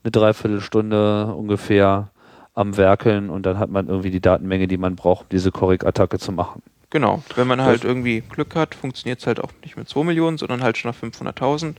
eine 0.05 0.11
Dreiviertelstunde 0.11 1.34
ungefähr 1.34 2.09
am 2.55 2.76
Werkeln 2.76 3.30
und 3.30 3.46
dann 3.46 3.59
hat 3.59 3.70
man 3.70 3.88
irgendwie 3.88 4.11
die 4.11 4.20
Datenmenge, 4.20 4.68
die 4.68 4.76
man 4.76 4.94
braucht, 4.96 5.22
um 5.22 5.28
diese 5.30 5.50
Korrig-Attacke 5.50 6.18
zu 6.18 6.32
machen. 6.32 6.62
Genau, 6.90 7.22
wenn 7.36 7.46
man 7.48 7.62
halt 7.62 7.78
Das- 7.84 7.84
irgendwie 7.84 8.20
Glück 8.20 8.55
hat, 8.55 8.74
funktioniert 8.74 9.18
es 9.20 9.26
halt 9.26 9.40
auch 9.40 9.50
nicht 9.62 9.78
mit 9.78 9.88
2 9.88 10.05
Millionen, 10.05 10.36
sondern 10.36 10.62
halt 10.62 10.76
schon 10.76 10.90
nach 10.90 10.96
500.000. 10.98 11.76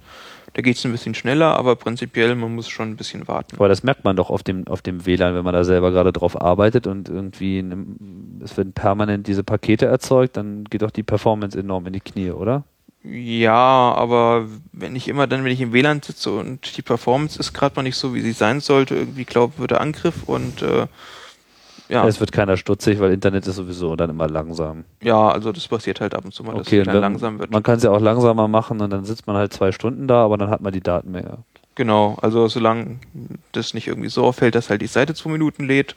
Da 0.55 0.61
geht 0.63 0.77
es 0.77 0.85
ein 0.85 0.91
bisschen 0.91 1.13
schneller, 1.13 1.55
aber 1.55 1.75
prinzipiell, 1.75 2.33
man 2.35 2.55
muss 2.55 2.67
schon 2.69 2.89
ein 2.89 2.95
bisschen 2.95 3.27
warten. 3.27 3.55
Aber 3.57 3.67
das 3.67 3.83
merkt 3.83 4.03
man 4.03 4.15
doch 4.15 4.31
auf 4.31 4.41
dem, 4.41 4.67
auf 4.67 4.81
dem 4.81 5.05
WLAN, 5.05 5.35
wenn 5.35 5.43
man 5.43 5.53
da 5.53 5.63
selber 5.63 5.91
gerade 5.91 6.11
drauf 6.11 6.39
arbeitet 6.41 6.87
und 6.87 7.09
irgendwie 7.09 7.61
ne- 7.61 7.85
es 8.43 8.57
werden 8.57 8.73
permanent 8.73 9.27
diese 9.27 9.43
Pakete 9.43 9.85
erzeugt, 9.85 10.37
dann 10.37 10.63
geht 10.65 10.81
doch 10.81 10.91
die 10.91 11.03
Performance 11.03 11.59
enorm 11.59 11.85
in 11.87 11.93
die 11.93 11.99
Knie, 12.01 12.31
oder? 12.31 12.63
Ja, 13.03 13.53
aber 13.95 14.47
wenn 14.71 14.95
ich 14.95 15.09
immer 15.09 15.27
dann, 15.27 15.43
wenn 15.43 15.51
ich 15.51 15.59
im 15.61 15.73
WLAN 15.73 16.01
sitze 16.01 16.31
und 16.31 16.77
die 16.77 16.81
Performance 16.81 17.37
ist 17.37 17.51
gerade 17.53 17.75
mal 17.75 17.83
nicht 17.83 17.97
so, 17.97 18.13
wie 18.13 18.21
sie 18.21 18.31
sein 18.31 18.61
sollte, 18.61 18.95
irgendwie 18.95 19.25
glauben 19.25 19.53
würde 19.57 19.81
Angriff 19.81 20.23
und 20.25 20.61
äh, 20.61 20.87
ja, 21.89 22.07
Es 22.07 22.21
wird 22.21 22.31
keiner 22.31 22.55
stutzig, 22.55 22.99
weil 23.01 23.11
Internet 23.11 23.45
ist 23.45 23.57
sowieso 23.57 23.95
dann 23.97 24.09
immer 24.09 24.29
langsam. 24.29 24.85
ja, 25.01 25.27
also 25.29 25.51
das 25.51 25.67
passiert 25.67 25.99
halt 25.99 26.15
ab 26.15 26.23
und 26.23 26.33
zu 26.33 26.43
mal, 26.43 26.55
dass 26.55 26.67
Okay, 26.67 26.79
es 26.79 26.85
dann, 26.85 27.01
langsam 27.01 27.39
wird. 27.39 27.51
man 27.51 27.61
kann 27.61 27.75
es 27.75 27.83
ja 27.83 27.91
auch 27.91 27.99
langsamer 27.99 28.47
machen 28.47 28.79
und 28.79 28.89
dann 28.89 29.03
sitzt 29.03 29.27
man 29.27 29.35
halt 29.35 29.51
zwei 29.51 29.73
Stunden 29.73 30.07
da, 30.07 30.23
aber 30.23 30.37
dann 30.37 30.49
hat 30.49 30.61
man 30.61 30.71
die 30.71 30.79
Datenmenge. 30.81 31.39
Genau, 31.75 32.17
also 32.21 32.47
solange 32.47 32.99
das 33.51 33.73
nicht 33.73 33.87
irgendwie 33.87 34.09
so 34.09 34.23
auffällt, 34.23 34.55
dass 34.55 34.69
halt 34.69 34.81
die 34.81 34.87
Seite 34.87 35.13
zwei 35.13 35.31
Minuten 35.31 35.65
lädt, 35.65 35.95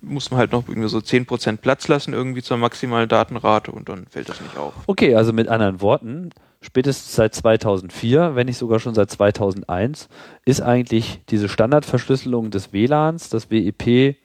muss 0.00 0.30
man 0.30 0.38
halt 0.38 0.52
noch 0.52 0.68
irgendwie 0.68 0.88
so 0.88 0.98
10% 0.98 1.58
Platz 1.58 1.88
lassen 1.88 2.12
irgendwie 2.12 2.42
zur 2.42 2.56
maximalen 2.56 3.08
Datenrate 3.08 3.70
und 3.70 3.88
dann 3.88 4.06
fällt 4.06 4.28
das 4.28 4.40
nicht 4.40 4.56
auf. 4.56 4.74
Okay, 4.86 5.14
also 5.14 5.32
mit 5.32 5.48
anderen 5.48 5.80
Worten, 5.80 6.30
spätestens 6.60 7.14
seit 7.14 7.34
2004, 7.34 8.34
wenn 8.34 8.46
nicht 8.46 8.58
sogar 8.58 8.80
schon 8.80 8.94
seit 8.94 9.10
2001, 9.10 10.08
ist 10.44 10.60
eigentlich 10.60 11.20
diese 11.28 11.48
Standardverschlüsselung 11.48 12.50
des 12.50 12.72
WLANs, 12.72 13.28
das 13.28 13.50
WEP, 13.50 14.16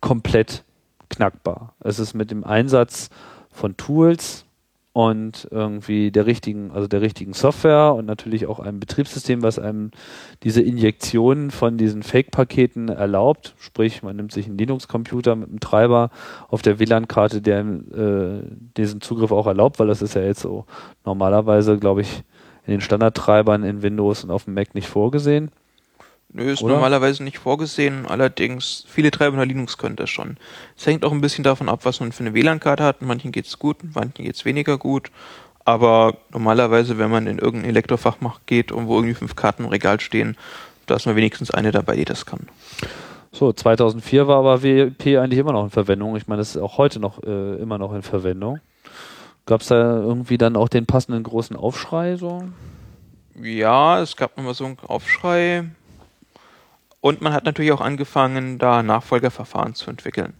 komplett 0.00 0.64
knackbar. 1.08 1.74
Es 1.80 1.98
ist 1.98 2.14
mit 2.14 2.30
dem 2.30 2.44
Einsatz 2.44 3.10
von 3.52 3.76
Tools 3.76 4.46
und 4.92 5.46
irgendwie 5.50 6.10
der 6.10 6.26
richtigen, 6.26 6.72
also 6.72 6.88
der 6.88 7.00
richtigen 7.00 7.32
Software 7.32 7.94
und 7.94 8.06
natürlich 8.06 8.46
auch 8.46 8.58
einem 8.58 8.80
Betriebssystem, 8.80 9.42
was 9.42 9.58
einem 9.58 9.92
diese 10.42 10.62
Injektionen 10.62 11.52
von 11.52 11.76
diesen 11.76 12.02
Fake-Paketen 12.02 12.88
erlaubt. 12.88 13.54
Sprich, 13.58 14.02
man 14.02 14.16
nimmt 14.16 14.32
sich 14.32 14.46
einen 14.46 14.58
Linux-Computer 14.58 15.36
mit 15.36 15.48
einem 15.48 15.60
Treiber 15.60 16.10
auf 16.48 16.62
der 16.62 16.80
WLAN-Karte, 16.80 17.40
der 17.40 17.60
äh, 17.60 18.42
diesen 18.76 19.00
Zugriff 19.00 19.30
auch 19.30 19.46
erlaubt, 19.46 19.78
weil 19.78 19.86
das 19.86 20.02
ist 20.02 20.14
ja 20.14 20.22
jetzt 20.22 20.40
so 20.40 20.64
normalerweise, 21.04 21.78
glaube 21.78 22.00
ich, 22.00 22.24
in 22.66 22.72
den 22.72 22.80
Standardtreibern 22.80 23.62
in 23.62 23.82
Windows 23.82 24.24
und 24.24 24.30
auf 24.30 24.44
dem 24.44 24.54
Mac 24.54 24.74
nicht 24.74 24.88
vorgesehen. 24.88 25.50
Nö, 26.32 26.52
ist 26.52 26.62
Oder? 26.62 26.74
normalerweise 26.74 27.24
nicht 27.24 27.38
vorgesehen, 27.38 28.06
allerdings 28.06 28.84
viele 28.88 29.10
Treiber 29.10 29.32
unter 29.32 29.46
Linux 29.46 29.78
können 29.78 29.96
das 29.96 30.10
schon. 30.10 30.36
Es 30.76 30.86
hängt 30.86 31.04
auch 31.04 31.10
ein 31.10 31.20
bisschen 31.20 31.42
davon 31.42 31.68
ab, 31.68 31.80
was 31.82 31.98
man 31.98 32.12
für 32.12 32.22
eine 32.22 32.34
WLAN-Karte 32.34 32.84
hat. 32.84 33.02
Manchen 33.02 33.32
geht's 33.32 33.58
gut, 33.58 33.78
manchen 33.94 34.24
geht's 34.24 34.44
weniger 34.44 34.78
gut. 34.78 35.10
Aber 35.64 36.16
normalerweise, 36.32 36.98
wenn 36.98 37.10
man 37.10 37.26
in 37.26 37.38
irgendein 37.38 37.70
Elektrofachmach 37.70 38.40
geht 38.46 38.70
und 38.70 38.86
wo 38.86 38.96
irgendwie 38.96 39.14
fünf 39.14 39.34
Karten 39.34 39.64
im 39.64 39.70
Regal 39.70 40.00
stehen, 40.00 40.36
da 40.86 40.96
ist 40.96 41.06
mal 41.06 41.16
wenigstens 41.16 41.50
eine 41.50 41.72
dabei, 41.72 41.96
die 41.96 42.04
das 42.04 42.26
kann. 42.26 42.48
So, 43.32 43.52
2004 43.52 44.26
war 44.26 44.38
aber 44.38 44.62
WP 44.62 45.18
eigentlich 45.18 45.38
immer 45.38 45.52
noch 45.52 45.64
in 45.64 45.70
Verwendung. 45.70 46.16
Ich 46.16 46.26
meine, 46.26 46.40
das 46.40 46.56
ist 46.56 46.62
auch 46.62 46.78
heute 46.78 46.98
noch 47.00 47.22
äh, 47.22 47.56
immer 47.56 47.78
noch 47.78 47.92
in 47.92 48.02
Verwendung. 48.02 48.60
Gab 49.46 49.62
es 49.62 49.68
da 49.68 50.00
irgendwie 50.00 50.38
dann 50.38 50.56
auch 50.56 50.68
den 50.68 50.86
passenden 50.86 51.22
großen 51.22 51.56
Aufschrei 51.56 52.16
so? 52.16 52.44
Ja, 53.40 54.00
es 54.00 54.16
gab 54.16 54.36
nochmal 54.36 54.54
so 54.54 54.64
einen 54.64 54.78
Aufschrei. 54.80 55.64
Und 57.00 57.20
man 57.20 57.32
hat 57.32 57.44
natürlich 57.44 57.72
auch 57.72 57.80
angefangen, 57.80 58.58
da 58.58 58.82
Nachfolgerverfahren 58.82 59.74
zu 59.74 59.90
entwickeln. 59.90 60.34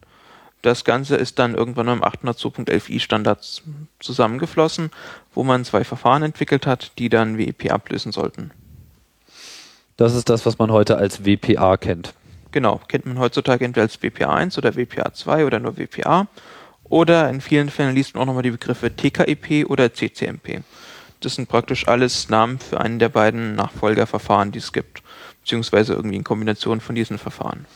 Das 0.63 0.85
Ganze 0.85 1.17
ist 1.17 1.39
dann 1.39 1.55
irgendwann 1.55 1.89
am 1.89 2.03
802.11i 2.03 3.01
Standard 3.01 3.63
zusammengeflossen, 3.99 4.91
wo 5.35 5.43
man 5.43 5.65
zwei 5.65 5.85
Verfahren 5.85 6.23
entwickelt 6.23 6.67
hat, 6.67 6.93
die 6.99 7.09
dann 7.09 7.39
WEP 7.39 7.73
ablösen 7.73 8.13
sollten. 8.13 8.51
Das 9.97 10.15
ist 10.15 10.29
das, 10.29 10.45
was 10.45 10.59
man 10.59 10.71
heute 10.71 10.99
als 10.99 11.25
WPA 11.25 11.79
kennt. 11.79 12.15
Genau, 12.53 12.81
kennt 12.89 13.07
man 13.07 13.19
heutzutage 13.19 13.65
entweder 13.65 13.83
als 13.83 14.01
WPA1 14.03 14.59
oder 14.59 14.71
WPA2 14.71 15.47
oder 15.47 15.61
nur 15.61 15.79
WPA. 15.79 16.27
Oder 16.85 17.31
in 17.31 17.41
vielen 17.41 17.71
Fällen 17.71 17.95
liest 17.95 18.15
man 18.15 18.23
auch 18.23 18.27
nochmal 18.27 18.43
die 18.43 18.51
Begriffe 18.51 18.95
TKIP 18.95 19.71
oder 19.71 19.95
CCMP. 19.95 20.63
Das 21.21 21.37
sind 21.37 21.49
praktisch 21.49 21.87
alles 21.87 22.29
Namen 22.29 22.59
für 22.59 22.81
einen 22.81 22.99
der 22.99 23.11
beiden 23.11 23.55
Nachfolgerverfahren, 23.55 24.53
die 24.53 24.59
es 24.59 24.73
gibt. 24.73 25.03
Beziehungsweise 25.51 25.95
irgendwie 25.95 26.15
in 26.15 26.23
Kombination 26.23 26.81
von 26.81 26.95
diesen 26.95 27.19
Verfahren. 27.19 27.67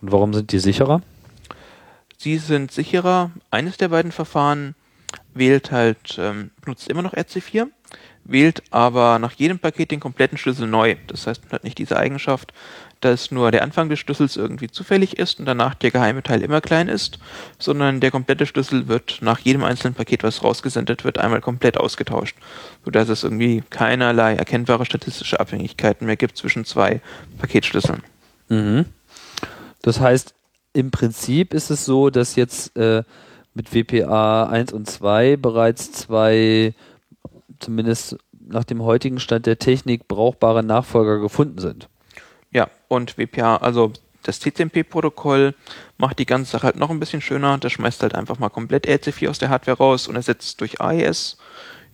Und 0.00 0.12
warum 0.12 0.32
sind 0.32 0.50
die 0.50 0.58
sicherer? 0.58 1.02
Sie 2.16 2.38
sind 2.38 2.72
sicherer. 2.72 3.32
Eines 3.50 3.76
der 3.76 3.88
beiden 3.88 4.12
Verfahren 4.12 4.74
wählt 5.34 5.70
halt, 5.70 6.16
ähm, 6.18 6.52
benutzt 6.62 6.88
immer 6.88 7.02
noch 7.02 7.12
RC4, 7.12 7.66
wählt 8.24 8.62
aber 8.70 9.18
nach 9.18 9.32
jedem 9.32 9.58
Paket 9.58 9.90
den 9.90 10.00
kompletten 10.00 10.38
Schlüssel 10.38 10.68
neu. 10.68 10.96
Das 11.06 11.26
heißt, 11.26 11.44
man 11.44 11.52
hat 11.52 11.64
nicht 11.64 11.76
diese 11.76 11.98
Eigenschaft, 11.98 12.54
dass 13.00 13.30
nur 13.30 13.50
der 13.50 13.62
Anfang 13.62 13.88
des 13.88 13.98
Schlüssels 13.98 14.36
irgendwie 14.36 14.68
zufällig 14.68 15.18
ist 15.18 15.38
und 15.38 15.46
danach 15.46 15.74
der 15.74 15.90
geheime 15.90 16.22
Teil 16.22 16.42
immer 16.42 16.60
klein 16.60 16.88
ist, 16.88 17.18
sondern 17.58 18.00
der 18.00 18.10
komplette 18.10 18.46
Schlüssel 18.46 18.88
wird 18.88 19.18
nach 19.20 19.38
jedem 19.38 19.64
einzelnen 19.64 19.94
Paket, 19.94 20.22
was 20.22 20.42
rausgesendet 20.42 21.04
wird, 21.04 21.18
einmal 21.18 21.40
komplett 21.40 21.76
ausgetauscht, 21.76 22.36
sodass 22.84 23.08
es 23.08 23.24
irgendwie 23.24 23.62
keinerlei 23.70 24.34
erkennbare 24.34 24.84
statistische 24.84 25.38
Abhängigkeiten 25.38 26.06
mehr 26.06 26.16
gibt 26.16 26.36
zwischen 26.36 26.64
zwei 26.64 27.00
Paketschlüsseln. 27.38 28.02
Mhm. 28.48 28.86
Das 29.82 30.00
heißt, 30.00 30.34
im 30.72 30.90
Prinzip 30.90 31.54
ist 31.54 31.70
es 31.70 31.84
so, 31.84 32.10
dass 32.10 32.36
jetzt 32.36 32.76
äh, 32.76 33.02
mit 33.54 33.74
WPA 33.74 34.44
1 34.44 34.72
und 34.72 34.88
2 34.88 35.36
bereits 35.36 35.92
zwei, 35.92 36.74
zumindest 37.58 38.16
nach 38.48 38.64
dem 38.64 38.82
heutigen 38.82 39.20
Stand 39.20 39.46
der 39.46 39.58
Technik, 39.58 40.08
brauchbare 40.08 40.62
Nachfolger 40.62 41.18
gefunden 41.18 41.58
sind. 41.58 41.88
Ja, 42.52 42.68
und 42.88 43.18
WPA, 43.18 43.56
also 43.56 43.92
das 44.22 44.40
TCMP-Protokoll 44.40 45.54
macht 45.96 46.18
die 46.18 46.26
ganze 46.26 46.52
Sache 46.52 46.64
halt 46.64 46.76
noch 46.76 46.90
ein 46.90 47.00
bisschen 47.00 47.20
schöner. 47.20 47.58
Das 47.58 47.72
schmeißt 47.72 48.02
halt 48.02 48.14
einfach 48.14 48.38
mal 48.38 48.48
komplett 48.48 48.86
RC4 48.86 49.30
aus 49.30 49.38
der 49.38 49.48
Hardware 49.48 49.78
raus 49.78 50.08
und 50.08 50.16
ersetzt 50.16 50.60
durch 50.60 50.80
AES 50.80 51.38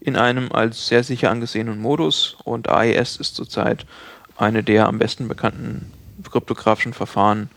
in 0.01 0.17
einem 0.17 0.53
als 0.53 0.89
sehr 0.89 1.05
sicher 1.05 1.31
angesehenen 1.31 1.81
Modus. 1.81 2.37
Und 2.45 2.69
AES 2.69 3.17
ist 3.17 3.37
zurzeit 3.37 3.87
eine 4.37 4.63
der 4.63 4.89
am 4.89 4.99
besten 4.99 5.29
bekannten 5.29 5.93
kryptografischen 6.29 6.93
Verfahren, 6.93 7.51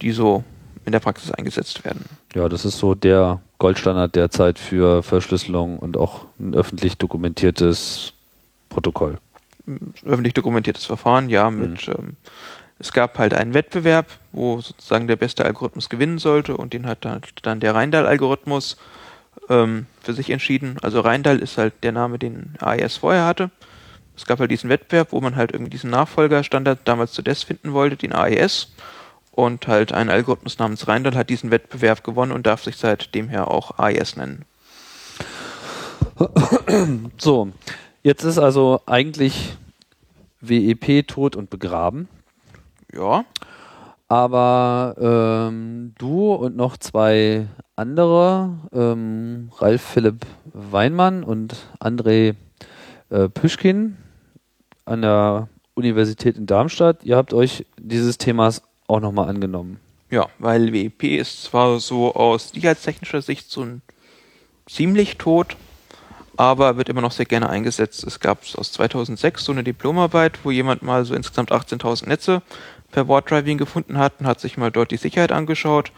die 0.00 0.12
so 0.12 0.44
in 0.84 0.92
der 0.92 1.00
Praxis 1.00 1.32
eingesetzt 1.32 1.84
werden. 1.84 2.04
Ja, 2.34 2.48
das 2.48 2.64
ist 2.64 2.78
so 2.78 2.94
der 2.94 3.40
Goldstandard 3.58 4.14
derzeit 4.14 4.58
für 4.58 5.02
Verschlüsselung 5.02 5.78
und 5.78 5.96
auch 5.96 6.26
ein 6.38 6.54
öffentlich 6.54 6.98
dokumentiertes 6.98 8.12
Protokoll. 8.68 9.18
Öffentlich 10.04 10.34
dokumentiertes 10.34 10.84
Verfahren, 10.84 11.28
ja, 11.28 11.50
mit 11.50 11.88
ähm, 11.88 12.16
es 12.78 12.92
gab 12.92 13.18
halt 13.18 13.34
einen 13.34 13.54
Wettbewerb, 13.54 14.06
wo 14.32 14.60
sozusagen 14.60 15.06
der 15.06 15.16
beste 15.16 15.44
Algorithmus 15.44 15.88
gewinnen 15.88 16.18
sollte 16.18 16.56
und 16.56 16.72
den 16.72 16.86
hat 16.86 17.04
dann, 17.04 17.22
dann 17.42 17.60
der 17.60 17.74
Rheindal-Algorithmus 17.74 18.76
ähm, 19.48 19.86
für 20.02 20.12
sich 20.12 20.30
entschieden. 20.30 20.76
Also 20.82 21.00
Rheindal 21.00 21.38
ist 21.38 21.56
halt 21.56 21.72
der 21.82 21.92
Name, 21.92 22.18
den 22.18 22.54
AES 22.60 22.96
vorher 22.96 23.26
hatte. 23.26 23.50
Es 24.16 24.26
gab 24.26 24.38
halt 24.38 24.50
diesen 24.50 24.70
Wettbewerb, 24.70 25.12
wo 25.12 25.20
man 25.20 25.36
halt 25.36 25.52
irgendwie 25.52 25.70
diesen 25.70 25.90
Nachfolgerstandard 25.90 26.80
damals 26.84 27.12
zu 27.12 27.22
DES 27.22 27.42
finden 27.42 27.72
wollte, 27.72 27.96
den 27.96 28.12
AES. 28.12 28.72
Und 29.32 29.66
halt 29.66 29.92
ein 29.92 30.10
Algorithmus 30.10 30.58
namens 30.58 30.86
Rheindal 30.86 31.16
hat 31.16 31.28
diesen 31.28 31.50
Wettbewerb 31.50 32.04
gewonnen 32.04 32.30
und 32.30 32.46
darf 32.46 32.62
sich 32.62 32.76
seitdem 32.76 33.28
her 33.28 33.50
auch 33.50 33.78
AES 33.78 34.16
nennen. 34.16 34.44
So, 37.18 37.50
jetzt 38.04 38.22
ist 38.22 38.38
also 38.38 38.80
eigentlich 38.86 39.56
WEP 40.40 41.08
tot 41.08 41.34
und 41.34 41.50
begraben. 41.50 42.08
Ja, 42.92 43.24
Aber 44.06 44.94
ähm, 45.00 45.94
du 45.98 46.32
und 46.32 46.54
noch 46.54 46.76
zwei 46.76 47.48
andere, 47.74 48.50
ähm, 48.72 49.50
Ralf 49.56 49.82
Philipp 49.82 50.24
Weinmann 50.52 51.24
und 51.24 51.56
André 51.80 52.36
äh, 53.10 53.28
Püschkin 53.28 53.96
an 54.84 55.02
der 55.02 55.48
Universität 55.74 56.36
in 56.36 56.46
Darmstadt, 56.46 57.02
ihr 57.02 57.16
habt 57.16 57.32
euch 57.34 57.66
dieses 57.78 58.18
Themas 58.18 58.62
auch 58.86 59.00
nochmal 59.00 59.28
angenommen. 59.28 59.80
Ja, 60.10 60.28
weil 60.38 60.72
WEP 60.72 61.02
ist 61.02 61.44
zwar 61.44 61.80
so 61.80 62.14
aus 62.14 62.50
sicherheitstechnischer 62.50 63.22
Sicht 63.22 63.50
so 63.50 63.62
ein 63.62 63.82
ziemlich 64.66 65.18
tot, 65.18 65.56
aber 66.36 66.76
wird 66.76 66.88
immer 66.88 67.00
noch 67.00 67.12
sehr 67.12 67.26
gerne 67.26 67.48
eingesetzt. 67.48 68.04
Es 68.04 68.20
gab 68.20 68.42
aus 68.56 68.72
2006 68.72 69.44
so 69.44 69.52
eine 69.52 69.64
Diplomarbeit, 69.64 70.40
wo 70.42 70.50
jemand 70.50 70.82
mal 70.82 71.04
so 71.04 71.14
insgesamt 71.14 71.52
18.000 71.52 72.08
Netze 72.08 72.42
per 72.90 73.08
Ward 73.08 73.30
Driving 73.30 73.58
gefunden 73.58 73.98
hat 73.98 74.14
und 74.20 74.26
hat 74.26 74.40
sich 74.40 74.56
mal 74.56 74.70
dort 74.70 74.90
die 74.90 74.96
Sicherheit 74.96 75.32
angeschaut 75.32 75.92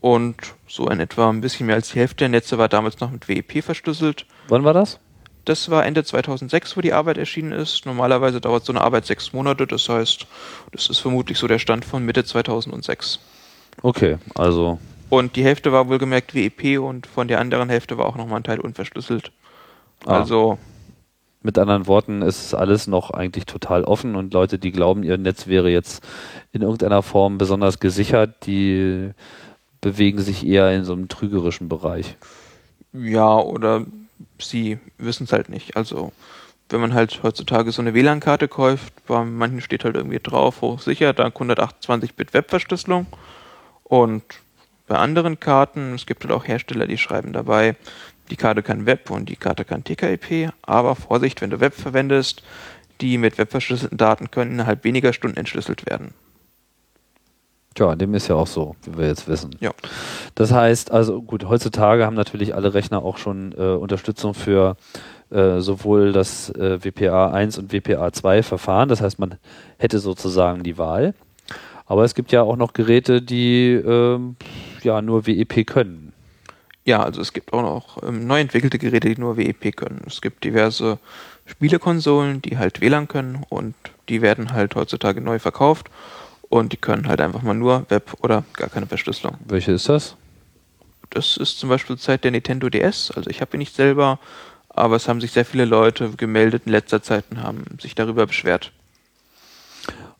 und 0.00 0.36
so 0.68 0.88
in 0.88 1.00
etwa 1.00 1.28
ein 1.28 1.40
bisschen 1.40 1.66
mehr 1.66 1.76
als 1.76 1.90
die 1.90 1.98
Hälfte 1.98 2.16
der 2.16 2.28
Netze 2.28 2.58
war 2.58 2.68
damals 2.68 3.00
noch 3.00 3.10
mit 3.10 3.28
WEP 3.28 3.64
verschlüsselt. 3.64 4.26
Wann 4.48 4.64
war 4.64 4.74
das? 4.74 5.00
Das 5.44 5.70
war 5.70 5.86
Ende 5.86 6.02
2006, 6.02 6.76
wo 6.76 6.80
die 6.80 6.92
Arbeit 6.92 7.18
erschienen 7.18 7.52
ist. 7.52 7.86
Normalerweise 7.86 8.40
dauert 8.40 8.64
so 8.64 8.72
eine 8.72 8.80
Arbeit 8.80 9.06
sechs 9.06 9.32
Monate, 9.32 9.66
das 9.66 9.88
heißt, 9.88 10.26
das 10.72 10.88
ist 10.88 10.98
vermutlich 10.98 11.38
so 11.38 11.46
der 11.46 11.60
Stand 11.60 11.84
von 11.84 12.04
Mitte 12.04 12.24
2006. 12.24 13.20
Okay, 13.82 14.18
also 14.34 14.78
Und 15.08 15.36
die 15.36 15.44
Hälfte 15.44 15.72
war 15.72 15.88
wohlgemerkt 15.88 16.34
WEP 16.34 16.80
und 16.80 17.06
von 17.06 17.28
der 17.28 17.40
anderen 17.40 17.68
Hälfte 17.68 17.96
war 17.96 18.06
auch 18.06 18.16
nochmal 18.16 18.40
ein 18.40 18.44
Teil 18.44 18.60
unverschlüsselt. 18.60 19.30
Ah. 20.04 20.20
Also, 20.20 20.58
mit 21.42 21.58
anderen 21.58 21.86
Worten 21.86 22.22
ist 22.22 22.54
alles 22.54 22.86
noch 22.86 23.10
eigentlich 23.10 23.46
total 23.46 23.84
offen 23.84 24.16
und 24.16 24.34
Leute, 24.34 24.58
die 24.58 24.72
glauben, 24.72 25.02
ihr 25.04 25.16
Netz 25.16 25.46
wäre 25.46 25.70
jetzt 25.70 26.04
in 26.52 26.62
irgendeiner 26.62 27.02
Form 27.02 27.38
besonders 27.38 27.78
gesichert, 27.78 28.46
die 28.46 29.10
bewegen 29.80 30.20
sich 30.20 30.44
eher 30.44 30.72
in 30.72 30.84
so 30.84 30.92
einem 30.92 31.08
trügerischen 31.08 31.68
Bereich. 31.68 32.16
ja, 32.92 33.36
oder 33.38 33.86
sie 34.40 34.78
wissen 34.98 35.24
es 35.24 35.32
halt 35.32 35.48
nicht. 35.48 35.76
Also, 35.76 36.12
wenn 36.68 36.80
man 36.80 36.94
halt 36.94 37.22
heutzutage 37.22 37.70
so 37.70 37.82
eine 37.82 37.94
WLAN-Karte 37.94 38.48
kauft, 38.48 38.92
bei 39.06 39.24
manchen 39.24 39.60
steht 39.60 39.84
halt 39.84 39.94
irgendwie 39.94 40.18
drauf, 40.18 40.60
hochsicher, 40.62 41.12
dank 41.12 41.36
128-Bit 41.36 42.34
Webverschlüsselung. 42.34 43.06
Und 43.84 44.24
bei 44.88 44.96
anderen 44.96 45.38
Karten, 45.38 45.94
es 45.94 46.06
gibt 46.06 46.24
halt 46.24 46.32
auch 46.32 46.46
Hersteller, 46.46 46.86
die 46.86 46.98
schreiben 46.98 47.32
dabei, 47.32 47.76
die 48.30 48.36
Karte 48.36 48.62
kann 48.62 48.86
Web 48.86 49.10
und 49.10 49.28
die 49.28 49.36
Karte 49.36 49.64
kann 49.64 49.84
TKIP, 49.84 50.52
aber 50.62 50.96
Vorsicht, 50.96 51.40
wenn 51.40 51.50
du 51.50 51.60
Web 51.60 51.74
verwendest, 51.74 52.42
die 53.00 53.18
mit 53.18 53.38
webverschlüsselten 53.38 53.98
Daten 53.98 54.30
können 54.30 54.52
innerhalb 54.52 54.84
weniger 54.84 55.12
Stunden 55.12 55.36
entschlüsselt 55.36 55.86
werden. 55.86 56.14
Tja, 57.74 57.94
dem 57.94 58.14
ist 58.14 58.28
ja 58.28 58.36
auch 58.36 58.46
so, 58.46 58.74
wie 58.84 58.96
wir 58.96 59.06
jetzt 59.06 59.28
wissen. 59.28 59.50
Ja. 59.60 59.72
Das 60.34 60.50
heißt, 60.50 60.90
also 60.90 61.20
gut, 61.20 61.44
heutzutage 61.44 62.06
haben 62.06 62.16
natürlich 62.16 62.54
alle 62.54 62.72
Rechner 62.72 63.02
auch 63.02 63.18
schon 63.18 63.52
äh, 63.52 63.74
Unterstützung 63.74 64.32
für 64.32 64.76
äh, 65.30 65.60
sowohl 65.60 66.12
das 66.12 66.48
äh, 66.50 66.82
WPA 66.82 67.32
1 67.32 67.58
und 67.58 67.72
WPA 67.74 68.12
2 68.12 68.42
Verfahren. 68.42 68.88
Das 68.88 69.02
heißt, 69.02 69.18
man 69.18 69.34
hätte 69.76 69.98
sozusagen 69.98 70.62
die 70.62 70.78
Wahl. 70.78 71.14
Aber 71.84 72.04
es 72.04 72.14
gibt 72.14 72.32
ja 72.32 72.42
auch 72.42 72.56
noch 72.56 72.72
Geräte, 72.72 73.20
die 73.20 73.72
ähm, 73.72 74.36
ja 74.82 75.02
nur 75.02 75.26
WEP 75.26 75.66
können. 75.66 76.05
Ja, 76.86 77.02
also 77.02 77.20
es 77.20 77.32
gibt 77.32 77.52
auch 77.52 77.62
noch 77.62 78.02
ähm, 78.04 78.28
neu 78.28 78.40
entwickelte 78.40 78.78
Geräte, 78.78 79.08
die 79.08 79.20
nur 79.20 79.36
WEP 79.36 79.76
können. 79.76 80.02
Es 80.06 80.20
gibt 80.20 80.44
diverse 80.44 80.98
Spielekonsolen, 81.44 82.40
die 82.42 82.58
halt 82.58 82.80
WLAN 82.80 83.08
können 83.08 83.44
und 83.48 83.74
die 84.08 84.22
werden 84.22 84.52
halt 84.52 84.76
heutzutage 84.76 85.20
neu 85.20 85.40
verkauft 85.40 85.90
und 86.48 86.72
die 86.72 86.76
können 86.76 87.08
halt 87.08 87.20
einfach 87.20 87.42
mal 87.42 87.54
nur 87.54 87.86
Web 87.88 88.14
oder 88.20 88.44
gar 88.52 88.68
keine 88.68 88.86
Verschlüsselung. 88.86 89.36
Welche 89.48 89.72
ist 89.72 89.88
das? 89.88 90.16
Das 91.10 91.36
ist 91.36 91.58
zum 91.58 91.70
Beispiel 91.70 91.96
zur 91.96 92.04
Zeit 92.04 92.22
der 92.22 92.30
Nintendo 92.30 92.68
DS, 92.68 93.10
also 93.10 93.30
ich 93.30 93.40
habe 93.40 93.56
ihn 93.56 93.58
nicht 93.58 93.74
selber, 93.74 94.20
aber 94.68 94.94
es 94.94 95.08
haben 95.08 95.20
sich 95.20 95.32
sehr 95.32 95.44
viele 95.44 95.64
Leute 95.64 96.10
gemeldet 96.10 96.62
in 96.66 96.72
letzter 96.72 97.02
Zeit 97.02 97.24
und 97.30 97.42
haben 97.42 97.64
sich 97.80 97.96
darüber 97.96 98.28
beschwert. 98.28 98.70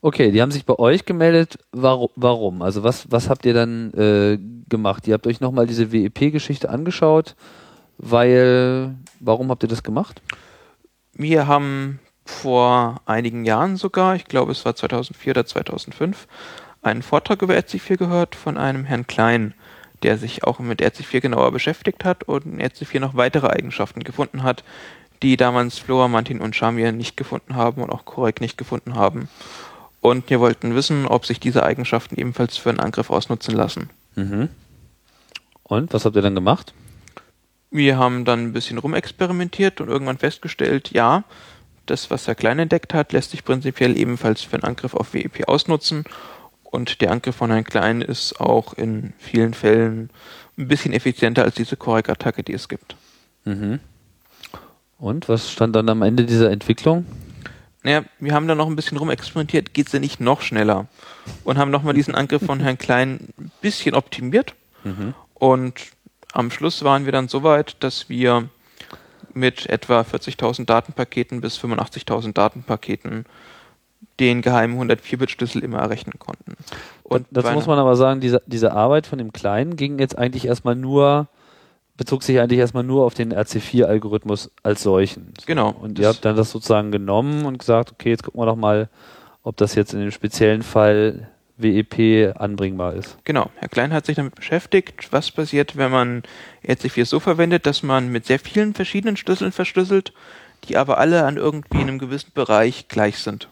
Okay, 0.00 0.30
die 0.30 0.40
haben 0.40 0.52
sich 0.52 0.66
bei 0.66 0.78
euch 0.78 1.04
gemeldet. 1.04 1.58
Warum? 1.72 2.62
Also 2.62 2.82
was, 2.82 3.10
was 3.10 3.28
habt 3.28 3.44
ihr 3.44 3.54
dann 3.54 3.92
äh, 3.94 4.38
gemacht? 4.68 5.06
Ihr 5.08 5.14
habt 5.14 5.26
euch 5.26 5.40
nochmal 5.40 5.66
diese 5.66 5.90
WEP-Geschichte 5.90 6.68
angeschaut, 6.68 7.34
weil, 7.98 8.94
warum 9.20 9.50
habt 9.50 9.62
ihr 9.64 9.68
das 9.68 9.82
gemacht? 9.82 10.22
Wir 11.12 11.46
haben 11.46 11.98
vor 12.24 13.00
einigen 13.06 13.44
Jahren 13.44 13.76
sogar, 13.76 14.16
ich 14.16 14.26
glaube 14.26 14.52
es 14.52 14.64
war 14.64 14.76
2004 14.76 15.30
oder 15.30 15.46
2005, 15.46 16.26
einen 16.82 17.02
Vortrag 17.02 17.42
über 17.42 17.54
ERC4 17.54 17.96
gehört 17.96 18.34
von 18.34 18.58
einem 18.58 18.84
Herrn 18.84 19.06
Klein, 19.06 19.54
der 20.02 20.18
sich 20.18 20.44
auch 20.44 20.58
mit 20.58 20.82
ERC4 20.82 21.20
genauer 21.20 21.52
beschäftigt 21.52 22.04
hat 22.04 22.24
und 22.24 22.44
in 22.44 22.60
ERC4 22.60 23.00
noch 23.00 23.16
weitere 23.16 23.48
Eigenschaften 23.48 24.04
gefunden 24.04 24.42
hat, 24.42 24.62
die 25.22 25.36
damals 25.36 25.78
Flora, 25.78 26.08
Mantin 26.08 26.40
und 26.40 26.56
Shamir 26.56 26.92
nicht 26.92 27.16
gefunden 27.16 27.56
haben 27.56 27.82
und 27.82 27.90
auch 27.90 28.04
korrekt 28.04 28.40
nicht 28.40 28.58
gefunden 28.58 28.94
haben. 28.94 29.28
Und 30.00 30.30
wir 30.30 30.40
wollten 30.40 30.74
wissen, 30.74 31.06
ob 31.06 31.26
sich 31.26 31.40
diese 31.40 31.64
Eigenschaften 31.64 32.18
ebenfalls 32.18 32.56
für 32.56 32.70
einen 32.70 32.80
Angriff 32.80 33.10
ausnutzen 33.10 33.54
lassen. 33.54 33.90
Mhm. 34.14 34.48
Und 35.62 35.92
was 35.92 36.04
habt 36.04 36.14
ihr 36.16 36.22
dann 36.22 36.34
gemacht? 36.34 36.74
Wir 37.70 37.98
haben 37.98 38.24
dann 38.24 38.44
ein 38.44 38.52
bisschen 38.52 38.78
rumexperimentiert 38.78 39.80
und 39.80 39.88
irgendwann 39.88 40.18
festgestellt, 40.18 40.92
ja, 40.92 41.24
das, 41.86 42.10
was 42.10 42.26
Herr 42.26 42.34
Klein 42.34 42.58
entdeckt 42.58 42.94
hat, 42.94 43.12
lässt 43.12 43.30
sich 43.30 43.44
prinzipiell 43.44 43.96
ebenfalls 43.96 44.42
für 44.42 44.54
einen 44.54 44.64
Angriff 44.64 44.94
auf 44.94 45.14
WEP 45.14 45.48
ausnutzen. 45.48 46.04
Und 46.62 47.00
der 47.00 47.10
Angriff 47.10 47.36
von 47.36 47.50
Herrn 47.50 47.64
Klein 47.64 48.02
ist 48.02 48.40
auch 48.40 48.74
in 48.74 49.12
vielen 49.18 49.54
Fällen 49.54 50.10
ein 50.58 50.68
bisschen 50.68 50.92
effizienter 50.92 51.44
als 51.44 51.54
diese 51.54 51.76
Korrekt-Attacke, 51.76 52.42
die 52.42 52.52
es 52.52 52.68
gibt. 52.68 52.96
Mhm. 53.44 53.80
Und 54.98 55.28
was 55.28 55.50
stand 55.50 55.76
dann 55.76 55.88
am 55.88 56.02
Ende 56.02 56.24
dieser 56.24 56.50
Entwicklung? 56.50 57.06
Naja, 57.82 58.02
wir 58.18 58.34
haben 58.34 58.48
da 58.48 58.54
noch 58.54 58.66
ein 58.66 58.76
bisschen 58.76 58.98
rumexperimentiert, 58.98 59.74
geht's 59.74 59.92
denn 59.92 60.00
nicht 60.00 60.20
noch 60.20 60.40
schneller? 60.40 60.86
Und 61.44 61.58
haben 61.58 61.70
nochmal 61.70 61.94
diesen 61.94 62.14
Angriff 62.14 62.44
von 62.44 62.60
Herrn 62.60 62.78
Klein 62.78 63.28
ein 63.38 63.52
bisschen 63.60 63.94
optimiert. 63.94 64.54
Mhm. 64.84 65.14
Und 65.34 65.74
am 66.32 66.50
Schluss 66.50 66.82
waren 66.82 67.04
wir 67.04 67.12
dann 67.12 67.28
so 67.28 67.42
weit, 67.42 67.76
dass 67.80 68.08
wir 68.08 68.48
mit 69.34 69.66
etwa 69.66 70.00
40.000 70.00 70.64
Datenpaketen 70.64 71.40
bis 71.40 71.58
85.000 71.58 72.32
Datenpaketen 72.32 73.26
den 74.18 74.42
geheimen 74.42 74.80
104-Bit-Schlüssel 74.80 75.62
immer 75.62 75.78
errechnen 75.78 76.18
konnten. 76.18 76.56
Und 77.02 77.26
das 77.30 77.52
muss 77.52 77.66
man 77.66 77.78
aber 77.78 77.96
sagen, 77.96 78.20
diese, 78.20 78.42
diese 78.46 78.72
Arbeit 78.72 79.06
von 79.06 79.18
dem 79.18 79.32
Kleinen 79.32 79.76
ging 79.76 79.98
jetzt 79.98 80.16
eigentlich 80.16 80.46
erstmal 80.46 80.74
nur, 80.74 81.28
bezog 81.96 82.22
sich 82.22 82.40
eigentlich 82.40 82.60
erstmal 82.60 82.84
nur 82.84 83.04
auf 83.04 83.14
den 83.14 83.32
RC4-Algorithmus 83.32 84.50
als 84.62 84.82
solchen. 84.82 85.32
So. 85.38 85.46
Genau. 85.46 85.70
Und 85.70 85.98
ihr 85.98 86.08
habt 86.08 86.24
dann 86.24 86.36
das 86.36 86.50
sozusagen 86.50 86.92
genommen 86.92 87.44
und 87.46 87.58
gesagt, 87.58 87.92
okay, 87.92 88.10
jetzt 88.10 88.22
gucken 88.22 88.40
wir 88.40 88.46
doch 88.46 88.56
mal, 88.56 88.88
ob 89.42 89.56
das 89.56 89.74
jetzt 89.74 89.94
in 89.94 90.00
dem 90.00 90.10
speziellen 90.10 90.62
Fall 90.62 91.28
WEP 91.56 92.36
anbringbar 92.36 92.94
ist. 92.94 93.16
Genau, 93.24 93.50
Herr 93.56 93.68
Klein 93.68 93.92
hat 93.92 94.04
sich 94.04 94.16
damit 94.16 94.34
beschäftigt, 94.34 95.10
was 95.12 95.30
passiert, 95.30 95.76
wenn 95.76 95.90
man 95.90 96.22
RC4 96.66 97.06
so 97.06 97.18
verwendet, 97.18 97.64
dass 97.64 97.82
man 97.82 98.12
mit 98.12 98.26
sehr 98.26 98.38
vielen 98.38 98.74
verschiedenen 98.74 99.16
Schlüsseln 99.16 99.52
verschlüsselt, 99.52 100.12
die 100.64 100.76
aber 100.76 100.98
alle 100.98 101.24
an 101.24 101.36
irgendwie 101.36 101.80
in 101.80 101.88
einem 101.88 101.98
gewissen 101.98 102.32
Bereich 102.34 102.88
gleich 102.88 103.20
sind. 103.20 103.48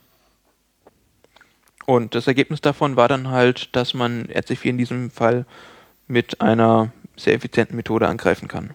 Und 1.87 2.15
das 2.15 2.27
Ergebnis 2.27 2.61
davon 2.61 2.97
war 2.97 3.09
dann 3.09 3.29
halt, 3.29 3.75
dass 3.77 3.95
man 3.95 4.27
RC4 4.27 4.65
in 4.65 4.79
diesem 4.79 5.11
Fall 5.11 5.47
mit 6.07 6.41
einer 6.41 6.93
sehr 7.17 7.35
effizienten 7.35 7.77
Methode 7.77 8.09
angreifen 8.09 8.49
kann. 8.49 8.71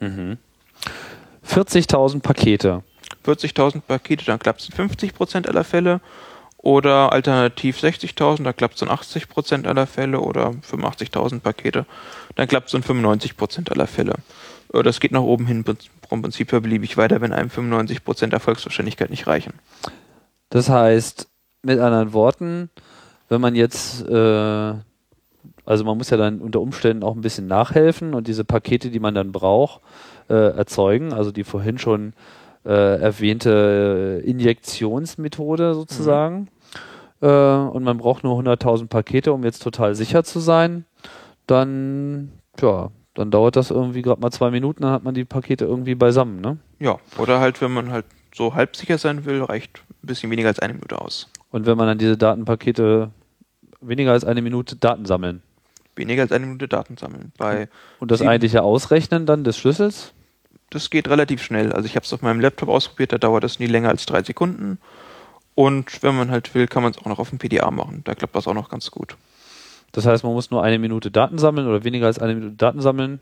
Mhm. 0.00 0.38
40.000 1.46 2.20
Pakete. 2.20 2.82
40.000 3.24 3.80
Pakete, 3.82 4.24
dann 4.24 4.38
klappt 4.38 4.60
es 4.60 4.68
in 4.68 4.74
50% 4.90 5.48
aller 5.48 5.64
Fälle. 5.64 6.00
Oder 6.58 7.12
alternativ 7.12 7.78
60.000, 7.78 8.42
dann 8.44 8.56
klappt 8.56 8.76
es 8.76 8.82
in 8.82 8.88
80% 8.88 9.66
aller 9.66 9.86
Fälle. 9.86 10.20
Oder 10.20 10.54
85.000 10.70 11.40
Pakete, 11.40 11.84
dann 12.36 12.48
klappt 12.48 12.68
es 12.68 12.74
in 12.74 12.82
95% 12.82 13.70
aller 13.70 13.86
Fälle. 13.86 14.14
Äh, 14.72 14.82
Das 14.82 15.00
geht 15.00 15.12
nach 15.12 15.20
oben 15.20 15.46
hin 15.46 15.64
vom 16.08 16.22
Prinzip 16.22 16.52
her 16.52 16.60
beliebig 16.60 16.96
weiter, 16.96 17.20
wenn 17.20 17.32
einem 17.32 17.50
95% 17.50 18.32
Erfolgswahrscheinlichkeit 18.32 19.10
nicht 19.10 19.26
reichen. 19.26 19.54
Das 20.48 20.68
heißt, 20.68 21.28
mit 21.62 21.78
anderen 21.80 22.12
Worten, 22.12 22.70
wenn 23.28 23.40
man 23.40 23.54
jetzt, 23.54 24.02
äh, 24.02 24.74
also 25.64 25.84
man 25.84 25.96
muss 25.96 26.10
ja 26.10 26.16
dann 26.16 26.40
unter 26.40 26.60
Umständen 26.60 27.02
auch 27.02 27.14
ein 27.14 27.20
bisschen 27.20 27.46
nachhelfen 27.46 28.14
und 28.14 28.28
diese 28.28 28.44
Pakete, 28.44 28.90
die 28.90 29.00
man 29.00 29.14
dann 29.14 29.32
braucht, 29.32 29.80
äh, 30.28 30.56
erzeugen, 30.56 31.12
also 31.12 31.32
die 31.32 31.44
vorhin 31.44 31.78
schon 31.78 32.12
äh, 32.64 33.00
erwähnte 33.00 34.22
Injektionsmethode 34.24 35.74
sozusagen. 35.74 36.48
Äh, 37.20 37.26
und 37.26 37.82
man 37.84 37.98
braucht 37.98 38.24
nur 38.24 38.38
100.000 38.38 38.88
Pakete, 38.88 39.32
um 39.32 39.44
jetzt 39.44 39.62
total 39.62 39.94
sicher 39.94 40.24
zu 40.24 40.40
sein, 40.40 40.84
dann, 41.46 42.32
ja, 42.60 42.90
dann 43.14 43.30
dauert 43.30 43.56
das 43.56 43.70
irgendwie 43.70 44.02
gerade 44.02 44.20
mal 44.20 44.30
zwei 44.30 44.50
Minuten, 44.50 44.82
dann 44.82 44.92
hat 44.92 45.04
man 45.04 45.14
die 45.14 45.24
Pakete 45.24 45.64
irgendwie 45.64 45.94
beisammen, 45.94 46.40
ne? 46.40 46.58
Ja, 46.80 46.98
oder 47.18 47.40
halt, 47.40 47.60
wenn 47.60 47.72
man 47.72 47.90
halt 47.90 48.06
so 48.34 48.54
halb 48.54 48.76
sicher 48.76 48.98
sein 48.98 49.24
will, 49.24 49.42
reicht 49.42 49.82
ein 50.02 50.06
bisschen 50.06 50.30
weniger 50.30 50.48
als 50.48 50.58
eine 50.58 50.74
Minute 50.74 51.00
aus. 51.00 51.30
Und 51.50 51.66
wenn 51.66 51.78
man 51.78 51.86
dann 51.86 51.98
diese 51.98 52.16
Datenpakete 52.16 53.10
weniger 53.80 54.12
als 54.12 54.24
eine 54.24 54.42
Minute 54.42 54.76
Daten 54.76 55.04
sammeln 55.04 55.42
Weniger 55.96 56.22
als 56.22 56.32
eine 56.32 56.46
Minute 56.46 56.68
Daten 56.68 56.96
sammeln. 56.96 57.32
Bei 57.36 57.68
und 58.00 58.10
das 58.10 58.22
eigentliche 58.22 58.62
Ausrechnen 58.62 59.26
dann 59.26 59.44
des 59.44 59.56
Schlüssels, 59.56 60.12
das 60.70 60.90
geht 60.90 61.08
relativ 61.08 61.42
schnell. 61.42 61.72
Also 61.72 61.86
ich 61.86 61.96
habe 61.96 62.04
es 62.04 62.12
auf 62.12 62.22
meinem 62.22 62.40
Laptop 62.40 62.68
ausprobiert, 62.68 63.12
da 63.12 63.18
dauert 63.18 63.44
das 63.44 63.58
nie 63.58 63.66
länger 63.66 63.90
als 63.90 64.06
drei 64.06 64.22
Sekunden. 64.22 64.78
Und 65.54 66.02
wenn 66.02 66.16
man 66.16 66.30
halt 66.30 66.54
will, 66.54 66.66
kann 66.66 66.82
man 66.82 66.92
es 66.92 66.98
auch 66.98 67.06
noch 67.06 67.20
auf 67.20 67.30
dem 67.30 67.38
PDA 67.38 67.70
machen. 67.70 68.02
Da 68.04 68.14
klappt 68.14 68.34
das 68.34 68.48
auch 68.48 68.54
noch 68.54 68.68
ganz 68.68 68.90
gut. 68.90 69.16
das 69.92 70.04
heißt, 70.04 70.24
man 70.24 70.32
muss 70.32 70.50
nur 70.50 70.64
eine 70.64 70.80
Minute 70.80 71.12
Daten 71.12 71.38
sammeln 71.38 71.68
oder 71.68 71.84
weniger 71.84 72.06
als 72.06 72.18
eine 72.18 72.34
Minute 72.34 72.56
Daten 72.56 72.80
sammeln 72.80 73.20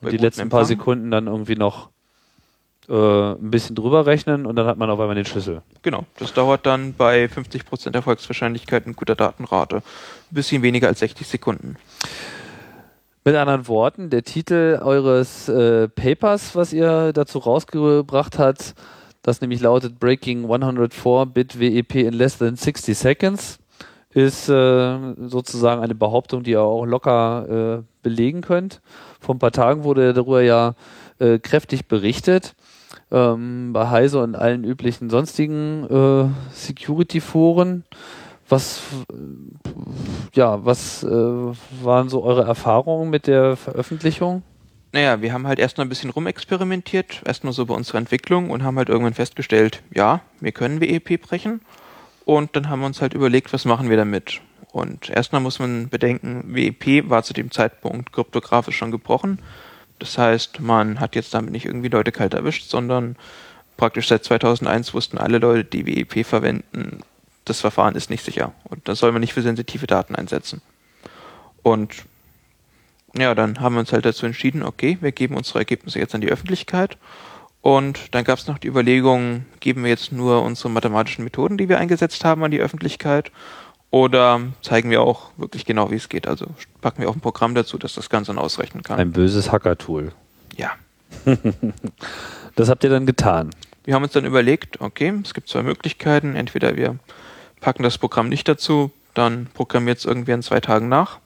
Bei 0.00 0.06
und 0.06 0.12
die 0.12 0.16
gutem 0.16 0.24
letzten 0.24 0.48
paar 0.48 0.62
Empfang. 0.62 0.78
Sekunden 0.78 1.10
dann 1.12 1.28
irgendwie 1.28 1.54
noch 1.54 1.90
äh, 2.92 3.32
ein 3.32 3.50
bisschen 3.50 3.74
drüber 3.74 4.04
rechnen 4.04 4.44
und 4.44 4.54
dann 4.56 4.66
hat 4.66 4.76
man 4.76 4.90
auf 4.90 5.00
einmal 5.00 5.14
den 5.14 5.24
Schlüssel. 5.24 5.62
Genau, 5.80 6.04
das 6.18 6.34
dauert 6.34 6.66
dann 6.66 6.92
bei 6.92 7.24
50% 7.24 7.94
Erfolgswahrscheinlichkeit 7.94 8.86
in 8.86 8.94
guter 8.94 9.14
Datenrate. 9.14 9.76
Ein 9.76 9.82
bisschen 10.30 10.62
weniger 10.62 10.88
als 10.88 10.98
60 10.98 11.26
Sekunden. 11.26 11.76
Mit 13.24 13.34
anderen 13.34 13.66
Worten, 13.66 14.10
der 14.10 14.24
Titel 14.24 14.78
eures 14.82 15.48
äh, 15.48 15.88
Papers, 15.88 16.54
was 16.54 16.74
ihr 16.74 17.14
dazu 17.14 17.38
rausgebracht 17.38 18.38
habt, 18.38 18.74
das 19.22 19.40
nämlich 19.40 19.60
lautet 19.60 19.98
Breaking 19.98 20.44
104-Bit 20.44 21.58
WEP 21.58 21.94
in 21.94 22.12
less 22.12 22.36
than 22.36 22.56
60 22.56 22.98
seconds, 22.98 23.58
ist 24.10 24.50
äh, 24.50 25.14
sozusagen 25.16 25.80
eine 25.80 25.94
Behauptung, 25.94 26.42
die 26.42 26.50
ihr 26.50 26.60
auch 26.60 26.84
locker 26.84 27.78
äh, 27.78 27.82
belegen 28.02 28.42
könnt. 28.42 28.82
Vor 29.18 29.34
ein 29.34 29.38
paar 29.38 29.52
Tagen 29.52 29.84
wurde 29.84 30.12
darüber 30.12 30.42
ja 30.42 30.74
äh, 31.20 31.38
kräftig 31.38 31.86
berichtet 31.86 32.54
ähm, 33.12 33.72
bei 33.72 33.88
Heise 33.90 34.22
und 34.22 34.34
allen 34.34 34.64
üblichen 34.64 35.10
sonstigen 35.10 35.84
äh, 35.84 36.54
Security-Foren. 36.54 37.84
Was, 38.48 38.82
äh, 39.12 39.14
ja, 40.34 40.64
was 40.64 41.04
äh, 41.04 41.08
waren 41.08 42.08
so 42.08 42.24
eure 42.24 42.44
Erfahrungen 42.44 43.10
mit 43.10 43.26
der 43.26 43.56
Veröffentlichung? 43.56 44.42
Naja, 44.92 45.22
wir 45.22 45.32
haben 45.32 45.46
halt 45.46 45.58
erstmal 45.58 45.86
ein 45.86 45.88
bisschen 45.88 46.10
rumexperimentiert, 46.10 47.22
erstmal 47.24 47.54
so 47.54 47.64
bei 47.64 47.74
unserer 47.74 47.98
Entwicklung 47.98 48.50
und 48.50 48.62
haben 48.62 48.76
halt 48.76 48.90
irgendwann 48.90 49.14
festgestellt, 49.14 49.82
ja, 49.94 50.20
wir 50.40 50.52
können 50.52 50.80
WEP 50.80 51.22
brechen. 51.22 51.60
Und 52.24 52.56
dann 52.56 52.68
haben 52.68 52.80
wir 52.80 52.86
uns 52.86 53.00
halt 53.00 53.14
überlegt, 53.14 53.52
was 53.52 53.64
machen 53.64 53.88
wir 53.88 53.96
damit. 53.96 54.42
Und 54.70 55.10
erstmal 55.10 55.40
muss 55.40 55.58
man 55.58 55.88
bedenken, 55.88 56.44
WEP 56.54 57.08
war 57.08 57.22
zu 57.22 57.34
dem 57.34 57.50
Zeitpunkt 57.50 58.12
kryptografisch 58.12 58.76
schon 58.76 58.90
gebrochen. 58.90 59.38
Das 60.02 60.18
heißt, 60.18 60.58
man 60.58 60.98
hat 60.98 61.14
jetzt 61.14 61.32
damit 61.32 61.52
nicht 61.52 61.64
irgendwie 61.64 61.86
Leute 61.86 62.10
kalt 62.10 62.34
erwischt, 62.34 62.68
sondern 62.68 63.14
praktisch 63.76 64.08
seit 64.08 64.24
2001 64.24 64.94
wussten 64.94 65.16
alle 65.16 65.38
Leute, 65.38 65.62
die 65.62 65.86
WEP 65.86 66.26
verwenden, 66.26 67.04
das 67.44 67.60
Verfahren 67.60 67.94
ist 67.94 68.10
nicht 68.10 68.24
sicher. 68.24 68.52
Und 68.64 68.88
das 68.88 68.98
soll 68.98 69.12
man 69.12 69.20
nicht 69.20 69.32
für 69.32 69.42
sensitive 69.42 69.86
Daten 69.86 70.16
einsetzen. 70.16 70.60
Und 71.62 72.02
ja, 73.16 73.36
dann 73.36 73.60
haben 73.60 73.76
wir 73.76 73.78
uns 73.78 73.92
halt 73.92 74.04
dazu 74.04 74.26
entschieden, 74.26 74.64
okay, 74.64 74.98
wir 75.00 75.12
geben 75.12 75.36
unsere 75.36 75.60
Ergebnisse 75.60 76.00
jetzt 76.00 76.16
an 76.16 76.20
die 76.20 76.32
Öffentlichkeit. 76.32 76.98
Und 77.60 78.12
dann 78.12 78.24
gab 78.24 78.40
es 78.40 78.48
noch 78.48 78.58
die 78.58 78.66
Überlegung, 78.66 79.46
geben 79.60 79.84
wir 79.84 79.90
jetzt 79.90 80.10
nur 80.10 80.42
unsere 80.42 80.68
mathematischen 80.68 81.22
Methoden, 81.22 81.58
die 81.58 81.68
wir 81.68 81.78
eingesetzt 81.78 82.24
haben, 82.24 82.42
an 82.42 82.50
die 82.50 82.60
Öffentlichkeit 82.60 83.30
oder 83.92 84.40
zeigen 84.62 84.88
wir 84.88 85.02
auch 85.02 85.30
wirklich 85.36 85.66
genau, 85.66 85.90
wie 85.90 85.96
es 85.96 86.08
geht? 86.08 86.26
Also 86.26 86.46
packen 86.80 87.02
wir 87.02 87.10
auch 87.10 87.14
ein 87.14 87.20
Programm 87.20 87.54
dazu, 87.54 87.76
das 87.76 87.92
das 87.92 88.08
Ganze 88.08 88.32
dann 88.32 88.42
ausrechnen 88.42 88.82
kann. 88.82 88.98
Ein 88.98 89.12
böses 89.12 89.52
Hacker-Tool. 89.52 90.12
Ja. 90.56 90.72
das 92.56 92.70
habt 92.70 92.82
ihr 92.84 92.90
dann 92.90 93.04
getan. 93.04 93.50
Wir 93.84 93.94
haben 93.94 94.02
uns 94.02 94.12
dann 94.12 94.24
überlegt, 94.24 94.80
okay, 94.80 95.12
es 95.22 95.34
gibt 95.34 95.50
zwei 95.50 95.62
Möglichkeiten. 95.62 96.36
Entweder 96.36 96.74
wir 96.74 96.96
packen 97.60 97.82
das 97.82 97.98
Programm 97.98 98.30
nicht 98.30 98.48
dazu, 98.48 98.90
dann 99.12 99.48
programmiert 99.52 99.98
es 99.98 100.06
irgendwer 100.06 100.36
in 100.36 100.42
zwei 100.42 100.60
Tagen 100.60 100.88
nach. 100.88 101.18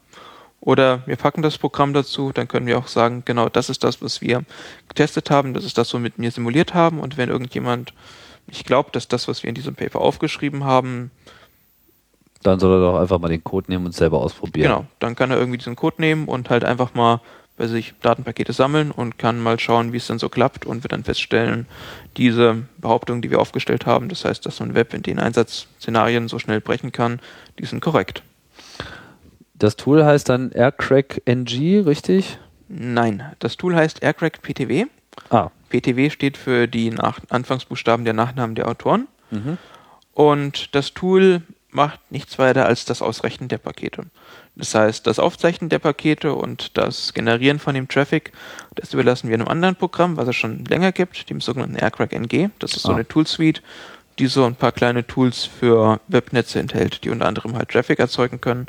Oder 0.59 1.07
wir 1.07 1.15
packen 1.15 1.43
das 1.43 1.57
Programm 1.57 1.93
dazu, 1.93 2.33
dann 2.33 2.49
können 2.49 2.67
wir 2.67 2.77
auch 2.77 2.89
sagen, 2.89 3.23
genau 3.23 3.47
das 3.47 3.69
ist 3.69 3.85
das, 3.85 4.01
was 4.01 4.19
wir 4.19 4.43
getestet 4.89 5.31
haben, 5.31 5.53
das 5.53 5.63
ist 5.63 5.77
das, 5.77 5.93
womit 5.93 6.15
wir 6.17 6.31
simuliert 6.31 6.73
haben. 6.73 6.99
Und 6.99 7.15
wenn 7.15 7.29
irgendjemand 7.29 7.93
nicht 8.45 8.65
glaubt, 8.65 8.97
dass 8.97 9.07
das, 9.07 9.29
was 9.29 9.43
wir 9.43 9.47
in 9.47 9.55
diesem 9.55 9.75
Paper 9.75 10.01
aufgeschrieben 10.01 10.65
haben, 10.65 11.11
dann 12.43 12.59
soll 12.59 12.73
er 12.73 12.91
doch 12.91 12.99
einfach 12.99 13.19
mal 13.19 13.29
den 13.29 13.43
Code 13.43 13.69
nehmen 13.69 13.85
und 13.85 13.93
selber 13.93 14.19
ausprobieren. 14.19 14.71
Genau, 14.71 14.85
dann 14.99 15.15
kann 15.15 15.31
er 15.31 15.37
irgendwie 15.37 15.57
diesen 15.57 15.75
Code 15.75 15.97
nehmen 15.99 16.27
und 16.27 16.49
halt 16.49 16.63
einfach 16.63 16.93
mal 16.93 17.21
bei 17.57 17.67
sich 17.67 17.95
Datenpakete 18.01 18.53
sammeln 18.53 18.91
und 18.91 19.17
kann 19.17 19.41
mal 19.41 19.59
schauen, 19.59 19.91
wie 19.91 19.97
es 19.97 20.07
dann 20.07 20.19
so 20.19 20.29
klappt 20.29 20.65
und 20.65 20.83
wird 20.83 20.91
dann 20.91 21.03
feststellen, 21.03 21.65
diese 22.15 22.63
Behauptungen, 22.77 23.21
die 23.23 23.31
wir 23.31 23.39
aufgestellt 23.39 23.87
haben, 23.87 24.09
das 24.09 24.25
heißt, 24.25 24.45
dass 24.45 24.59
man 24.59 24.75
Web 24.75 24.93
in 24.93 25.01
den 25.01 25.19
Einsatzszenarien 25.19 26.27
so 26.27 26.37
schnell 26.37 26.61
brechen 26.61 26.91
kann, 26.91 27.19
die 27.57 27.65
sind 27.65 27.81
korrekt. 27.81 28.21
Das 29.55 29.75
Tool 29.75 30.05
heißt 30.05 30.29
dann 30.29 30.51
Aircrack 30.51 31.23
NG, 31.25 31.79
richtig? 31.79 32.37
Nein, 32.69 33.23
das 33.39 33.57
Tool 33.57 33.75
heißt 33.75 34.03
Aircrack 34.03 34.43
PTW. 34.43 34.85
Ah. 35.31 35.49
PTW 35.69 36.11
steht 36.11 36.37
für 36.37 36.67
die 36.67 36.91
Nach 36.91 37.19
Anfangsbuchstaben 37.29 38.05
der 38.05 38.13
Nachnamen 38.13 38.55
der 38.55 38.67
Autoren. 38.67 39.07
Mhm. 39.31 39.57
Und 40.13 40.75
das 40.75 40.93
Tool 40.93 41.41
macht 41.71 41.99
nichts 42.11 42.39
weiter 42.39 42.65
als 42.65 42.85
das 42.85 43.01
Ausrechnen 43.01 43.49
der 43.49 43.57
Pakete. 43.57 44.05
Das 44.55 44.73
heißt, 44.73 45.05
das 45.05 45.19
Aufzeichnen 45.19 45.69
der 45.69 45.79
Pakete 45.79 46.33
und 46.33 46.77
das 46.77 47.13
Generieren 47.13 47.59
von 47.59 47.75
dem 47.75 47.87
Traffic, 47.87 48.31
das 48.75 48.93
überlassen 48.93 49.29
wir 49.29 49.35
einem 49.35 49.47
anderen 49.47 49.75
Programm, 49.75 50.17
was 50.17 50.27
es 50.27 50.35
schon 50.35 50.65
länger 50.65 50.91
gibt, 50.91 51.29
dem 51.29 51.41
sogenannten 51.41 51.75
Aircrack 51.75 52.13
NG. 52.13 52.49
Das 52.59 52.73
ist 52.75 52.83
so 52.83 52.89
ah. 52.89 52.95
eine 52.95 53.07
Toolsuite, 53.07 53.61
die 54.17 54.27
so 54.27 54.45
ein 54.45 54.55
paar 54.55 54.71
kleine 54.71 55.05
Tools 55.05 55.45
für 55.45 55.99
Webnetze 56.07 56.59
enthält, 56.59 57.03
die 57.03 57.09
unter 57.09 57.27
anderem 57.27 57.55
halt 57.55 57.69
Traffic 57.69 57.99
erzeugen 57.99 58.41
können 58.41 58.67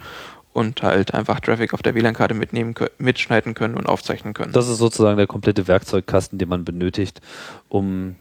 und 0.53 0.83
halt 0.83 1.15
einfach 1.15 1.41
Traffic 1.41 1.73
auf 1.73 1.83
der 1.83 1.95
WLAN-Karte 1.95 2.35
mitnehmen, 2.35 2.75
mitschneiden 2.99 3.55
können 3.55 3.75
und 3.75 3.87
aufzeichnen 3.87 4.35
können. 4.35 4.53
Das 4.53 4.69
ist 4.69 4.79
sozusagen 4.79 5.17
der 5.17 5.27
komplette 5.27 5.69
Werkzeugkasten, 5.69 6.39
den 6.39 6.49
man 6.49 6.65
benötigt, 6.65 7.21
um 7.69 8.17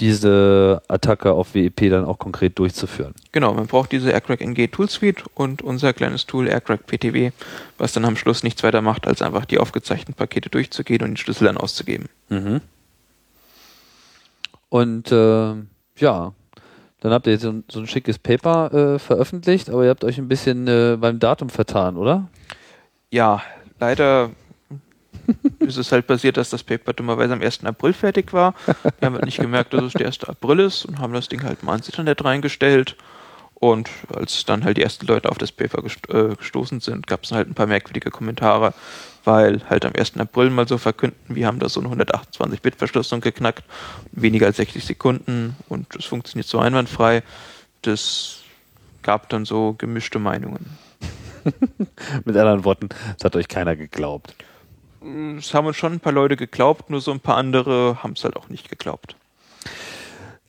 diese 0.00 0.82
Attacke 0.88 1.32
auf 1.32 1.54
WEP 1.54 1.90
dann 1.90 2.04
auch 2.04 2.18
konkret 2.18 2.58
durchzuführen. 2.58 3.14
Genau, 3.32 3.52
man 3.52 3.66
braucht 3.66 3.92
diese 3.92 4.10
Aircrack 4.10 4.40
NG 4.40 4.68
Tool 4.68 4.88
Suite 4.88 5.24
und 5.34 5.62
unser 5.62 5.92
kleines 5.92 6.26
Tool 6.26 6.48
Aircrack 6.48 6.86
PTW, 6.86 7.32
was 7.78 7.92
dann 7.92 8.04
am 8.04 8.16
Schluss 8.16 8.42
nichts 8.42 8.62
weiter 8.62 8.80
macht, 8.80 9.06
als 9.06 9.22
einfach 9.22 9.44
die 9.44 9.58
aufgezeichneten 9.58 10.14
Pakete 10.14 10.48
durchzugehen 10.48 11.02
und 11.02 11.10
den 11.10 11.16
Schlüssel 11.16 11.44
dann 11.44 11.58
auszugeben. 11.58 12.08
Mhm. 12.30 12.60
Und 14.70 15.12
äh, 15.12 15.54
ja, 15.96 16.32
dann 17.00 17.12
habt 17.12 17.26
ihr 17.26 17.32
jetzt 17.34 17.42
so, 17.42 17.62
so 17.68 17.80
ein 17.80 17.86
schickes 17.86 18.18
Paper 18.18 18.72
äh, 18.72 18.98
veröffentlicht, 18.98 19.68
aber 19.68 19.84
ihr 19.84 19.90
habt 19.90 20.04
euch 20.04 20.18
ein 20.18 20.28
bisschen 20.28 20.66
äh, 20.66 20.96
beim 20.98 21.18
Datum 21.18 21.50
vertan, 21.50 21.96
oder? 21.96 22.28
Ja, 23.10 23.42
leider 23.78 24.30
ist 25.60 25.76
es 25.76 25.92
halt 25.92 26.06
passiert, 26.06 26.36
dass 26.36 26.50
das 26.50 26.62
Paper 26.62 26.92
dummerweise 26.92 27.32
am 27.32 27.42
1. 27.42 27.64
April 27.64 27.92
fertig 27.92 28.32
war. 28.32 28.54
Wir 28.98 29.06
haben 29.06 29.14
halt 29.14 29.26
nicht 29.26 29.38
gemerkt, 29.38 29.72
dass 29.74 29.82
es 29.82 29.92
der 29.92 30.06
1. 30.06 30.24
April 30.24 30.60
ist 30.60 30.84
und 30.84 30.98
haben 30.98 31.12
das 31.12 31.28
Ding 31.28 31.42
halt 31.42 31.62
mal 31.62 31.76
ins 31.76 31.88
Internet 31.88 32.24
reingestellt. 32.24 32.96
Und 33.54 33.90
als 34.14 34.46
dann 34.46 34.64
halt 34.64 34.78
die 34.78 34.82
ersten 34.82 35.06
Leute 35.06 35.28
auf 35.28 35.36
das 35.36 35.52
Paper 35.52 35.84
äh, 36.08 36.34
gestoßen 36.34 36.80
sind, 36.80 37.06
gab 37.06 37.24
es 37.24 37.32
halt 37.32 37.46
ein 37.46 37.54
paar 37.54 37.66
merkwürdige 37.66 38.10
Kommentare, 38.10 38.72
weil 39.24 39.60
halt 39.68 39.84
am 39.84 39.92
1. 39.94 40.16
April 40.16 40.48
mal 40.48 40.66
so 40.66 40.78
verkünden, 40.78 41.18
wir 41.28 41.46
haben 41.46 41.58
da 41.58 41.68
so 41.68 41.80
eine 41.80 41.90
128-Bit-Verschlüsselung 42.04 43.20
geknackt, 43.20 43.64
weniger 44.12 44.46
als 44.46 44.56
60 44.56 44.82
Sekunden 44.82 45.56
und 45.68 45.94
es 45.94 46.06
funktioniert 46.06 46.48
so 46.48 46.58
einwandfrei. 46.58 47.22
Das 47.82 48.38
gab 49.02 49.28
dann 49.28 49.44
so 49.44 49.74
gemischte 49.76 50.18
Meinungen. 50.18 50.78
Mit 52.24 52.36
anderen 52.36 52.64
Worten, 52.64 52.88
es 53.18 53.24
hat 53.24 53.36
euch 53.36 53.48
keiner 53.48 53.76
geglaubt 53.76 54.34
es 55.38 55.54
haben 55.54 55.66
uns 55.66 55.76
schon 55.76 55.94
ein 55.94 56.00
paar 56.00 56.12
Leute 56.12 56.36
geglaubt, 56.36 56.90
nur 56.90 57.00
so 57.00 57.10
ein 57.12 57.20
paar 57.20 57.36
andere 57.36 58.02
haben 58.02 58.12
es 58.12 58.24
halt 58.24 58.36
auch 58.36 58.48
nicht 58.48 58.68
geglaubt. 58.68 59.16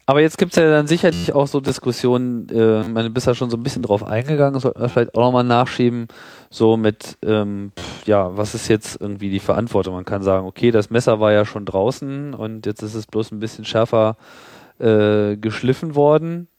Aber 0.05 0.19
jetzt 0.19 0.37
gibt 0.37 0.51
es 0.51 0.57
ja 0.57 0.69
dann 0.69 0.87
sicherlich 0.87 1.31
auch 1.33 1.47
so 1.47 1.61
Diskussionen, 1.61 2.49
äh, 2.49 2.83
man 2.83 3.13
bist 3.13 3.27
ja 3.27 3.35
schon 3.35 3.49
so 3.49 3.55
ein 3.55 3.63
bisschen 3.63 3.83
drauf 3.83 4.03
eingegangen, 4.03 4.59
soll 4.59 4.73
man 4.77 4.89
vielleicht 4.89 5.15
auch 5.15 5.21
nochmal 5.21 5.45
nachschieben, 5.45 6.07
so 6.49 6.75
mit, 6.75 7.17
ähm, 7.23 7.71
ja, 8.05 8.35
was 8.35 8.53
ist 8.53 8.67
jetzt 8.67 8.99
irgendwie 8.99 9.29
die 9.29 9.39
Verantwortung? 9.39 9.93
Man 9.93 10.03
kann 10.03 10.21
sagen, 10.21 10.47
okay, 10.47 10.71
das 10.71 10.89
Messer 10.89 11.19
war 11.19 11.31
ja 11.31 11.45
schon 11.45 11.65
draußen 11.65 12.33
und 12.33 12.65
jetzt 12.65 12.81
ist 12.81 12.95
es 12.95 13.05
bloß 13.05 13.31
ein 13.31 13.39
bisschen 13.39 13.63
schärfer 13.63 14.17
äh, 14.79 15.37
geschliffen 15.37 15.95
worden. 15.95 16.49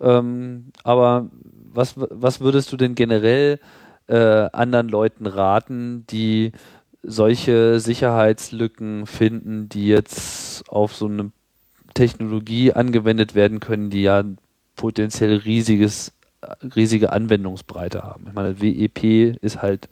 Ähm, 0.00 0.66
aber 0.84 1.30
was, 1.72 1.94
was 1.96 2.40
würdest 2.40 2.70
du 2.70 2.76
denn 2.76 2.94
generell 2.94 3.58
äh, 4.06 4.48
anderen 4.52 4.88
Leuten 4.88 5.26
raten, 5.26 6.06
die 6.10 6.52
solche 7.06 7.80
Sicherheitslücken 7.80 9.06
finden, 9.06 9.68
die 9.68 9.86
jetzt 9.86 10.68
auf 10.68 10.94
so 10.94 11.06
eine 11.06 11.30
Technologie 11.94 12.72
angewendet 12.72 13.34
werden 13.34 13.60
können, 13.60 13.90
die 13.90 14.02
ja 14.02 14.24
potenziell 14.76 15.36
riesiges, 15.36 16.12
riesige 16.74 17.12
Anwendungsbreite 17.12 18.02
haben. 18.02 18.24
Ich 18.28 18.34
meine, 18.34 18.60
WEP 18.60 19.36
ist 19.40 19.62
halt, 19.62 19.88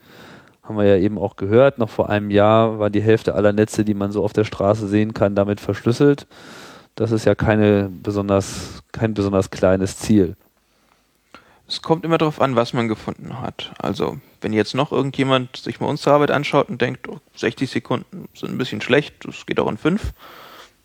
haben 0.62 0.76
wir 0.76 0.84
ja 0.84 0.96
eben 0.96 1.18
auch 1.18 1.36
gehört, 1.36 1.78
noch 1.78 1.90
vor 1.90 2.08
einem 2.08 2.30
Jahr 2.30 2.78
war 2.78 2.90
die 2.90 3.02
Hälfte 3.02 3.34
aller 3.34 3.52
Netze, 3.52 3.84
die 3.84 3.94
man 3.94 4.10
so 4.10 4.24
auf 4.24 4.32
der 4.32 4.44
Straße 4.44 4.88
sehen 4.88 5.14
kann, 5.14 5.34
damit 5.34 5.60
verschlüsselt. 5.60 6.26
Das 6.94 7.12
ist 7.12 7.24
ja 7.24 7.34
keine 7.34 7.88
besonders, 8.02 8.82
kein 8.92 9.14
besonders 9.14 9.50
kleines 9.50 9.96
Ziel. 9.96 10.36
Es 11.72 11.80
kommt 11.80 12.04
immer 12.04 12.18
darauf 12.18 12.38
an, 12.38 12.54
was 12.54 12.74
man 12.74 12.86
gefunden 12.86 13.40
hat. 13.40 13.72
Also, 13.78 14.18
wenn 14.42 14.52
jetzt 14.52 14.74
noch 14.74 14.92
irgendjemand 14.92 15.56
sich 15.56 15.80
mal 15.80 15.86
unsere 15.86 16.14
Arbeit 16.14 16.30
anschaut 16.30 16.68
und 16.68 16.82
denkt, 16.82 17.08
oh, 17.08 17.18
60 17.34 17.70
Sekunden 17.70 18.28
sind 18.34 18.50
ein 18.50 18.58
bisschen 18.58 18.82
schlecht, 18.82 19.14
das 19.24 19.46
geht 19.46 19.58
auch 19.58 19.70
in 19.70 19.78
5, 19.78 20.12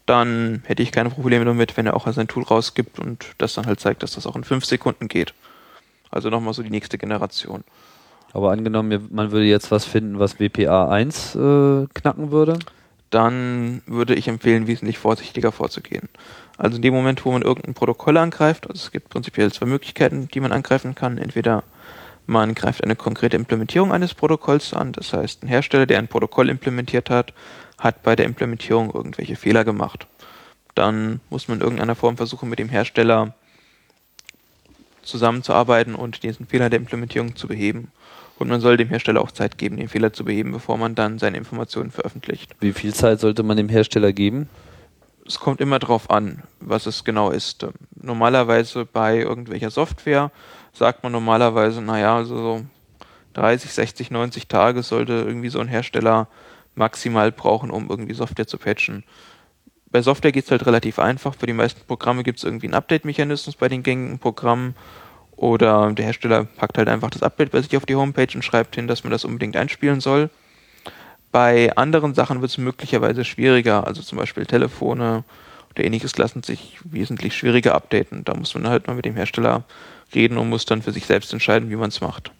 dann 0.05 0.63
hätte 0.65 0.81
ich 0.81 0.93
keine 0.93 1.09
Probleme 1.09 1.43
damit, 1.43 1.75
wenn 1.75 1.87
er 1.87 1.97
auch 1.97 2.07
sein 2.07 2.29
Tool 2.29 2.43
rausgibt 2.43 2.99
und 2.99 3.25
das 3.37 3.53
dann 3.53 3.65
halt 3.65 3.81
zeigt, 3.81 4.01
dass 4.01 4.11
das 4.13 4.25
auch 4.25 4.37
in 4.37 4.45
5 4.45 4.63
Sekunden 4.63 5.09
geht. 5.09 5.33
Also 6.09 6.29
nochmal 6.29 6.53
so 6.53 6.63
die 6.63 6.69
nächste 6.69 6.97
Generation. 6.97 7.65
Aber 8.31 8.53
angenommen, 8.53 9.09
man 9.11 9.31
würde 9.31 9.45
jetzt 9.45 9.71
was 9.71 9.83
finden, 9.83 10.19
was 10.19 10.39
WPA 10.39 10.87
1 10.87 11.35
äh, 11.35 11.87
knacken 11.95 12.31
würde? 12.31 12.59
dann 13.09 13.81
würde 13.85 14.15
ich 14.15 14.27
empfehlen, 14.27 14.67
wesentlich 14.67 14.97
vorsichtiger 14.97 15.51
vorzugehen. 15.51 16.09
Also 16.57 16.77
in 16.77 16.81
dem 16.81 16.93
Moment, 16.93 17.23
wo 17.23 17.31
man 17.31 17.43
irgendein 17.43 17.73
Protokoll 17.73 18.17
angreift, 18.17 18.67
also 18.67 18.81
es 18.83 18.91
gibt 18.91 19.09
prinzipiell 19.09 19.51
zwei 19.51 19.67
Möglichkeiten, 19.67 20.27
die 20.27 20.39
man 20.39 20.51
angreifen 20.51 20.95
kann. 20.95 21.17
Entweder 21.17 21.63
man 22.25 22.55
greift 22.55 22.83
eine 22.83 22.95
konkrete 22.95 23.37
Implementierung 23.37 23.91
eines 23.91 24.13
Protokolls 24.13 24.73
an, 24.73 24.91
das 24.91 25.13
heißt, 25.13 25.43
ein 25.43 25.47
Hersteller, 25.47 25.85
der 25.85 25.99
ein 25.99 26.07
Protokoll 26.07 26.49
implementiert 26.49 27.09
hat, 27.09 27.33
hat 27.77 28.03
bei 28.03 28.15
der 28.15 28.25
Implementierung 28.25 28.91
irgendwelche 28.93 29.35
Fehler 29.35 29.63
gemacht. 29.63 30.07
Dann 30.75 31.21
muss 31.29 31.47
man 31.47 31.59
in 31.59 31.63
irgendeiner 31.63 31.95
Form 31.95 32.17
versuchen, 32.17 32.49
mit 32.49 32.59
dem 32.59 32.69
Hersteller 32.69 33.33
zusammenzuarbeiten 35.03 35.95
und 35.95 36.23
diesen 36.23 36.47
Fehler 36.47 36.69
der 36.69 36.79
Implementierung 36.79 37.35
zu 37.35 37.47
beheben. 37.47 37.91
Und 38.39 38.49
man 38.49 38.61
soll 38.61 38.77
dem 38.77 38.89
Hersteller 38.89 39.21
auch 39.21 39.31
Zeit 39.31 39.57
geben, 39.57 39.77
den 39.77 39.87
Fehler 39.87 40.13
zu 40.13 40.25
beheben, 40.25 40.51
bevor 40.51 40.77
man 40.77 40.95
dann 40.95 41.17
seine 41.17 41.37
Informationen 41.37 41.91
veröffentlicht. 41.91 42.55
Wie 42.59 42.73
viel 42.73 42.93
Zeit 42.93 43.19
sollte 43.19 43.41
man 43.41 43.57
dem 43.57 43.69
Hersteller 43.69 44.11
geben? 44.11 44.49
Es 45.27 45.39
kommt 45.39 45.59
immer 45.59 45.77
darauf 45.77 46.09
an, 46.09 46.43
was 46.61 46.85
es 46.85 47.03
genau 47.03 47.31
ist. 47.31 47.67
Normalerweise 47.95 48.85
bei 48.85 49.17
irgendwelcher 49.17 49.69
Software 49.69 50.31
sagt 50.71 51.03
man 51.03 51.11
normalerweise, 51.11 51.81
naja, 51.81 52.15
also 52.15 52.37
so 52.37 52.65
30, 53.33 53.71
60, 53.71 54.11
90 54.11 54.47
Tage 54.47 54.83
sollte 54.83 55.13
irgendwie 55.13 55.49
so 55.49 55.59
ein 55.59 55.67
Hersteller 55.67 56.27
maximal 56.75 57.31
brauchen, 57.31 57.71
um 57.71 57.89
irgendwie 57.89 58.13
Software 58.13 58.47
zu 58.47 58.57
patchen. 58.57 59.03
Bei 59.91 60.01
Software 60.01 60.31
geht 60.31 60.45
es 60.45 60.51
halt 60.51 60.65
relativ 60.65 60.97
einfach. 60.99 61.35
Für 61.35 61.45
die 61.45 61.53
meisten 61.53 61.81
Programme 61.85 62.23
gibt 62.23 62.37
es 62.37 62.43
irgendwie 62.43 62.67
einen 62.67 62.75
Update-Mechanismus 62.75 63.55
bei 63.55 63.67
den 63.67 63.83
gängigen 63.83 64.19
Programmen. 64.19 64.75
Oder 65.35 65.91
der 65.91 66.05
Hersteller 66.05 66.45
packt 66.45 66.77
halt 66.77 66.89
einfach 66.89 67.09
das 67.09 67.21
Update 67.21 67.51
bei 67.51 67.61
sich 67.61 67.75
auf 67.77 67.85
die 67.85 67.95
Homepage 67.95 68.33
und 68.33 68.43
schreibt 68.43 68.75
hin, 68.75 68.87
dass 68.87 69.03
man 69.03 69.11
das 69.11 69.23
unbedingt 69.23 69.55
einspielen 69.55 69.99
soll. 69.99 70.29
Bei 71.31 71.75
anderen 71.75 72.13
Sachen 72.13 72.41
wird 72.41 72.51
es 72.51 72.57
möglicherweise 72.57 73.25
schwieriger. 73.25 73.85
Also 73.85 74.01
zum 74.01 74.17
Beispiel 74.17 74.45
Telefone 74.45 75.23
oder 75.71 75.83
ähnliches 75.83 76.17
lassen 76.17 76.43
sich 76.43 76.79
wesentlich 76.83 77.35
schwieriger 77.35 77.75
updaten. 77.75 78.23
Da 78.23 78.33
muss 78.33 78.53
man 78.55 78.67
halt 78.67 78.87
mal 78.87 78.95
mit 78.95 79.05
dem 79.05 79.15
Hersteller 79.15 79.63
reden 80.15 80.37
und 80.37 80.49
muss 80.49 80.65
dann 80.65 80.81
für 80.81 80.91
sich 80.91 81.05
selbst 81.05 81.33
entscheiden, 81.33 81.69
wie 81.69 81.75
man 81.75 81.89
es 81.89 82.01
macht. 82.01 82.31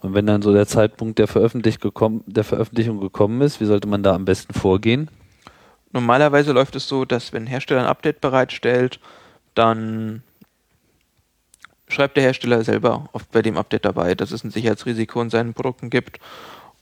Und 0.00 0.12
wenn 0.12 0.26
dann 0.26 0.42
so 0.42 0.52
der 0.52 0.66
Zeitpunkt 0.66 1.18
der, 1.18 1.28
Veröffentlich 1.28 1.80
gekommen, 1.80 2.22
der 2.26 2.44
Veröffentlichung 2.44 3.00
gekommen 3.00 3.40
ist, 3.40 3.60
wie 3.60 3.64
sollte 3.64 3.88
man 3.88 4.02
da 4.02 4.14
am 4.14 4.26
besten 4.26 4.52
vorgehen? 4.52 5.08
Normalerweise 5.92 6.52
läuft 6.52 6.76
es 6.76 6.88
so, 6.88 7.04
dass 7.04 7.32
wenn 7.32 7.44
ein 7.44 7.46
Hersteller 7.46 7.82
ein 7.82 7.86
Update 7.86 8.20
bereitstellt, 8.20 8.98
dann 9.54 10.22
schreibt 11.88 12.16
der 12.16 12.24
Hersteller 12.24 12.64
selber 12.64 13.08
oft 13.12 13.30
bei 13.30 13.40
dem 13.40 13.56
Update 13.56 13.84
dabei, 13.84 14.14
dass 14.14 14.32
es 14.32 14.42
ein 14.44 14.50
Sicherheitsrisiko 14.50 15.22
in 15.22 15.30
seinen 15.30 15.54
Produkten 15.54 15.88
gibt 15.88 16.18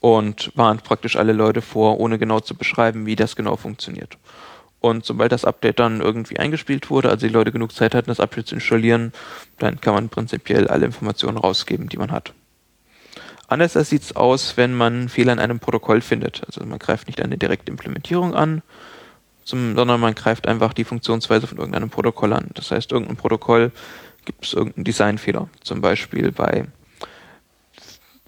und 0.03 0.50
warnt 0.57 0.82
praktisch 0.82 1.14
alle 1.14 1.32
Leute 1.32 1.62
vor, 1.62 2.00
ohne 2.00 2.18
genau 2.18 2.40
zu 2.40 2.57
beschreiben, 2.57 3.07
wie 3.07 3.14
das 3.14 3.36
genau 3.36 3.55
funktioniert. 3.55 4.18
Und 4.80 5.07
sobald 5.07 5.30
das 5.30 5.44
Update 5.44 5.78
dann 5.78 6.00
irgendwie 6.00 6.40
eingespielt 6.40 6.90
wurde, 6.90 7.09
also 7.09 7.24
die 7.24 7.32
Leute 7.32 7.53
genug 7.53 7.72
Zeit 7.72 7.94
hatten, 7.94 8.09
das 8.09 8.18
Update 8.18 8.48
zu 8.48 8.57
installieren, 8.57 9.12
dann 9.61 9.80
kann 9.80 9.94
man 9.94 10.09
prinzipiell 10.09 10.66
alle 10.66 10.86
Informationen 10.86 11.36
rausgeben, 11.36 11.88
die 11.88 11.98
man 11.98 12.11
hat. 12.11 12.34
Anders 13.46 13.74
sieht 13.74 14.03
es 14.03 14.16
aus, 14.16 14.57
wenn 14.57 14.74
man 14.74 15.09
Fehler 15.09 15.34
in 15.34 15.38
einem 15.38 15.61
Protokoll 15.61 16.00
findet. 16.00 16.42
Also 16.46 16.66
man 16.66 16.80
greift 16.80 17.07
nicht 17.07 17.22
eine 17.22 17.38
direkte 17.38 17.70
Implementierung 17.70 18.34
an, 18.34 18.62
zum, 19.44 19.76
sondern 19.76 20.00
man 20.00 20.16
greift 20.16 20.48
einfach 20.48 20.72
die 20.72 20.84
Funktionsweise 20.84 21.46
von 21.46 21.59
irgendeinem 21.59 21.90
Protokoll 21.90 22.32
an. 22.32 22.50
Das 22.55 22.72
heißt, 22.72 22.90
irgendein 22.90 23.16
Protokoll 23.16 23.70
gibt 24.24 24.46
es 24.46 24.53
irgendeinen 24.53 24.82
Designfehler. 24.82 25.48
Zum 25.62 25.80
Beispiel 25.80 26.32
bei 26.32 26.66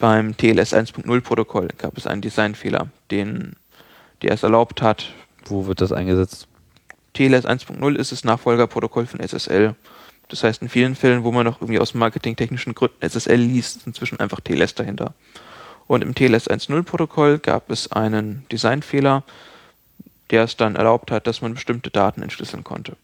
beim 0.05 0.37
TLS 0.37 0.75
1.0 0.75 1.21
Protokoll 1.23 1.69
gab 1.79 1.97
es 1.97 2.07
einen 2.07 2.21
Designfehler, 2.21 2.89
den 3.11 3.57
der 4.21 4.33
es 4.33 4.43
erlaubt 4.43 4.83
hat, 4.83 5.15
wo 5.47 5.65
wird 5.65 5.81
das 5.81 5.93
eingesetzt? 5.93 6.47
TLS 7.15 7.47
1.0 7.47 7.97
ist 7.97 8.13
das 8.13 8.23
Nachfolgerprotokoll 8.23 9.07
von 9.07 9.27
SSL. 9.27 9.75
Das 10.29 10.45
heißt, 10.45 10.61
in 10.61 10.69
vielen 10.69 10.95
Fällen, 10.95 11.25
wo 11.25 11.33
man 11.33 11.47
noch 11.47 11.63
irgendwie 11.63 11.79
aus 11.79 11.95
marketingtechnischen 11.95 12.75
Gründen 12.75 13.01
SSL 13.01 13.41
liest, 13.41 13.79
ist 13.79 13.87
inzwischen 13.87 14.21
einfach 14.21 14.41
TLS 14.41 14.75
dahinter. 14.75 15.15
Und 15.87 16.05
im 16.05 16.15
TLS 16.15 16.51
1.0 16.51 16.83
Protokoll 16.83 17.39
gab 17.39 17.71
es 17.71 17.91
einen 17.91 18.45
Designfehler, 18.53 19.23
der 20.29 20.45
es 20.45 20.59
dann 20.59 20.77
erlaubt 20.77 21.13
hat, 21.13 21.27
dass 21.27 21.41
man 21.41 21.55
bestimmte 21.55 21.89
Daten 21.89 22.21
entschlüsseln 22.21 22.63
konnte. 22.63 22.99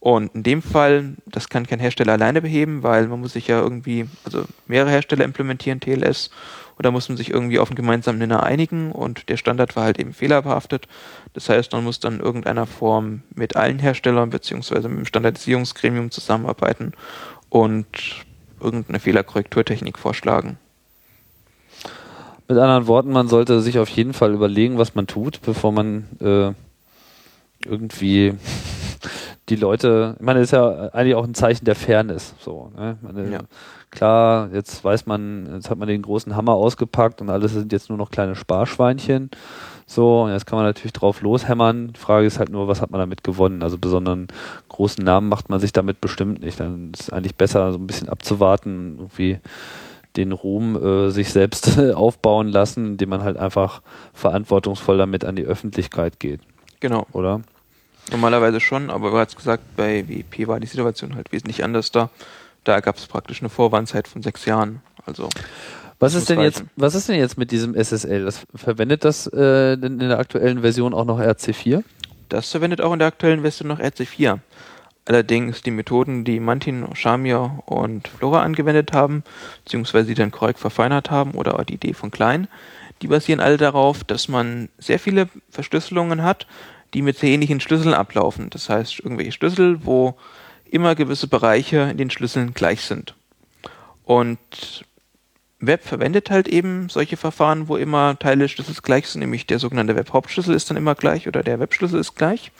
Und 0.00 0.34
in 0.34 0.42
dem 0.44 0.62
Fall, 0.62 1.14
das 1.26 1.48
kann 1.48 1.66
kein 1.66 1.80
Hersteller 1.80 2.12
alleine 2.12 2.40
beheben, 2.40 2.82
weil 2.82 3.08
man 3.08 3.20
muss 3.20 3.32
sich 3.32 3.48
ja 3.48 3.60
irgendwie, 3.60 4.06
also 4.24 4.44
mehrere 4.66 4.90
Hersteller 4.90 5.24
implementieren 5.24 5.80
TLS 5.80 6.30
und 6.78 6.86
da 6.86 6.92
muss 6.92 7.08
man 7.08 7.18
sich 7.18 7.30
irgendwie 7.30 7.58
auf 7.58 7.70
einen 7.70 7.76
gemeinsamen 7.76 8.20
Nenner 8.20 8.44
einigen 8.44 8.92
und 8.92 9.28
der 9.28 9.36
Standard 9.36 9.74
war 9.74 9.82
halt 9.82 9.98
eben 9.98 10.12
fehlerbehaftet. 10.12 10.86
Das 11.32 11.48
heißt, 11.48 11.72
man 11.72 11.82
muss 11.82 11.98
dann 11.98 12.14
in 12.14 12.20
irgendeiner 12.20 12.66
Form 12.66 13.22
mit 13.34 13.56
allen 13.56 13.80
Herstellern 13.80 14.30
beziehungsweise 14.30 14.88
mit 14.88 14.98
dem 14.98 15.06
Standardisierungsgremium 15.06 16.12
zusammenarbeiten 16.12 16.92
und 17.48 17.86
irgendeine 18.60 19.00
Fehlerkorrekturtechnik 19.00 19.98
vorschlagen. 19.98 20.56
Mit 22.46 22.56
anderen 22.56 22.86
Worten, 22.86 23.10
man 23.10 23.26
sollte 23.26 23.60
sich 23.60 23.80
auf 23.80 23.88
jeden 23.88 24.12
Fall 24.12 24.32
überlegen, 24.32 24.78
was 24.78 24.94
man 24.94 25.08
tut, 25.08 25.42
bevor 25.42 25.72
man 25.72 26.06
äh, 26.20 26.52
irgendwie 27.68 28.34
die 29.48 29.56
Leute, 29.56 30.16
ich 30.18 30.24
meine, 30.24 30.40
das 30.40 30.48
ist 30.48 30.52
ja 30.52 30.88
eigentlich 30.90 31.14
auch 31.14 31.24
ein 31.24 31.34
Zeichen 31.34 31.64
der 31.64 31.74
Fairness. 31.74 32.34
So, 32.40 32.70
ne? 32.76 32.98
meine, 33.00 33.30
ja. 33.30 33.40
Klar, 33.90 34.50
jetzt 34.52 34.84
weiß 34.84 35.06
man, 35.06 35.48
jetzt 35.54 35.70
hat 35.70 35.78
man 35.78 35.88
den 35.88 36.02
großen 36.02 36.36
Hammer 36.36 36.52
ausgepackt 36.52 37.22
und 37.22 37.30
alles 37.30 37.52
sind 37.52 37.72
jetzt 37.72 37.88
nur 37.88 37.96
noch 37.96 38.10
kleine 38.10 38.34
Sparschweinchen. 38.34 39.30
So, 39.86 40.24
und 40.24 40.32
jetzt 40.32 40.46
kann 40.46 40.58
man 40.58 40.66
natürlich 40.66 40.92
drauf 40.92 41.22
loshämmern. 41.22 41.94
Die 41.94 41.98
Frage 41.98 42.26
ist 42.26 42.38
halt 42.38 42.50
nur, 42.50 42.68
was 42.68 42.82
hat 42.82 42.90
man 42.90 43.00
damit 43.00 43.24
gewonnen? 43.24 43.62
Also 43.62 43.78
besonderen 43.78 44.28
großen 44.68 45.02
Namen 45.02 45.30
macht 45.30 45.48
man 45.48 45.60
sich 45.60 45.72
damit 45.72 46.02
bestimmt 46.02 46.42
nicht. 46.42 46.60
Dann 46.60 46.90
ist 46.92 47.04
es 47.04 47.10
eigentlich 47.10 47.36
besser, 47.36 47.72
so 47.72 47.78
ein 47.78 47.86
bisschen 47.86 48.10
abzuwarten, 48.10 48.96
irgendwie 48.98 49.38
den 50.18 50.32
Ruhm 50.32 50.76
äh, 50.76 51.10
sich 51.10 51.32
selbst 51.32 51.78
aufbauen 51.94 52.48
lassen, 52.48 52.86
indem 52.86 53.08
man 53.08 53.22
halt 53.22 53.38
einfach 53.38 53.80
verantwortungsvoll 54.12 54.98
damit 54.98 55.24
an 55.24 55.36
die 55.36 55.44
Öffentlichkeit 55.44 56.20
geht. 56.20 56.40
Genau. 56.80 57.06
Oder? 57.12 57.40
Normalerweise 58.10 58.60
schon, 58.60 58.90
aber 58.90 59.10
bereits 59.10 59.36
gesagt, 59.36 59.62
bei 59.76 60.08
WP 60.08 60.48
war 60.48 60.60
die 60.60 60.66
Situation 60.66 61.14
halt 61.14 61.32
wesentlich 61.32 61.62
anders 61.64 61.90
da. 61.90 62.10
Da 62.64 62.80
gab 62.80 62.96
es 62.96 63.06
praktisch 63.06 63.40
eine 63.40 63.48
Vorwarnzeit 63.48 64.08
von 64.08 64.22
sechs 64.22 64.44
Jahren. 64.44 64.82
Also 65.04 65.28
was 66.00 66.14
ist 66.14 66.30
denn 66.30 66.40
jetzt, 66.40 66.64
was 66.76 66.94
ist 66.94 67.08
denn 67.08 67.18
jetzt 67.18 67.38
mit 67.38 67.50
diesem 67.50 67.74
SSL? 67.74 68.24
Das 68.24 68.46
verwendet 68.54 69.04
das 69.04 69.26
äh, 69.26 69.72
in 69.72 69.98
der 69.98 70.18
aktuellen 70.18 70.60
Version 70.60 70.94
auch 70.94 71.04
noch 71.04 71.18
RC4? 71.18 71.82
Das 72.28 72.50
verwendet 72.50 72.80
auch 72.80 72.92
in 72.92 73.00
der 73.00 73.08
aktuellen 73.08 73.40
Version 73.40 73.68
noch 73.68 73.80
RC4. 73.80 74.38
Allerdings 75.06 75.62
die 75.62 75.70
Methoden, 75.70 76.24
die 76.24 76.38
Mantin, 76.38 76.86
Shamir 76.94 77.62
und 77.66 78.06
Flora 78.08 78.42
angewendet 78.42 78.92
haben, 78.92 79.24
beziehungsweise 79.64 80.08
die 80.08 80.14
dann 80.14 80.30
korrekt 80.30 80.58
verfeinert 80.58 81.10
haben, 81.10 81.32
oder 81.32 81.64
die 81.64 81.74
Idee 81.74 81.94
von 81.94 82.10
Klein, 82.10 82.46
die 83.00 83.08
basieren 83.08 83.40
alle 83.40 83.56
darauf, 83.56 84.04
dass 84.04 84.28
man 84.28 84.68
sehr 84.78 84.98
viele 84.98 85.28
Verschlüsselungen 85.50 86.22
hat, 86.22 86.46
die 86.94 87.02
mit 87.02 87.18
sehr 87.18 87.30
ähnlichen 87.30 87.60
Schlüsseln 87.60 87.94
ablaufen. 87.94 88.50
Das 88.50 88.68
heißt, 88.68 89.00
irgendwelche 89.00 89.32
Schlüssel, 89.32 89.84
wo 89.84 90.16
immer 90.70 90.94
gewisse 90.94 91.26
Bereiche 91.26 91.88
in 91.90 91.96
den 91.96 92.10
Schlüsseln 92.10 92.54
gleich 92.54 92.82
sind. 92.82 93.14
Und 94.04 94.84
Web 95.60 95.84
verwendet 95.84 96.30
halt 96.30 96.46
eben 96.46 96.88
solche 96.88 97.16
Verfahren, 97.16 97.68
wo 97.68 97.76
immer 97.76 98.18
Teile 98.18 98.44
des 98.44 98.52
Schlüssels 98.52 98.82
gleich 98.82 99.08
sind, 99.08 99.20
nämlich 99.20 99.46
der 99.46 99.58
sogenannte 99.58 99.96
Web-Hauptschlüssel 99.96 100.54
ist 100.54 100.70
dann 100.70 100.76
immer 100.76 100.94
gleich 100.94 101.26
oder 101.26 101.42
der 101.42 101.58
Webschlüssel 101.58 101.98
ist 101.98 102.14
gleich. 102.14 102.52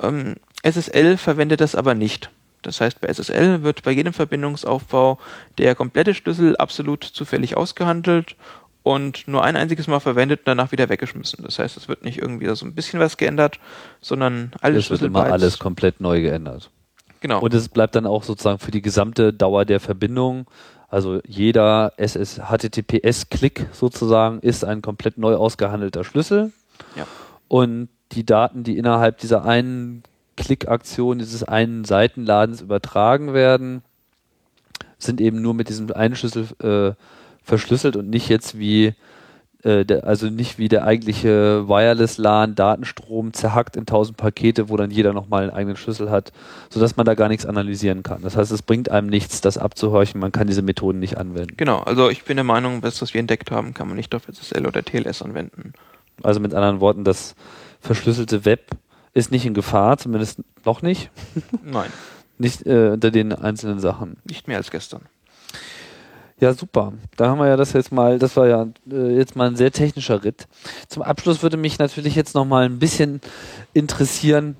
Ähm, 0.00 0.36
SSL 0.62 1.16
verwendet 1.16 1.60
das 1.60 1.74
aber 1.74 1.94
nicht. 1.94 2.30
Das 2.62 2.80
heißt, 2.80 3.00
bei 3.00 3.08
SSL 3.08 3.62
wird 3.62 3.84
bei 3.84 3.92
jedem 3.92 4.12
Verbindungsaufbau 4.12 5.18
der 5.58 5.76
komplette 5.76 6.14
Schlüssel 6.14 6.56
absolut 6.56 7.04
zufällig 7.04 7.56
ausgehandelt 7.56 8.34
und 8.82 9.28
nur 9.28 9.44
ein 9.44 9.56
einziges 9.56 9.86
Mal 9.86 10.00
verwendet 10.00 10.40
und 10.40 10.48
danach 10.48 10.72
wieder 10.72 10.88
weggeschmissen. 10.88 11.44
Das 11.44 11.58
heißt, 11.58 11.76
es 11.76 11.88
wird 11.88 12.04
nicht 12.04 12.18
irgendwie 12.18 12.54
so 12.54 12.64
ein 12.64 12.74
bisschen 12.74 13.00
was 13.00 13.16
geändert, 13.16 13.58
sondern 14.00 14.52
alles 14.60 14.84
Es 14.84 14.90
wird 14.90 15.02
immer 15.02 15.24
alles 15.24 15.58
komplett 15.58 16.00
neu 16.00 16.22
geändert. 16.22 16.70
Genau. 17.20 17.40
Und 17.40 17.52
es 17.52 17.68
bleibt 17.68 17.96
dann 17.96 18.06
auch 18.06 18.22
sozusagen 18.22 18.58
für 18.58 18.70
die 18.70 18.82
gesamte 18.82 19.32
Dauer 19.32 19.64
der 19.64 19.80
Verbindung. 19.80 20.46
Also 20.88 21.20
jeder 21.26 21.92
SS 21.96 22.40
HTTPS-Klick 22.40 23.66
sozusagen 23.72 24.40
ist 24.40 24.64
ein 24.64 24.80
komplett 24.80 25.18
neu 25.18 25.34
ausgehandelter 25.34 26.04
Schlüssel. 26.04 26.52
Ja. 26.96 27.06
Und 27.48 27.88
die 28.12 28.24
Daten, 28.24 28.62
die 28.62 28.78
innerhalb 28.78 29.18
dieser 29.18 29.44
einen 29.44 30.02
Klickaktion, 30.36 31.18
dieses 31.18 31.42
einen 31.42 31.84
Seitenladens 31.84 32.62
übertragen 32.62 33.34
werden, 33.34 33.82
sind 34.98 35.20
eben 35.20 35.42
nur 35.42 35.54
mit 35.54 35.68
diesem 35.68 35.92
einen 35.92 36.16
Schlüssel 36.16 36.46
äh, 36.62 36.94
verschlüsselt 37.48 37.96
und 37.96 38.08
nicht 38.10 38.28
jetzt 38.28 38.58
wie 38.58 38.94
äh, 39.64 39.84
der, 39.84 40.04
also 40.04 40.28
nicht 40.28 40.58
wie 40.58 40.68
der 40.68 40.84
eigentliche 40.84 41.66
Wireless 41.66 42.18
LAN 42.18 42.54
Datenstrom 42.54 43.32
zerhackt 43.32 43.74
in 43.76 43.86
tausend 43.86 44.16
Pakete, 44.16 44.68
wo 44.68 44.76
dann 44.76 44.90
jeder 44.90 45.12
nochmal 45.12 45.42
einen 45.42 45.52
eigenen 45.52 45.76
Schlüssel 45.76 46.10
hat, 46.10 46.32
sodass 46.70 46.96
man 46.96 47.06
da 47.06 47.14
gar 47.14 47.28
nichts 47.28 47.46
analysieren 47.46 48.04
kann. 48.04 48.22
Das 48.22 48.36
heißt, 48.36 48.52
es 48.52 48.62
bringt 48.62 48.90
einem 48.90 49.08
nichts, 49.08 49.40
das 49.40 49.58
abzuhorchen, 49.58 50.20
man 50.20 50.30
kann 50.30 50.46
diese 50.46 50.62
Methoden 50.62 51.00
nicht 51.00 51.18
anwenden. 51.18 51.56
Genau, 51.56 51.80
also 51.80 52.08
ich 52.10 52.24
bin 52.24 52.36
der 52.36 52.44
Meinung, 52.44 52.82
das, 52.82 53.02
was 53.02 53.14
wir 53.14 53.20
entdeckt 53.20 53.50
haben, 53.50 53.74
kann 53.74 53.88
man 53.88 53.96
nicht 53.96 54.14
auf 54.14 54.28
SSL 54.28 54.66
oder 54.66 54.84
TLS 54.84 55.22
anwenden. 55.22 55.72
Also 56.22 56.38
mit 56.38 56.54
anderen 56.54 56.80
Worten, 56.80 57.02
das 57.02 57.34
verschlüsselte 57.80 58.44
Web 58.44 58.70
ist 59.14 59.32
nicht 59.32 59.46
in 59.46 59.54
Gefahr, 59.54 59.98
zumindest 59.98 60.42
noch 60.64 60.82
nicht. 60.82 61.10
Nein, 61.64 61.90
Nicht 62.40 62.64
äh, 62.66 62.90
unter 62.90 63.10
den 63.10 63.32
einzelnen 63.32 63.80
Sachen. 63.80 64.18
nicht 64.24 64.46
mehr 64.46 64.58
als 64.58 64.70
gestern. 64.70 65.02
Ja, 66.40 66.52
super. 66.54 66.92
Da 67.16 67.28
haben 67.28 67.38
wir 67.38 67.48
ja 67.48 67.56
das 67.56 67.72
jetzt 67.72 67.90
mal, 67.90 68.18
das 68.18 68.36
war 68.36 68.46
ja 68.46 68.68
äh, 68.90 69.16
jetzt 69.16 69.34
mal 69.34 69.48
ein 69.48 69.56
sehr 69.56 69.72
technischer 69.72 70.22
Ritt. 70.22 70.46
Zum 70.86 71.02
Abschluss 71.02 71.42
würde 71.42 71.56
mich 71.56 71.78
natürlich 71.78 72.14
jetzt 72.14 72.34
noch 72.34 72.44
mal 72.44 72.64
ein 72.64 72.78
bisschen 72.78 73.20
interessieren, 73.72 74.56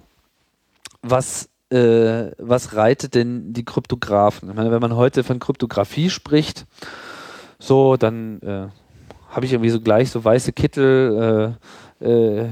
was, 1.02 1.48
äh, 1.70 2.32
was 2.38 2.74
reitet 2.74 3.14
denn 3.14 3.52
die 3.52 3.64
Kryptografen? 3.64 4.50
Ich 4.50 4.56
meine, 4.56 4.72
wenn 4.72 4.80
man 4.80 4.96
heute 4.96 5.22
von 5.22 5.38
Kryptographie 5.38 6.10
spricht, 6.10 6.66
so, 7.60 7.96
dann 7.96 8.40
äh, 8.42 8.68
habe 9.30 9.46
ich 9.46 9.52
irgendwie 9.52 9.70
so 9.70 9.80
gleich 9.80 10.10
so 10.10 10.24
weiße 10.24 10.52
Kittel 10.52 11.56
äh, 12.00 12.04
äh, 12.04 12.48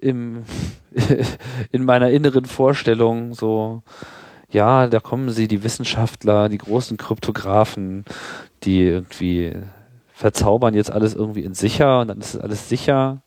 im, 0.00 0.44
in 1.72 1.84
meiner 1.84 2.10
inneren 2.10 2.44
Vorstellung, 2.44 3.34
so, 3.34 3.82
ja, 4.50 4.86
da 4.86 5.00
kommen 5.00 5.30
sie, 5.30 5.48
die 5.48 5.62
Wissenschaftler, 5.62 6.48
die 6.48 6.58
großen 6.58 6.96
Kryptografen, 6.96 8.04
die 8.64 8.82
irgendwie 8.82 9.54
verzaubern 10.12 10.74
jetzt 10.74 10.90
alles 10.90 11.14
irgendwie 11.14 11.44
in 11.44 11.54
sicher 11.54 12.00
und 12.00 12.08
dann 12.08 12.20
ist 12.20 12.34
es 12.34 12.40
alles 12.40 12.68
sicher. 12.68 13.22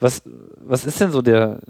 Was, 0.00 0.22
was 0.56 0.84
ist 0.84 1.00
denn 1.00 1.12
so 1.12 1.22
der, 1.22 1.60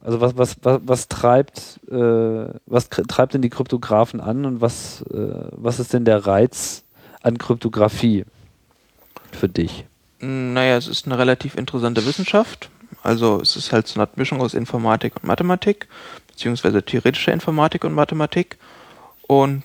also 0.00 0.20
was, 0.20 0.36
was, 0.36 0.56
was, 0.62 0.80
was 0.84 1.08
treibt, 1.08 1.80
äh, 1.90 2.46
was 2.66 2.88
treibt 2.88 3.34
denn 3.34 3.42
die 3.42 3.50
Kryptografen 3.50 4.20
an 4.20 4.46
und 4.46 4.60
was, 4.60 5.02
äh, 5.12 5.48
was 5.50 5.80
ist 5.80 5.92
denn 5.92 6.04
der 6.04 6.26
Reiz 6.26 6.84
an 7.22 7.36
Kryptographie 7.36 8.24
für 9.32 9.48
dich? 9.48 9.84
Naja, 10.20 10.76
es 10.76 10.88
ist 10.88 11.06
eine 11.06 11.18
relativ 11.18 11.56
interessante 11.56 12.06
Wissenschaft. 12.06 12.70
Also 13.02 13.40
es 13.40 13.56
ist 13.56 13.72
halt 13.72 13.88
so 13.88 14.00
eine 14.00 14.08
Mischung 14.16 14.40
aus 14.40 14.54
Informatik 14.54 15.16
und 15.16 15.24
Mathematik, 15.24 15.88
beziehungsweise 16.32 16.82
theoretischer 16.82 17.32
Informatik 17.32 17.84
und 17.84 17.94
Mathematik. 17.94 18.58
Und 19.26 19.62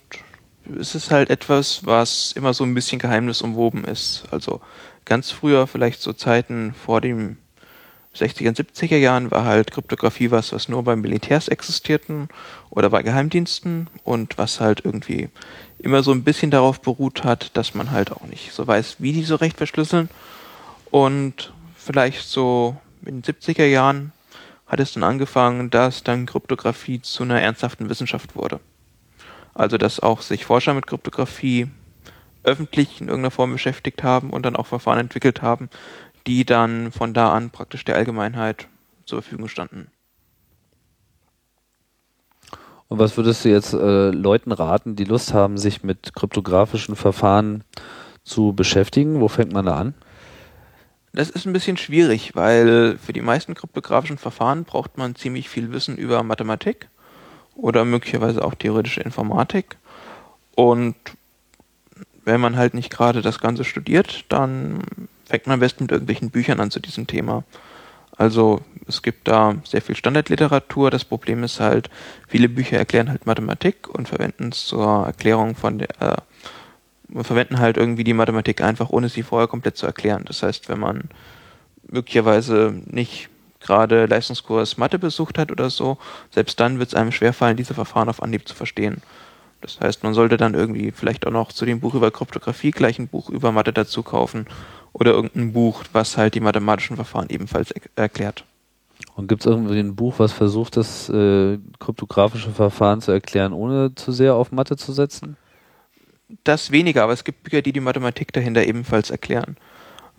es 0.79 0.95
ist 0.95 1.11
halt 1.11 1.29
etwas, 1.29 1.85
was 1.85 2.33
immer 2.33 2.53
so 2.53 2.63
ein 2.63 2.73
bisschen 2.73 2.99
geheimnisumwoben 2.99 3.85
ist. 3.85 4.25
Also 4.31 4.61
ganz 5.05 5.31
früher, 5.31 5.67
vielleicht 5.67 6.01
so 6.01 6.13
Zeiten 6.13 6.73
vor 6.73 7.01
dem 7.01 7.37
60er 8.15 8.49
und 8.49 8.57
70er 8.57 8.97
Jahren, 8.97 9.31
war 9.31 9.45
halt 9.45 9.71
Kryptographie 9.71 10.31
was, 10.31 10.51
was 10.51 10.69
nur 10.69 10.83
bei 10.83 10.95
Militärs 10.95 11.47
existierten 11.47 12.29
oder 12.69 12.89
bei 12.89 13.03
Geheimdiensten 13.03 13.89
und 14.03 14.37
was 14.37 14.59
halt 14.59 14.83
irgendwie 14.83 15.29
immer 15.79 16.03
so 16.03 16.11
ein 16.11 16.23
bisschen 16.23 16.51
darauf 16.51 16.81
beruht 16.81 17.23
hat, 17.23 17.55
dass 17.55 17.75
man 17.75 17.91
halt 17.91 18.11
auch 18.11 18.23
nicht 18.23 18.51
so 18.53 18.65
weiß, 18.65 18.97
wie 18.99 19.13
die 19.13 19.23
so 19.23 19.35
recht 19.35 19.57
verschlüsseln. 19.57 20.09
Und 20.89 21.53
vielleicht 21.75 22.27
so 22.27 22.77
in 23.05 23.21
den 23.21 23.35
70er 23.35 23.65
Jahren 23.65 24.11
hat 24.67 24.79
es 24.79 24.93
dann 24.93 25.03
angefangen, 25.03 25.69
dass 25.69 26.03
dann 26.03 26.25
Kryptographie 26.25 27.01
zu 27.01 27.23
einer 27.23 27.41
ernsthaften 27.41 27.89
Wissenschaft 27.89 28.35
wurde. 28.35 28.59
Also 29.53 29.77
dass 29.77 29.99
auch 29.99 30.21
sich 30.21 30.45
Forscher 30.45 30.73
mit 30.73 30.87
Kryptographie 30.87 31.67
öffentlich 32.43 33.01
in 33.01 33.07
irgendeiner 33.07 33.31
Form 33.31 33.51
beschäftigt 33.51 34.03
haben 34.03 34.29
und 34.29 34.45
dann 34.45 34.55
auch 34.55 34.67
Verfahren 34.67 34.99
entwickelt 34.99 35.41
haben, 35.41 35.69
die 36.27 36.45
dann 36.45 36.91
von 36.91 37.13
da 37.13 37.33
an 37.33 37.49
praktisch 37.49 37.85
der 37.85 37.95
Allgemeinheit 37.95 38.67
zur 39.05 39.21
Verfügung 39.21 39.47
standen. 39.47 39.87
Und 42.89 42.99
was 42.99 43.17
würdest 43.17 43.43
du 43.43 43.49
jetzt 43.49 43.73
äh, 43.73 44.11
Leuten 44.11 44.51
raten, 44.51 44.95
die 44.95 45.03
Lust 45.03 45.33
haben, 45.33 45.57
sich 45.57 45.83
mit 45.83 46.13
kryptografischen 46.13 46.95
Verfahren 46.95 47.63
zu 48.23 48.53
beschäftigen? 48.53 49.19
Wo 49.19 49.27
fängt 49.27 49.51
man 49.51 49.65
da 49.65 49.75
an? 49.75 49.93
Das 51.17 51.31
ist 51.31 51.47
ein 51.47 51.53
bisschen 51.53 51.77
schwierig, 51.77 52.35
weil 52.35 52.99
für 53.03 53.11
die 53.11 53.21
meisten 53.21 53.55
kryptografischen 53.55 54.19
Verfahren 54.19 54.65
braucht 54.65 54.99
man 54.99 55.15
ziemlich 55.15 55.49
viel 55.49 55.71
Wissen 55.71 55.97
über 55.97 56.21
Mathematik 56.21 56.89
oder 57.55 57.85
möglicherweise 57.85 58.45
auch 58.45 58.53
theoretische 58.53 59.01
Informatik. 59.01 59.77
Und 60.53 60.93
wenn 62.23 62.39
man 62.39 62.55
halt 62.55 62.75
nicht 62.75 62.91
gerade 62.91 63.23
das 63.23 63.39
Ganze 63.39 63.63
studiert, 63.63 64.25
dann 64.29 64.83
fängt 65.25 65.47
man 65.47 65.55
am 65.55 65.59
besten 65.59 65.85
mit 65.85 65.91
irgendwelchen 65.91 66.29
Büchern 66.29 66.59
an 66.59 66.69
zu 66.69 66.79
diesem 66.79 67.07
Thema. 67.07 67.43
Also 68.15 68.61
es 68.87 69.01
gibt 69.01 69.27
da 69.27 69.55
sehr 69.63 69.81
viel 69.81 69.95
Standardliteratur. 69.95 70.91
Das 70.91 71.03
Problem 71.03 71.43
ist 71.43 71.59
halt, 71.59 71.89
viele 72.27 72.47
Bücher 72.47 72.77
erklären 72.77 73.09
halt 73.09 73.25
Mathematik 73.25 73.89
und 73.89 74.07
verwenden 74.07 74.49
es 74.51 74.67
zur 74.67 75.07
Erklärung 75.07 75.55
von 75.55 75.79
der, 75.79 75.99
äh, 75.99 76.17
verwenden 77.13 77.59
halt 77.59 77.77
irgendwie 77.77 78.03
die 78.03 78.13
Mathematik 78.13 78.61
einfach, 78.61 78.89
ohne 78.89 79.09
sie 79.09 79.23
vorher 79.23 79.47
komplett 79.47 79.77
zu 79.77 79.85
erklären. 79.85 80.23
Das 80.25 80.43
heißt, 80.43 80.69
wenn 80.69 80.79
man 80.79 81.09
möglicherweise 81.89 82.73
nicht 82.85 83.29
gerade 83.59 84.05
Leistungskurs 84.05 84.77
Mathe 84.77 84.99
besucht 84.99 85.37
hat 85.37 85.51
oder 85.51 85.69
so, 85.69 85.97
selbst 86.31 86.59
dann 86.59 86.79
wird 86.79 86.89
es 86.89 86.95
einem 86.95 87.11
schwerfallen, 87.11 87.57
diese 87.57 87.73
Verfahren 87.73 88.09
auf 88.09 88.21
Anhieb 88.21 88.47
zu 88.47 88.55
verstehen. 88.55 89.01
Das 89.61 89.79
heißt, 89.79 90.03
man 90.03 90.13
sollte 90.13 90.37
dann 90.37 90.53
irgendwie 90.53 90.91
vielleicht 90.91 91.25
auch 91.25 91.31
noch 91.31 91.51
zu 91.51 91.65
dem 91.65 91.79
Buch 91.79 91.95
über 91.95 92.11
Kryptographie 92.11 92.71
gleich 92.71 92.99
ein 92.99 93.07
Buch 93.07 93.29
über 93.29 93.51
Mathe 93.51 93.73
dazu 93.73 94.03
kaufen 94.03 94.45
oder 94.93 95.11
irgendein 95.11 95.53
Buch, 95.53 95.83
was 95.93 96.17
halt 96.17 96.35
die 96.35 96.39
mathematischen 96.39 96.95
Verfahren 96.95 97.29
ebenfalls 97.29 97.71
er 97.71 97.81
erklärt. 97.95 98.45
Und 99.15 99.27
gibt 99.27 99.41
es 99.41 99.47
irgendwie 99.47 99.79
ein 99.79 99.95
Buch, 99.95 100.15
was 100.17 100.31
versucht, 100.31 100.77
das 100.77 101.09
äh, 101.09 101.57
kryptografische 101.79 102.51
Verfahren 102.51 103.01
zu 103.01 103.11
erklären, 103.11 103.53
ohne 103.53 103.95
zu 103.95 104.11
sehr 104.11 104.35
auf 104.35 104.51
Mathe 104.51 104.75
zu 104.77 104.91
setzen? 104.91 105.37
Das 106.43 106.71
weniger, 106.71 107.03
aber 107.03 107.13
es 107.13 107.23
gibt 107.23 107.43
Bücher, 107.43 107.61
die 107.61 107.71
die 107.71 107.79
Mathematik 107.79 108.33
dahinter 108.33 108.65
ebenfalls 108.65 109.09
erklären. 109.09 109.55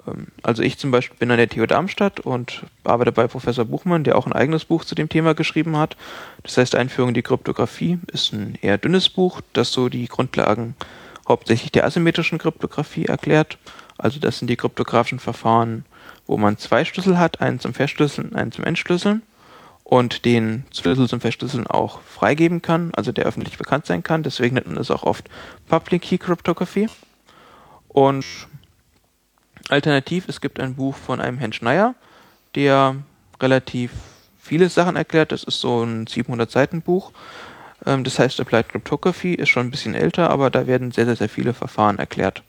Ähm, 0.07 0.29
Also 0.43 0.63
ich 0.63 0.79
zum 0.79 0.91
Beispiel 0.91 1.19
bin 1.19 1.31
an 1.31 1.37
der 1.37 1.49
TU 1.49 1.67
Darmstadt 1.67 2.21
und 2.21 2.65
arbeite 2.85 3.13
bei 3.13 3.27
Professor 3.27 3.65
Buchmann, 3.67 4.05
der 4.05 4.17
auch 4.17 4.27
ein 4.27 4.33
eigenes 4.33 4.65
Buch 4.65 4.85
zu 4.85 4.95
dem 4.95 5.09
Thema 5.09 5.35
geschrieben 5.35 5.77
hat. 5.77 5.97
Das 6.43 6.57
heißt 6.57 6.75
Einführung 6.75 7.11
in 7.11 7.15
die 7.15 7.23
Kryptographie 7.23 7.99
ist 8.13 8.33
ein 8.33 8.59
eher 8.63 8.79
dünnes 8.79 9.11
Buch, 9.11 9.43
das 9.53 9.73
so 9.73 9.89
die 9.89 10.09
Grundlagen 10.09 10.75
hauptsächlich 11.29 11.73
der 11.73 11.85
asymmetrischen 11.85 12.39
Kryptographie 12.39 13.05
erklärt. 13.05 13.59
Also 13.99 14.19
das 14.19 14.39
sind 14.39 14.49
die 14.49 14.57
kryptografischen 14.57 15.19
Verfahren, 15.19 15.85
wo 16.27 16.39
man 16.39 16.57
zwei 16.57 16.85
Schlüssel 16.87 17.19
hat, 17.19 17.43
einen 17.43 17.61
zum 17.61 17.75
Verschlüsseln, 17.75 18.35
einen 18.35 18.53
zum 18.53 18.65
Entschlüsseln 18.65 19.23
und 19.89 20.27
den 20.27 20.65
Schlüssel 20.71 21.09
zum 21.09 21.23
Verschlüsseln 21.23 21.67
auch 21.67 22.03
freigeben 22.03 22.61
kann, 22.61 22.93
also 22.95 23.11
der 23.11 23.25
öffentlich 23.25 23.57
bekannt 23.57 23.87
sein 23.87 24.03
kann. 24.03 24.23
Deswegen 24.23 24.55
nennt 24.57 24.67
man 24.67 24.77
es 24.77 24.91
auch 24.91 25.03
oft 25.03 25.31
Public 25.67 26.03
Key 26.03 26.19
Cryptography. 26.19 26.91
Und 27.89 28.27
alternativ, 29.71 30.29
es 30.29 30.43
gibt 30.43 30.61
ein 30.61 30.75
Buch 30.75 30.95
von 30.95 31.23
einem 31.23 31.39
Herrn 31.39 31.55
Schneier, 31.55 31.95
der 32.55 32.97
relativ 33.41 33.93
viele 34.39 34.69
Sachen 34.69 34.95
erklärt. 34.95 35.33
Das 35.33 35.43
ist 35.43 35.59
so 35.59 35.83
ein 35.83 36.07
700 36.07 36.51
Seiten 36.51 36.83
Buch. 36.83 37.13
Ähm, 37.87 38.05
Das 38.05 38.19
heißt 38.19 38.39
Applied 38.41 38.69
Cryptography, 38.69 39.33
ist 39.33 39.49
schon 39.49 39.69
ein 39.69 39.71
bisschen 39.71 39.95
älter, 39.95 40.29
aber 40.29 40.51
da 40.51 40.67
werden 40.67 40.93
sehr, 40.93 41.07
sehr, 41.07 41.17
sehr 41.17 41.31
viele 41.31 41.55
Verfahren 41.55 41.99
erklärt. 41.99 42.43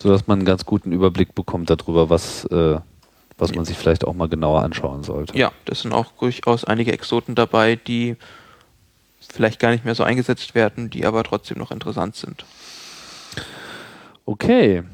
Sodass 0.00 0.26
man 0.26 0.40
einen 0.40 0.46
ganz 0.46 0.66
guten 0.66 0.90
Überblick 0.90 1.36
bekommt 1.36 1.70
darüber, 1.70 2.10
was, 2.10 2.46
äh, 2.46 2.80
was 3.42 3.54
man 3.54 3.64
sich 3.64 3.76
vielleicht 3.76 4.06
auch 4.06 4.14
mal 4.14 4.28
genauer 4.28 4.62
anschauen 4.62 5.02
sollte. 5.02 5.36
Ja, 5.36 5.52
das 5.64 5.82
sind 5.82 5.92
auch 5.92 6.12
durchaus 6.12 6.64
einige 6.64 6.92
Exoten 6.92 7.34
dabei, 7.34 7.76
die 7.76 8.16
vielleicht 9.20 9.58
gar 9.58 9.72
nicht 9.72 9.84
mehr 9.84 9.94
so 9.94 10.04
eingesetzt 10.04 10.54
werden, 10.54 10.90
die 10.90 11.04
aber 11.04 11.24
trotzdem 11.24 11.58
noch 11.58 11.72
interessant 11.72 12.14
sind. 12.14 12.44
Okay, 14.24 14.84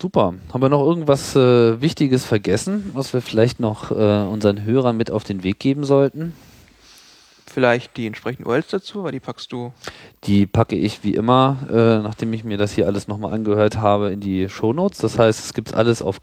super. 0.00 0.34
Haben 0.52 0.62
wir 0.62 0.70
noch 0.70 0.84
irgendwas 0.84 1.36
äh, 1.36 1.80
Wichtiges 1.80 2.24
vergessen, 2.24 2.90
was 2.94 3.12
wir 3.12 3.20
vielleicht 3.20 3.60
noch 3.60 3.90
äh, 3.90 3.94
unseren 3.94 4.64
Hörern 4.64 4.96
mit 4.96 5.10
auf 5.10 5.24
den 5.24 5.42
Weg 5.42 5.58
geben 5.60 5.84
sollten? 5.84 6.32
Vielleicht 7.46 7.96
die 7.96 8.06
entsprechenden 8.06 8.46
URLs 8.46 8.68
dazu, 8.68 9.04
weil 9.04 9.12
die 9.12 9.20
packst 9.20 9.52
du. 9.52 9.72
Die 10.24 10.46
packe 10.46 10.76
ich 10.76 11.02
wie 11.02 11.14
immer, 11.14 11.56
äh, 11.70 12.02
nachdem 12.02 12.32
ich 12.32 12.44
mir 12.44 12.56
das 12.56 12.72
hier 12.72 12.86
alles 12.86 13.08
nochmal 13.08 13.34
angehört 13.34 13.78
habe, 13.78 14.10
in 14.10 14.20
die 14.20 14.48
Shownotes. 14.48 14.98
Das 14.98 15.18
heißt, 15.18 15.40
es 15.40 15.54
gibt 15.54 15.74
alles 15.74 16.00
auf 16.00 16.20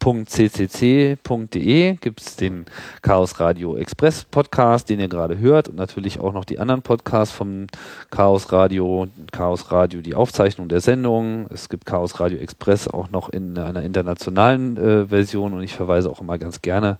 chaosradio.ccc.de, 0.00 1.96
gibt 1.96 2.20
es 2.20 2.36
den 2.36 2.64
Chaos 3.02 3.38
Radio 3.38 3.76
Express 3.76 4.24
Podcast, 4.24 4.88
den 4.88 4.98
ihr 4.98 5.08
gerade 5.08 5.38
hört 5.38 5.68
und 5.68 5.76
natürlich 5.76 6.18
auch 6.18 6.32
noch 6.32 6.46
die 6.46 6.58
anderen 6.58 6.80
Podcasts 6.82 7.34
vom 7.34 7.66
Chaos 8.10 8.50
Radio, 8.50 9.08
Chaos 9.30 9.70
Radio, 9.70 10.00
die 10.00 10.14
Aufzeichnung 10.14 10.68
der 10.68 10.80
Sendung. 10.80 11.46
Es 11.50 11.68
gibt 11.68 11.84
Chaos 11.84 12.18
Radio 12.18 12.38
Express 12.38 12.88
auch 12.88 13.10
noch 13.10 13.28
in 13.28 13.58
einer 13.58 13.82
internationalen 13.82 14.76
äh, 14.78 15.06
Version 15.06 15.52
und 15.52 15.62
ich 15.62 15.74
verweise 15.74 16.10
auch 16.10 16.22
immer 16.22 16.38
ganz 16.38 16.62
gerne 16.62 16.98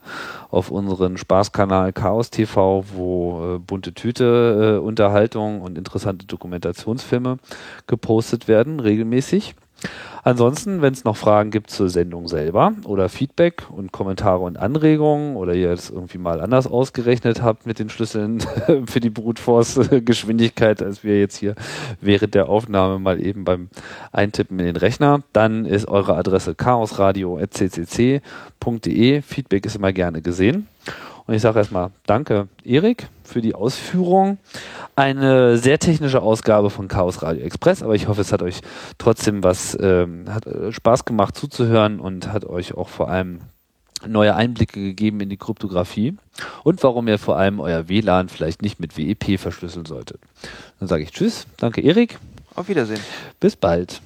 auf 0.51 0.71
unseren 0.71 1.17
Spaßkanal 1.17 1.95
Chaos 1.95 2.29
TV, 2.31 2.85
wo 2.95 3.57
äh, 3.57 3.59
bunte 3.59 3.95
Tüte, 3.95 4.77
äh, 4.77 4.85
Unterhaltung 4.85 5.63
und 5.63 5.79
interessante 5.79 6.27
Dokumentationsfilme 6.27 7.39
gepostet 7.87 8.47
werden, 8.47 8.79
regelmäßig. 8.79 9.55
Ansonsten, 10.23 10.83
wenn 10.83 10.93
es 10.93 11.05
noch 11.05 11.17
Fragen 11.17 11.51
gibt 11.51 11.71
zur 11.71 11.89
Sendung 11.89 12.29
selber 12.29 12.73
oder 12.85 13.09
Feedback 13.09 13.65
und 13.71 13.93
Kommentare 13.93 14.41
und 14.41 14.59
Anregungen 14.59 15.37
oder 15.37 15.55
ihr 15.55 15.71
es 15.71 15.91
irgendwie 15.91 16.19
mal 16.19 16.41
anders 16.41 16.67
ausgerechnet 16.67 17.43
habt 17.43 17.67
mit 17.67 17.79
den 17.79 17.89
Schlüsseln 17.89 18.41
für 18.87 19.01
die 19.01 19.11
Brute 19.11 19.41
Force 19.41 19.81
Geschwindigkeit, 20.05 20.83
als 20.83 21.05
wir 21.05 21.19
jetzt 21.19 21.37
hier 21.37 21.55
während 22.01 22.35
der 22.35 22.49
Aufnahme 22.49 22.99
mal 22.99 23.25
eben 23.25 23.45
beim 23.45 23.69
Eintippen 24.13 24.59
in 24.59 24.67
den 24.67 24.77
Rechner, 24.77 25.23
dann 25.33 25.65
ist 25.65 25.89
eure 25.89 26.17
Adresse 26.17 26.55
chaosradio.ccc.de. 26.55 29.23
Feedback 29.23 29.67
ist 29.67 29.77
immer 29.77 29.93
gerne 29.93 30.23
gesehen. 30.23 30.69
Und 31.31 31.37
ich 31.37 31.43
sage 31.43 31.61
erstmal 31.61 31.93
Danke, 32.07 32.49
Erik, 32.65 33.07
für 33.23 33.41
die 33.41 33.55
Ausführung. 33.55 34.39
Eine 34.97 35.59
sehr 35.59 35.79
technische 35.79 36.23
Ausgabe 36.23 36.71
von 36.71 36.89
Chaos 36.89 37.23
Radio 37.23 37.45
Express, 37.45 37.85
aber 37.85 37.95
ich 37.95 38.09
hoffe, 38.09 38.23
es 38.23 38.33
hat 38.33 38.43
euch 38.43 38.63
trotzdem 38.99 39.45
was, 39.45 39.79
ähm, 39.81 40.25
hat 40.29 40.49
äh, 40.49 40.73
Spaß 40.73 41.05
gemacht 41.05 41.37
zuzuhören 41.37 42.01
und 42.01 42.33
hat 42.33 42.45
euch 42.47 42.75
auch 42.75 42.89
vor 42.89 43.09
allem 43.11 43.43
neue 44.05 44.35
Einblicke 44.35 44.81
gegeben 44.81 45.21
in 45.21 45.29
die 45.29 45.37
Kryptographie 45.37 46.17
und 46.65 46.83
warum 46.83 47.07
ihr 47.07 47.17
vor 47.21 47.37
allem 47.37 47.61
euer 47.61 47.89
WLAN 47.89 48.29
vielleicht 48.29 48.61
nicht 48.61 48.81
mit 48.81 48.99
WEP 48.99 49.39
verschlüsseln 49.39 49.87
solltet. 49.87 50.21
Dann 50.81 50.89
sage 50.89 51.05
ich 51.05 51.13
Tschüss, 51.13 51.47
danke 51.59 51.81
Erik, 51.81 52.19
Auf 52.57 52.69
Wiedersehen. 52.69 53.01
bis 53.39 53.55
bald. 53.55 54.01